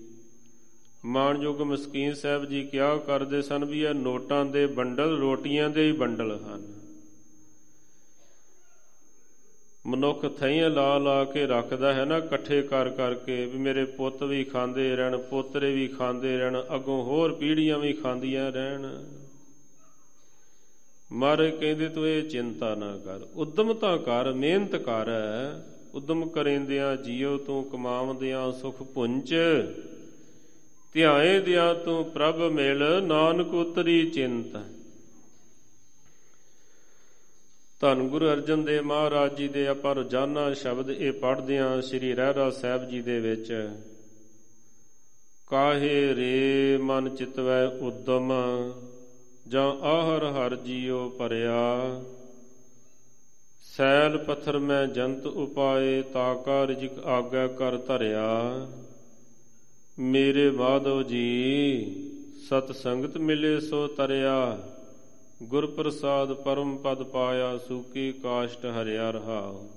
ਮਾਨਯੋਗ 1.05 1.61
ਮਸਕੀਨ 1.61 2.13
ਸਾਹਿਬ 2.13 2.45
ਜੀ 2.45 2.63
ਕਿਹਾ 2.63 2.97
ਕਰਦੇ 2.97 3.41
ਸਨ 3.41 3.65
ਵੀ 3.65 3.83
ਇਹ 3.83 3.93
ਨੋਟਾਂ 3.93 4.45
ਦੇ 4.45 4.67
ਬੰਡਲ 4.67 5.17
ਰੋਟੀਆਂ 5.17 5.69
ਦੇ 5.69 5.87
ਹੀ 5.87 5.91
ਬੰਡਲ 5.91 6.39
ਹਨ। 6.47 6.74
ਮਨੁੱਖ 9.85 10.25
ਥਈਆਂ 10.39 10.69
ਲਾ 10.69 10.97
ਲਾ 10.97 11.23
ਕੇ 11.23 11.45
ਰੱਖਦਾ 11.47 11.93
ਹੈ 11.93 12.05
ਨਾ, 12.05 12.17
ਇਕੱਠੇ 12.17 12.61
ਕਰ 12.61 12.89
ਕਰਕੇ 12.89 13.45
ਵੀ 13.45 13.57
ਮੇਰੇ 13.57 13.83
ਪੁੱਤ 13.85 14.23
ਵੀ 14.23 14.43
ਖਾਂਦੇ 14.43 14.95
ਰਹਿਣ, 14.95 15.17
ਪੋਤਰੇ 15.17 15.71
ਵੀ 15.73 15.87
ਖਾਂਦੇ 15.87 16.37
ਰਹਿਣ, 16.37 16.61
ਅੱਗੋਂ 16.75 17.03
ਹੋਰ 17.03 17.33
ਪੀੜ੍ਹੀਆਂ 17.33 17.79
ਵੀ 17.79 17.93
ਖਾਂਦੀਆਂ 17.93 18.51
ਰਹਿਣ। 18.51 18.87
ਮਰ 21.11 21.49
ਕਹਿੰਦੇ 21.51 21.89
ਤੂੰ 21.89 22.07
ਇਹ 22.07 22.23
ਚਿੰਤਾ 22.23 22.73
ਨਾ 22.75 22.97
ਕਰ, 22.97 23.19
ਉਦਮ 23.35 23.73
ਤਾਂ 23.73 23.97
ਕਰ, 23.97 24.31
ਮਿਹਨਤ 24.33 24.75
ਕਰ। 24.75 25.11
ਉਦਮ 25.93 26.27
ਕਰੇਂਦਿਆਂ 26.29 26.95
ਜੀਉ 26.95 27.37
ਤੂੰ, 27.37 27.63
ਕਮਾਵਦਿਆਂ 27.63 28.51
ਸੁਖ 28.51 28.81
ਪੁੰਚ 28.83 29.33
ਧਿਆਏ 30.95 31.39
ਦਿਆਂ 31.39 31.73
ਤੂੰ 31.75 32.03
ਪ੍ਰਭ 32.05 32.41
ਮਿਲ, 32.51 32.83
ਨਾਨਕ 33.03 33.53
ਉਤਰੀ 33.53 34.09
ਚਿੰਤ। 34.09 34.57
ਧੰਨ 37.79 38.07
ਗੁਰੂ 38.07 38.25
ਅਰਜਨ 38.25 38.63
ਦੇਵ 38.63 38.83
ਮਹਾਰਾਜ 38.83 39.35
ਜੀ 39.35 39.47
ਦੇ 39.47 39.67
ਆਪਾਂ 39.67 39.95
ਰੋਜ਼ਾਨਾ 39.95 40.53
ਸ਼ਬਦ 40.53 40.89
ਇਹ 40.89 41.11
ਪੜ੍ਹਦੇ 41.11 41.59
ਆਂ 41.59 41.81
ਸ੍ਰੀ 41.81 42.13
ਰਹਿਰਾ 42.13 42.49
ਸਾਹਿਬ 42.49 42.89
ਜੀ 42.89 43.01
ਦੇ 43.01 43.19
ਵਿੱਚ। 43.19 43.69
ਕਾਹੇ 45.47 46.15
ਰੇ 46.15 46.77
ਮਨ 46.77 47.15
ਚਿਤਵੈ 47.15 47.67
ਉਦਮ, 47.67 48.33
ਜਾਂ 49.47 49.71
ਆਹਰ 49.71 50.23
ਹਰ 50.23 50.55
ਜੀਉ 50.55 51.09
ਪਰਿਆ 51.09 52.01
ਸੈਲ 53.61 54.17
ਪੱਥਰ 54.17 54.57
ਮੈਂ 54.57 54.87
ਜੰਤ 54.87 55.25
ਉਪਾਏ 55.25 56.01
ਤਾਕਾ 56.01 56.67
ਰਿਜਕ 56.67 57.05
ਆਗਾ 57.05 57.47
ਕਰ 57.47 57.77
ਧਰਿਆ। 57.77 58.67
ਮੇਰੇ 59.99 60.51
ਮਾਧਵ 60.51 61.03
ਜੀ, 61.03 61.85
ਸਤ 62.49 62.75
ਸੰਗਤ 62.75 63.17
ਮਿਲੇ 63.17 63.59
ਸੋ 63.59 63.87
ਤਰਿਆ। 63.87 64.69
ਗੁਰ 65.45 65.65
ਪ੍ਰਸਾਦ 65.65 66.33
ਪਰਮ 66.33 66.77
ਪਦ 66.77 67.03
ਪਾਇਆ 67.03 67.57
ਸੂਕੀ 67.57 68.11
ਕਾਸ਼ਟ 68.11 68.65
ਹਰਿਆ 68.65 69.11
ਰਹਾਉ 69.11 69.67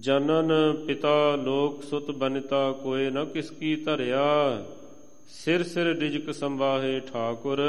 ਜਨਨ 0.00 0.52
ਪਿਤਾ 0.86 1.36
ਲੋਕ 1.36 1.82
ਸੁਤ 1.82 2.10
ਬਨਿਤਾ 2.10 2.72
ਕੋਏ 2.72 3.10
ਨ 3.10 3.24
ਕਿਸ 3.24 3.50
ਕੀ 3.50 3.76
ਧਰਿਆ। 3.76 4.64
ਸਿਰ 5.28 5.62
ਸਿਰ 5.62 5.86
ਰਿਜਕ 5.86 6.34
ਸੰਵਾਹੇ 6.34 7.00
ਠਾਕੁਰ, 7.00 7.60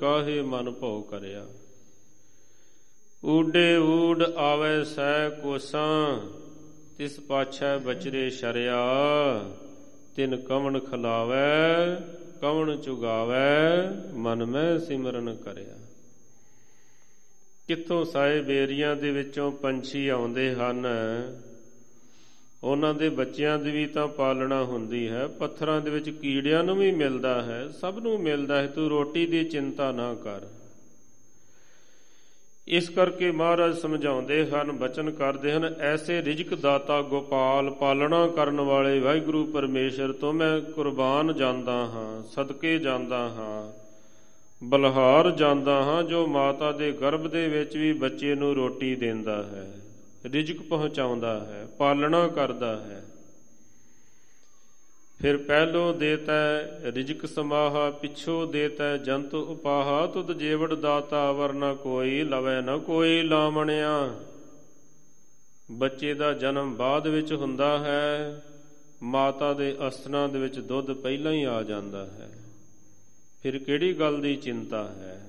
ਕਾਹੇ 0.00 0.42
ਮਨ 0.42 0.70
ਭਉ 0.70 1.02
ਕਰਿਆ। 1.02 1.46
ਊਡੇ 3.24 3.76
ਊਡ 3.76 4.22
ਆਵੇ 4.22 4.84
ਸੈ 4.84 5.28
ਕੋਸਾਂ, 5.28 6.20
ਤਿਸ 6.98 7.20
ਪਾਛੈ 7.20 7.78
ਬਚਰੇ 7.78 8.30
ਸ਼ਰਿਆ। 8.30 8.84
ਤਿਨ 10.16 10.36
ਕਵਣ 10.36 10.78
ਖਲਾਵੇ 10.80 11.96
ਕਵਣ 12.40 12.76
ਚੁਗਾਵੇ, 12.76 14.14
ਮਨ 14.14 14.44
ਮੈਂ 14.44 14.78
ਸਿਮਰਨ 14.78 15.34
ਕਰਿਆ। 15.34 15.78
ਕਿੱਥੋਂ 17.68 18.04
ਸਾਏ 18.04 18.40
ਬੇਰੀਆਂ 18.42 18.96
ਦੇ 18.96 19.10
ਵਿੱਚੋਂ 19.10 19.52
ਪੰਛੀ 19.52 20.08
ਆਉਂਦੇ 20.08 20.54
ਹਨ? 20.54 20.86
ਉਹਨਾਂ 22.64 22.94
ਦੇ 22.94 23.08
ਬੱਚਿਆਂ 23.08 23.58
ਦੀ 23.58 23.70
ਵੀ 23.70 23.86
ਤਾਂ 23.86 24.08
ਪਾਲਣਾ 24.08 24.64
ਹੁੰਦੀ 24.64 25.08
ਹੈ, 25.08 25.26
ਪੱਥਰਾਂ 25.26 25.80
ਦੇ 25.80 25.90
ਵਿੱਚ 25.90 26.10
ਕੀੜਿਆਂ 26.10 26.64
ਨੂੰ 26.64 26.76
ਵੀ 26.76 26.92
ਮਿਲਦਾ 26.92 27.42
ਹੈ, 27.42 27.68
ਸਭ 27.68 27.98
ਨੂੰ 28.02 28.20
ਮਿਲਦਾ 28.20 28.62
ਹੈ, 28.62 28.66
ਤੂੰ 28.66 28.88
ਰੋਟੀ 28.88 29.26
ਦੀ 29.26 29.44
ਚਿੰਤਾ 29.44 29.92
ਨਾ 29.92 30.14
ਕਰ। 30.14 30.57
ਇਸ 32.70 32.88
ਕਰਕੇ 32.88 33.30
ਮਹਾਰਾਜ 33.30 33.78
ਸਮਝਾਉਂਦੇ 33.78 34.46
ਹਨ, 34.46 34.72
ਬਚਨ 34.72 35.10
ਕਰਦੇ 35.10 35.52
ਹਨ, 35.52 35.74
ਐਸੇ 35.80 36.22
ਰਿਜਕ 36.22 36.54
ਦਾਤਾ 36.54 37.02
ਗੋਪਾਲ 37.02 37.70
ਪਾਲਣਾ 37.70 38.26
ਕਰਨ 38.26 38.60
ਵਾਲੇ 38.60 39.00
ਵਾਹਿਗੁਰੂ 39.00 39.44
ਪਰਮੇਸ਼ਰ 39.44 40.12
ਤੋਂ 40.12 40.32
ਮੈਂ 40.32 40.60
ਕੁਰਬਾਨ 40.60 41.32
ਜਾਂਦਾ 41.32 41.72
ਹਾਂ, 41.72 42.22
ਸਦਕੇ 42.34 42.78
ਜਾਂਦਾ 42.78 43.18
ਹਾਂ, 43.18 43.72
ਬਲਹਾਰ 44.64 45.30
ਜਾਂਦਾ 45.30 45.82
ਹਾਂ, 45.82 46.02
ਜੋ 46.02 46.26
ਮਾਤਾ 46.26 46.72
ਦੇ 46.72 46.92
ਗਰਭ 46.92 47.26
ਦੇ 47.26 47.48
ਵਿੱਚ 47.48 47.76
ਵੀ 47.76 47.92
ਬੱਚੇ 47.92 48.34
ਨੂੰ 48.34 48.54
ਰੋਟੀ 48.54 48.94
ਦਿੰਦਾ 48.94 49.42
ਹੈ, 49.42 49.70
ਰਿਜਕ 50.26 50.62
ਪਹੁੰਚਾਉਂਦਾ 50.62 51.40
ਹੈ, 51.40 51.66
ਪਾਲਣਾ 51.78 52.28
ਕਰਦਾ 52.28 52.76
ਹੈ। 52.76 53.02
ਫਿਰ 55.22 55.36
ਪਹਿਲੋ 55.36 55.92
ਦੇਤਾ 55.92 56.32
ਰਿਜਕ 56.82 57.26
ਸਮਾਹਾ, 57.26 57.90
ਪਿਛੋ 57.90 58.46
ਦੇਤਾ 58.46 58.96
ਜੰਤ 58.96 59.34
ਉਪਾਹਾ, 59.34 60.06
ਤੁਧ 60.06 60.32
ਜੀਵੜ 60.32 60.74
ਦਾਤਾ 60.74 61.32
ਵਰਨਾ 61.32 61.74
ਕੋਈ, 61.74 62.22
ਲਵੇ 62.22 62.60
ਨਾ 62.60 62.78
ਕੋਈ 62.78 63.22
ਲਾਮਣਿਆ 63.22 64.14
ਬੱਚੇ 65.70 66.14
ਦਾ 66.14 66.32
ਜਨਮ 66.32 66.74
ਬਾਅਦ 66.74 67.06
ਵਿੱਚ 67.06 67.32
ਹੁੰਦਾ 67.32 67.78
ਹੈ, 67.78 68.42
ਮਾਤਾ 69.02 69.52
ਦੇ 69.52 69.76
ਅਸਥਨਾ 69.88 70.26
ਦੇ 70.26 70.38
ਵਿੱਚ 70.38 70.58
ਦੁੱਧ 70.58 70.92
ਪਹਿਲਾਂ 70.92 71.32
ਹੀ 71.32 71.44
ਆ 71.44 71.62
ਜਾਂਦਾ 71.62 72.06
ਹੈ। 72.06 72.30
ਫਿਰ 73.42 73.58
ਕਿਹੜੀ 73.58 74.00
ਗੱਲ 74.00 74.20
ਦੀ 74.20 74.36
ਚਿੰਤਾ 74.36 74.84
ਹੈ? 74.84 75.27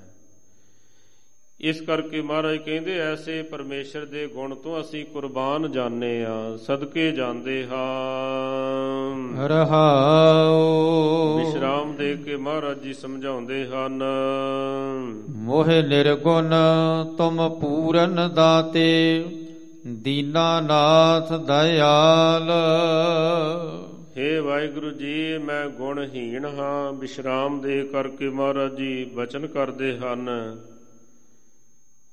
ਇਸ 1.61 1.81
ਕਰਕੇ 1.81 2.21
ਮਹਾਰਾਜ 2.21 2.57
ਕਹਿੰਦੇ 2.57 2.99
ਐਸੇ 2.99 3.41
ਪਰਮੇਸ਼ਰ 3.41 4.05
ਦੇ 4.05 4.27
ਗੁਣ 4.27 4.55
ਤੋਂ 4.55 4.81
ਅਸੀਂ 4.81 5.05
ਕੁਰਬਾਨ 5.05 5.71
ਜਾਣੇ 5.71 6.25
ਆ 6.25 6.57
ਸਦਕੇ 6.57 7.11
ਜਾਂਦੇ 7.11 7.67
ਹਾਂ। 7.67 9.47
ਰਹਾਉ 9.47 10.59
ਵਿਸ਼ਰਾਮ 11.39 11.95
ਦੇ 11.95 12.15
ਕੇ 12.15 12.37
ਮਹਾਰਾਜ 12.37 12.79
ਜੀ 12.79 12.93
ਸਮਝਾਉਂਦੇ 12.93 13.67
ਹਨ। 13.67 14.03
ਮੋਹਿ 15.29 15.81
ਨਿਰਗੁਣ 15.81 16.53
ਤੁਮ 17.17 17.49
ਪੂਰਨ 17.61 18.29
ਦਾਤੇ 18.33 19.25
ਦੀਨਾਨਾਥ 19.87 21.33
ਦਇਆਲ। 21.33 22.51
ਹੇ 24.17 24.39
ਵਾਹਿਗੁਰੂ 24.39 24.91
ਜੀ 24.91 25.37
ਮੈਂ 25.37 25.69
ਗੁਣਹੀਣ 25.69 26.45
ਹਾਂ। 26.45 26.93
ਵਿਸ਼ਰਾਮ 26.93 27.61
ਦੇ 27.61 27.83
ਕਰਕੇ 27.83 28.29
ਮਹਾਰਾਜ 28.29 28.75
ਜੀ 28.75 29.05
ਬਚਨ 29.05 29.47
ਕਰਦੇ 29.47 29.97
ਹਨ। 29.97 30.29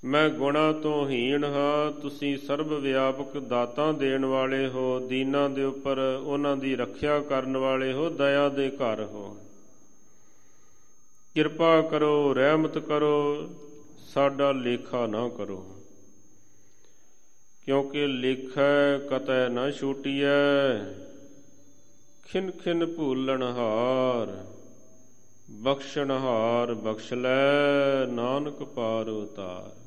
ਮੈਂ 0.04 0.28
ਗੁਣਾ 0.28 0.72
ਤੋਂ 0.72 1.08
ਹੀਣ 1.08 1.44
ਹਾਂ, 1.44 2.00
ਤੁਸੀਂ 2.00 2.38
ਸਰਬ 2.38 2.72
ਵਿਆਪਕ 2.72 3.38
ਦਾਤਾਂ 3.38 3.92
ਦੇਣ 3.94 4.24
ਵਾਲੇ 4.24 4.68
ਹੋ, 4.68 5.00
ਦੀਨਾਂ 5.00 5.50
ਦੇ 5.50 5.64
ਉੱਪਰ 5.64 6.20
ਉਹਨਾਂ 6.24 6.56
ਦੀ 6.56 6.76
ਰੱਖਿਆ 6.76 7.20
ਕਰਨ 7.20 7.56
ਵਾਲੇ 7.56 7.92
ਹੋ, 7.92 8.10
ਦਇਆ 8.10 8.48
ਦੇ 8.48 8.70
ਘਰ 8.70 9.04
ਹੋ। 9.04 9.36
ਕਿਰਪਾ 11.34 11.80
ਕਰੋ, 11.80 12.34
ਰਹਿਮਤ 12.34 12.78
ਕਰੋ, 12.78 13.48
ਸਾਡਾ 14.14 14.52
ਲੇਖਾ 14.52 15.06
ਨਾ 15.06 15.28
ਕਰੋ। 15.28 15.82
ਕਿਉਂਕਿ 17.64 18.06
ਲੇਖੈ 18.06 18.98
ਕਤੈ 18.98 19.48
ਨਾ 19.48 19.70
ਛੂਟੀਐ, 19.70 20.78
ਖਿਨ 22.32 22.50
ਖਿਨ 22.50 22.94
ਭੂਲਣ 22.94 23.42
ਹਾਰ, 23.42 24.44
ਬਖਸ਼ਣ 25.50 26.10
ਹਾਰ 26.10 26.74
ਬਖਸ਼ 26.74 27.12
ਲੈ, 27.12 28.06
ਨਾਨਕ 28.06 28.62
ਪਾਰ 28.62 29.08
ਉਤਾਰ। 29.08 29.85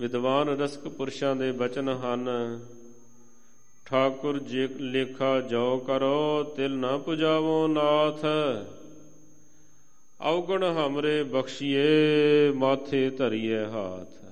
ਵਿਦਵਾਨ 0.00 0.48
ਰਸਕ 0.48 0.88
ਪੁਰਸ਼ਾਂ 0.88 1.36
ਦੇ 1.36 1.52
ਬਚਨ 1.52 1.88
ਹਨ। 1.88 2.28
ਠਾਕੁਰ 3.86 4.38
ਜੇ 4.38 4.68
ਲੇਖਾ 4.68 5.40
ਜੋ 5.40 5.78
ਕਰੋ, 5.78 6.42
ਤਿਲ 6.42 6.76
ਨਾ 6.76 6.98
ਪੁਜਾਵੋ 6.98 7.66
ਨਾਥ। 7.66 8.24
ਔਗਣ 10.20 10.62
ਹਮਰੇ 10.62 11.22
ਬਖਸ਼ੀਏ, 11.22 12.50
ਮਾਥੇ 12.54 13.10
ਧਰੀਏ 13.10 13.64
ਹਾਥ। 13.64 14.24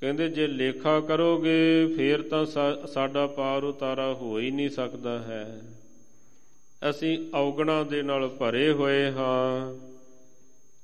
ਕਹਿੰਦੇ, 0.00 0.28
ਜੇ 0.28 0.46
ਲੇਖਾ 0.46 1.00
ਕਰੋਗੇ, 1.00 1.94
ਫੇਰ 1.96 2.22
ਤਾਂ 2.22 2.46
ਸਾਡਾ 2.86 3.26
ਪਾਰ 3.26 3.64
ਉਤਾਰਾ 3.64 4.14
ਹੋ 4.14 4.38
ਹੀ 4.38 4.50
ਨਹੀਂ 4.50 4.70
ਸਕਦਾ 4.70 5.18
ਹੈ। 5.18 5.62
ਅਸੀਂ 6.90 7.36
ਔਗਣਾ 7.36 7.84
ਦੇ 7.84 8.02
ਨਾਲ 8.02 8.28
ਭਰੇ 8.28 8.72
ਹੋਏ 8.72 9.10
ਹਾਂ। 9.10 9.74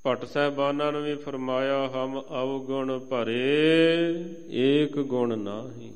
ਭਟ 0.09 0.25
ਸਹਿਬਾਨਾਂ 0.25 0.93
ਨੇ 0.93 1.01
ਵੀ 1.01 1.15
ਫਰਮਾਇਆ, 1.15 1.91
ਹਮ 1.95 2.23
ਅਵਗੁਣ 2.43 2.99
ਭਰੇ, 2.99 4.25
ਏਕ 4.51 4.99
ਗੁਣ 4.99 5.39
ਨਾਹੀ। 5.39 5.93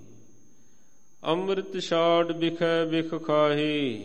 ਅੰਮ੍ਰਿਤ 1.26 1.80
ਛਾੜ 1.80 2.32
ਬਿਖੈ 2.32 2.84
ਬਿਖ 2.84 3.24
ਖਾਹੀ, 3.24 4.04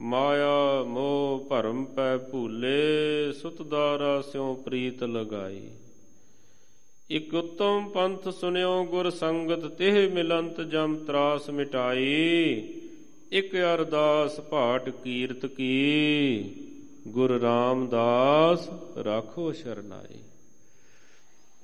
ਮਾਇਆ 0.00 0.82
ਮੋਹ 0.82 1.46
ਭਰਮ 1.50 1.84
ਪੈ 1.84 2.16
ਭੂਲੇ 2.16 3.32
ਸੁਤਦਾਰਾ 3.32 4.20
ਸਿਉ 4.20 4.54
ਪ੍ਰੀਤ 4.54 5.04
ਲਗਾਈ। 5.04 5.68
ਇਕ 7.10 7.34
ਉਤਮ 7.34 7.88
ਪੰਥ 7.94 8.28
ਸੁਨਿਓ 8.28 8.84
ਗੁਰ 8.84 9.10
ਸੰਗਤ, 9.10 9.66
ਤਿਹ 9.66 10.10
ਮਿਲੰਤ 10.10 10.60
ਜਮ 10.60 10.96
ਤਰਾਸ 10.96 11.50
ਮਿਟਾਈ। 11.50 12.68
ਇਕ 13.32 13.56
ਅਰਦਾਸ 13.56 14.40
ਭਾਟ 14.40 14.90
ਕੀਰਤ 14.90 15.46
ਕੀ 15.46 16.44
ਗੁਰ 17.08 17.40
ਰਾਮਦਾਸ 17.40 18.70
ਰੱਖੋ 18.98 19.52
ਸ਼ਰਨਾਈ। 19.52 20.18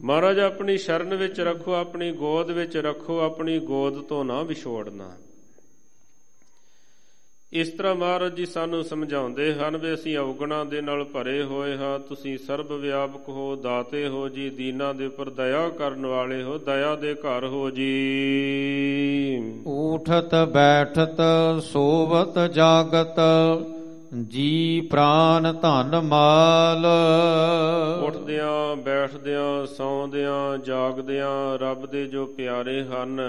ਮਹਾਰਾਜ, 0.02 0.38
ਆਪਣੀ 0.38 0.78
ਸ਼ਰਨ 0.78 1.14
ਵਿੱਚ 1.14 1.40
ਰੱਖੋ, 1.40 1.72
ਆਪਣੀ 1.72 2.12
ਗੋਦ 2.12 2.50
ਵਿੱਚ 2.50 2.76
ਰੱਖੋ, 2.76 3.20
ਆਪਣੀ 3.20 3.58
ਗੋਦ 3.58 4.02
ਤੋਂ 4.02 4.24
ਨਾ 4.24 4.42
ਵਿਛੋੜਨਾ। 4.42 5.16
ਇਸ 7.52 7.68
ਤਰ੍ਹਾਂ 7.68 7.94
ਮਹਾਰਾਜ 7.94 8.34
ਜੀ 8.34 8.46
ਸਾਨੂੰ 8.46 8.84
ਸਮਝਾਉਂਦੇ 8.84 9.54
ਹਨ 9.54 9.76
ਵੀ 9.76 9.94
ਅਸੀਂ 9.94 10.18
ਔਗਣਾ 10.18 10.64
ਦੇ 10.64 10.80
ਨਾਲ 10.80 11.04
ਭਰੇ 11.04 11.42
ਹੋਏ 11.42 11.76
ਹਾਂ, 11.76 11.98
ਤੁਸੀਂ 11.98 12.38
ਸਰਬ 12.38 12.72
ਵਿਆਪਕ 12.72 13.28
ਹੋ, 13.28 13.56
ਦਾਤੇ 13.56 14.08
ਹੋ 14.08 14.28
ਜੀ, 14.28 14.50
ਦੀਨਾ 14.50 14.92
ਦੇ 14.92 15.06
ਉੱਪਰ 15.06 15.30
ਦਇਆ 15.30 15.68
ਕਰਨ 15.68 16.06
ਵਾਲੇ 16.06 16.42
ਹੋ, 16.42 16.58
ਦਇਆ 16.58 16.94
ਦੇ 16.94 17.14
ਘਰ 17.14 17.46
ਹੋ 17.46 17.70
ਜੀ। 17.70 17.92
ਊਠਤ 19.66 20.34
ਬੈਠਤ 20.34 21.20
ਸੋਵਤ 21.62 22.38
ਜਾਗਤ 22.52 23.20
ਜੀ 24.28 24.80
ਪ੍ਰਾਨ 24.80 25.52
ਧਨ 25.62 26.00
ਮਾਲ। 26.00 26.86
ਉੱਠਦਿਆਂ 28.04 28.76
ਬੈਠਦਿਆਂ 28.76 29.66
ਸੌਂਦਿਆਂ 29.66 30.58
ਜਾਗਦਿਆਂ 30.58 31.58
ਰੱਬ 31.58 31.86
ਦੇ 31.86 32.06
ਜੋ 32.06 32.26
ਪਿਆਰੇ 32.26 32.84
ਹਨ 32.84 33.20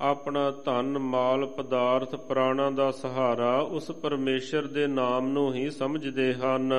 ਆਪਣਾ 0.00 0.50
ਧਨ 0.50 0.98
ਮਾਲ 0.98 1.46
ਪਦਾਰਥ 1.46 2.14
ਪ੍ਰਾਣਾ 2.14 2.70
ਦਾ 2.70 2.90
ਸਹਾਰਾ 2.90 3.58
ਉਸ 3.70 3.90
ਪਰਮੇਸ਼ਰ 3.90 4.66
ਦੇ 4.66 4.86
ਨਾਮ 4.86 5.28
ਨੂੰ 5.28 5.54
ਹੀ 5.54 5.70
ਸਮਝਦੇ 5.70 6.34
ਹਨ। 6.34 6.74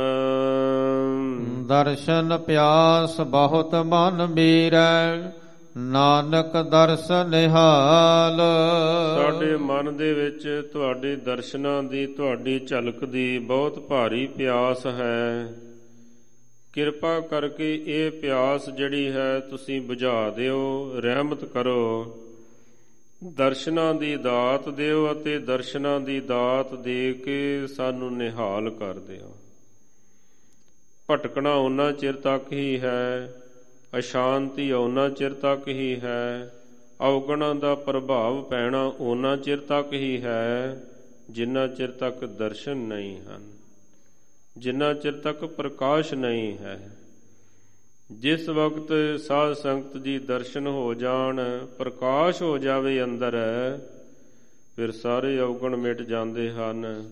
ਦਰਸ਼ਨ 1.68 2.38
ਪਿਆਸ 2.38 3.22
ਬਹੁਤ 3.22 3.76
ਮਨ 3.76 4.28
ਮੇਰਾ। 4.28 4.90
ਨਾਨਕ 5.78 6.70
ਦਰਸ 6.70 7.12
ਨਿਹਾਲ। 7.30 8.42
ਸਾਡੇ 9.16 9.58
ਮਨ 9.58 9.98
ਦੇ 9.98 10.14
ਵਿੱਚ 10.14 10.70
ਤੁਹਾਡੇ 10.74 11.16
ਦਰਸ਼ਨਾਂ 11.16 11.84
ਦੀ, 11.84 12.08
ਤੁਹਾਡੀ 12.08 12.60
ਝਲਕ 12.60 13.06
ਦੀ 13.06 13.40
ਬਹੁਤ 13.40 13.80
ਭਾਰੀ 13.80 14.28
ਪਿਆਸ 14.28 14.86
ਹੈ। 14.86 15.54
ਕਿਰਪਾ 16.74 17.20
ਕਰਕੇ 17.20 17.84
ਇਹ 17.86 18.12
ਪਿਆਸ 18.12 18.70
ਜਿਹੜੀ 18.70 19.12
ਹੈ 19.12 19.40
ਤੁਸੀਂ 19.40 19.82
ਬੁਝਾ 19.82 20.30
ਦਿਓ, 20.30 20.92
ਰਹਿਮਤ 20.96 21.46
ਕਰੋ। 21.46 22.18
ਦਰਸ਼ਨਾਂ 23.24 23.94
ਦੀ 23.94 24.16
ਦਾਤ 24.16 24.70
ਦਿਓ 24.70 25.12
ਅਤੇ 25.12 25.40
ਦਰਸ਼ਨਾਂ 25.40 26.00
ਦੀ 26.00 26.20
ਦਾਤ 26.20 26.76
ਦੇ 26.76 27.14
ਕੇ 27.14 27.68
ਸਾਨੂੰ 27.68 28.18
ਨਿਹਾਲ 28.18 28.70
ਕਰ 28.70 28.94
ਦਿਓ। 29.00 29.38
ਭਟਕਣਾ 31.12 31.54
ਉਹਨਾਂ 31.54 31.92
ਚਿਰ 31.92 32.14
ਤੱਕ 32.14 32.52
ਹੀ 32.52 32.80
ਹੈ। 32.80 33.34
ਅਸ਼ਾਂਤੀ 33.94 34.72
ਉਹਨਾਂ 34.72 35.10
ਚਿਰ 35.10 35.34
ਤੱਕ 35.34 35.68
ਹੀ 35.68 36.00
ਹੈ 36.00 36.52
ਔਗਣਾਂ 37.02 37.54
ਦਾ 37.56 37.74
ਪ੍ਰਭਾਵ 37.76 38.42
ਪੈਣਾ 38.44 38.84
ਉਹਨਾਂ 38.84 39.36
ਚਿਰ 39.38 39.60
ਤੱਕ 39.60 39.94
ਹੀ 39.94 40.22
ਹੈ, 40.22 40.82
ਜਿੰਨਾ 41.30 41.66
ਚਿਰ 41.68 41.92
ਤੱਕ 41.92 42.26
ਦਰਸ਼ਨ 42.26 42.78
ਨਹੀਂ 42.78 43.18
ਹਨ, 43.20 43.52
ਜਿੰਨਾ 44.56 44.94
ਚਿਰ 44.94 45.14
ਤੱਕ 45.14 45.46
ਪ੍ਰਕਾਸ਼ 45.46 46.14
ਨਹੀਂ 46.14 46.58
ਹੈ। 46.58 46.80
ਜਿਸ 48.10 48.48
ਵਕਤ 48.50 48.92
ਸਾਧ 49.22 49.54
ਸੰਗਤ 49.54 49.98
ਜੀ 49.98 50.18
ਦਰਸ਼ਨ 50.20 50.68
ਹੋ 50.68 50.94
ਜਾਣ, 50.94 51.40
ਪ੍ਰਕਾਸ਼ 51.78 52.42
ਹੋ 52.42 52.58
ਜਾਵੇ 52.58 53.04
ਅੰਦਰ, 53.04 53.38
ਫਿਰ 54.76 54.92
ਸਾਰੇ 54.92 55.40
ਔਗਣ 55.40 55.76
ਮਿਟ 55.76 56.02
ਜਾਂਦੇ 56.02 56.50
ਹਨ, 56.52 57.10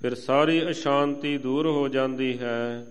ਫਿਰ 0.00 0.14
ਸਾਰੀ 0.14 0.60
ਅਸ਼ਾਂਤੀ 0.70 1.36
ਦੂਰ 1.38 1.66
ਹੋ 1.66 1.88
ਜਾਂਦੀ 1.88 2.38
ਹੈ। 2.38 2.84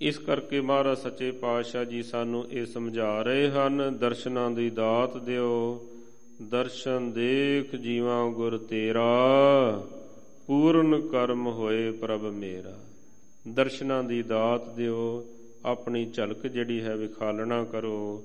ਇਸ 0.00 0.18
ਕਰਕੇ 0.18 0.60
ਮਹਾਰਾਜ 0.60 0.98
ਸੱਚੇ 0.98 1.30
ਪਾਤਸ਼ਾਹ 1.30 1.84
ਜੀ 1.84 2.02
ਸਾਨੂੰ 2.02 2.50
ਇਹ 2.50 2.66
ਸਮਝਾ 2.66 3.22
ਰਹੇ 3.22 3.50
ਹਨ, 3.50 3.96
ਦਰਸ਼ਨਾਂ 4.00 4.50
ਦੀ 4.50 4.70
ਦਾਤ 4.70 5.16
ਦਿਓ। 5.16 5.86
ਦਰਸ਼ਨ 6.42 7.12
ਦੇਖ 7.12 7.76
ਜੀਵਾਂ 7.76 8.30
ਗੁਰ 8.30 8.58
ਤੇਰਾ, 8.58 9.08
ਪੂਰਨ 10.46 11.08
ਕਰਮ 11.08 11.46
ਹੋਏ 11.46 11.90
ਪ੍ਰਭ 11.90 12.20
ਮੇਰਾ। 12.20 12.78
ਦਰਸ਼ਨਾਂ 13.48 14.04
ਦੀ 14.04 14.22
ਦਾਤ 14.22 14.74
ਦਿਓ, 14.74 15.26
ਆਪਣੀ 15.64 16.10
ਝਲਕ 16.10 16.46
ਜਿਹੜੀ 16.46 16.80
ਹੈ 16.80 16.96
ਵਿਖਾਲਣਾ 16.96 17.64
ਕਰੋ। 17.64 18.24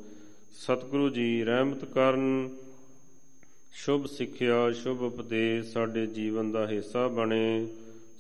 ਸਤਿਗੁਰੂ 0.54 1.10
ਜੀ 1.10 1.44
ਰਹਿਮਤ 1.44 1.86
ਕਰਨ। 1.86 2.50
ਸ਼ੁਭ 3.74 4.06
ਸਿੱਖਿਆ, 4.06 4.72
ਸ਼ੁਭ 4.72 5.02
ਉਪਦੇਸ਼ 5.02 5.72
ਸਾਡੇ 5.72 6.08
ਜੀਵਨ 6.08 6.52
ਦਾ 6.52 6.68
ਹਿੱਸਾ 6.68 7.08
ਬਣੇ। 7.08 7.68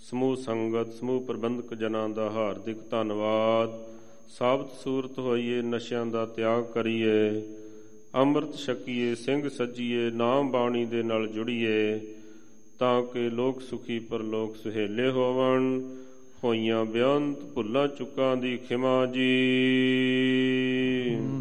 ਸਮੂਹ 0.01 0.35
ਸੰਗਤ, 0.35 0.93
ਸਮੂਹ 0.93 1.21
ਪ੍ਰਬੰਧਕ 1.21 1.73
ਜਨਾਂ 1.73 2.09
ਦਾ 2.09 2.29
ਹਾਰਦਿਕ 2.29 2.77
ਧੰਨਵਾਦ। 2.91 3.69
ਸਾਬਤ 4.29 4.69
ਸੂਰਤ 4.83 5.19
ਹੋਈਏ, 5.19 5.61
ਨਸ਼ਿਆਂ 5.61 6.05
ਦਾ 6.05 6.25
ਤਿਆਗ 6.25 6.63
ਕਰੀਏ। 6.63 7.41
ਅੰਮ੍ਰਿਤ 8.15 8.55
ਛਕੀਏ, 8.55 9.15
ਸਿੰਘ 9.15 9.49
ਸੱਜੀਏ, 9.49 10.11
ਨਾਮ 10.11 10.51
ਬਾਣੀ 10.51 10.85
ਦੇ 10.85 11.03
ਨਾਲ 11.03 11.27
ਜੁੜੀਏ, 11.27 11.99
ਤਾਂ 12.79 13.03
ਕਿ 13.03 13.29
ਲੋਕ 13.29 13.61
ਸੁਖੀ 13.61 13.99
ਪਰ 13.99 14.19
ਲੋਕ 14.19 14.55
ਸੁਹੇਲੇ 14.55 15.09
ਹੋਵਣ। 15.09 15.81
ਹੋਈਆਂ 16.43 16.85
ਬਿਆੰਤ 16.85 17.37
ਭੁੱਲਾਂ 17.37 17.87
ਚੁੱਕਾਂ 17.87 18.37
ਦੀ 18.37 18.57
ਖਿਮਾ 18.57 19.05
ਜੀ। 19.05 19.39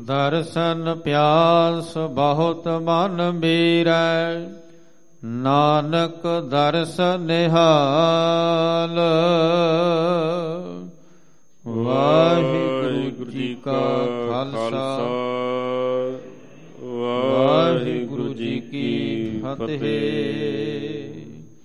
ਦਰਸ਼ਨ 0.04 0.94
ਪਿਆਸ 1.04 1.98
ਬਹੁਤ 1.98 2.68
ਮਨ 2.68 3.32
ਮੇਰਾ। 3.32 4.00
ਨਾਨਕ 5.25 6.27
ਦਰਸ 6.51 7.01
ਨਿਹਾਲ। 7.21 8.99
ਵਾਹਿਗੁਰੂ 11.66 13.31
ਜੀ 13.31 13.57
ਕਾ 13.64 14.07
ਖਾਲਸਾ। 14.31 14.99
ਵਾਹਿਗੁਰੂ 16.83 18.35
ਜੀ 18.35 18.61
ਕੀ 18.61 18.87
ਫਤਿਹ। 19.43 20.57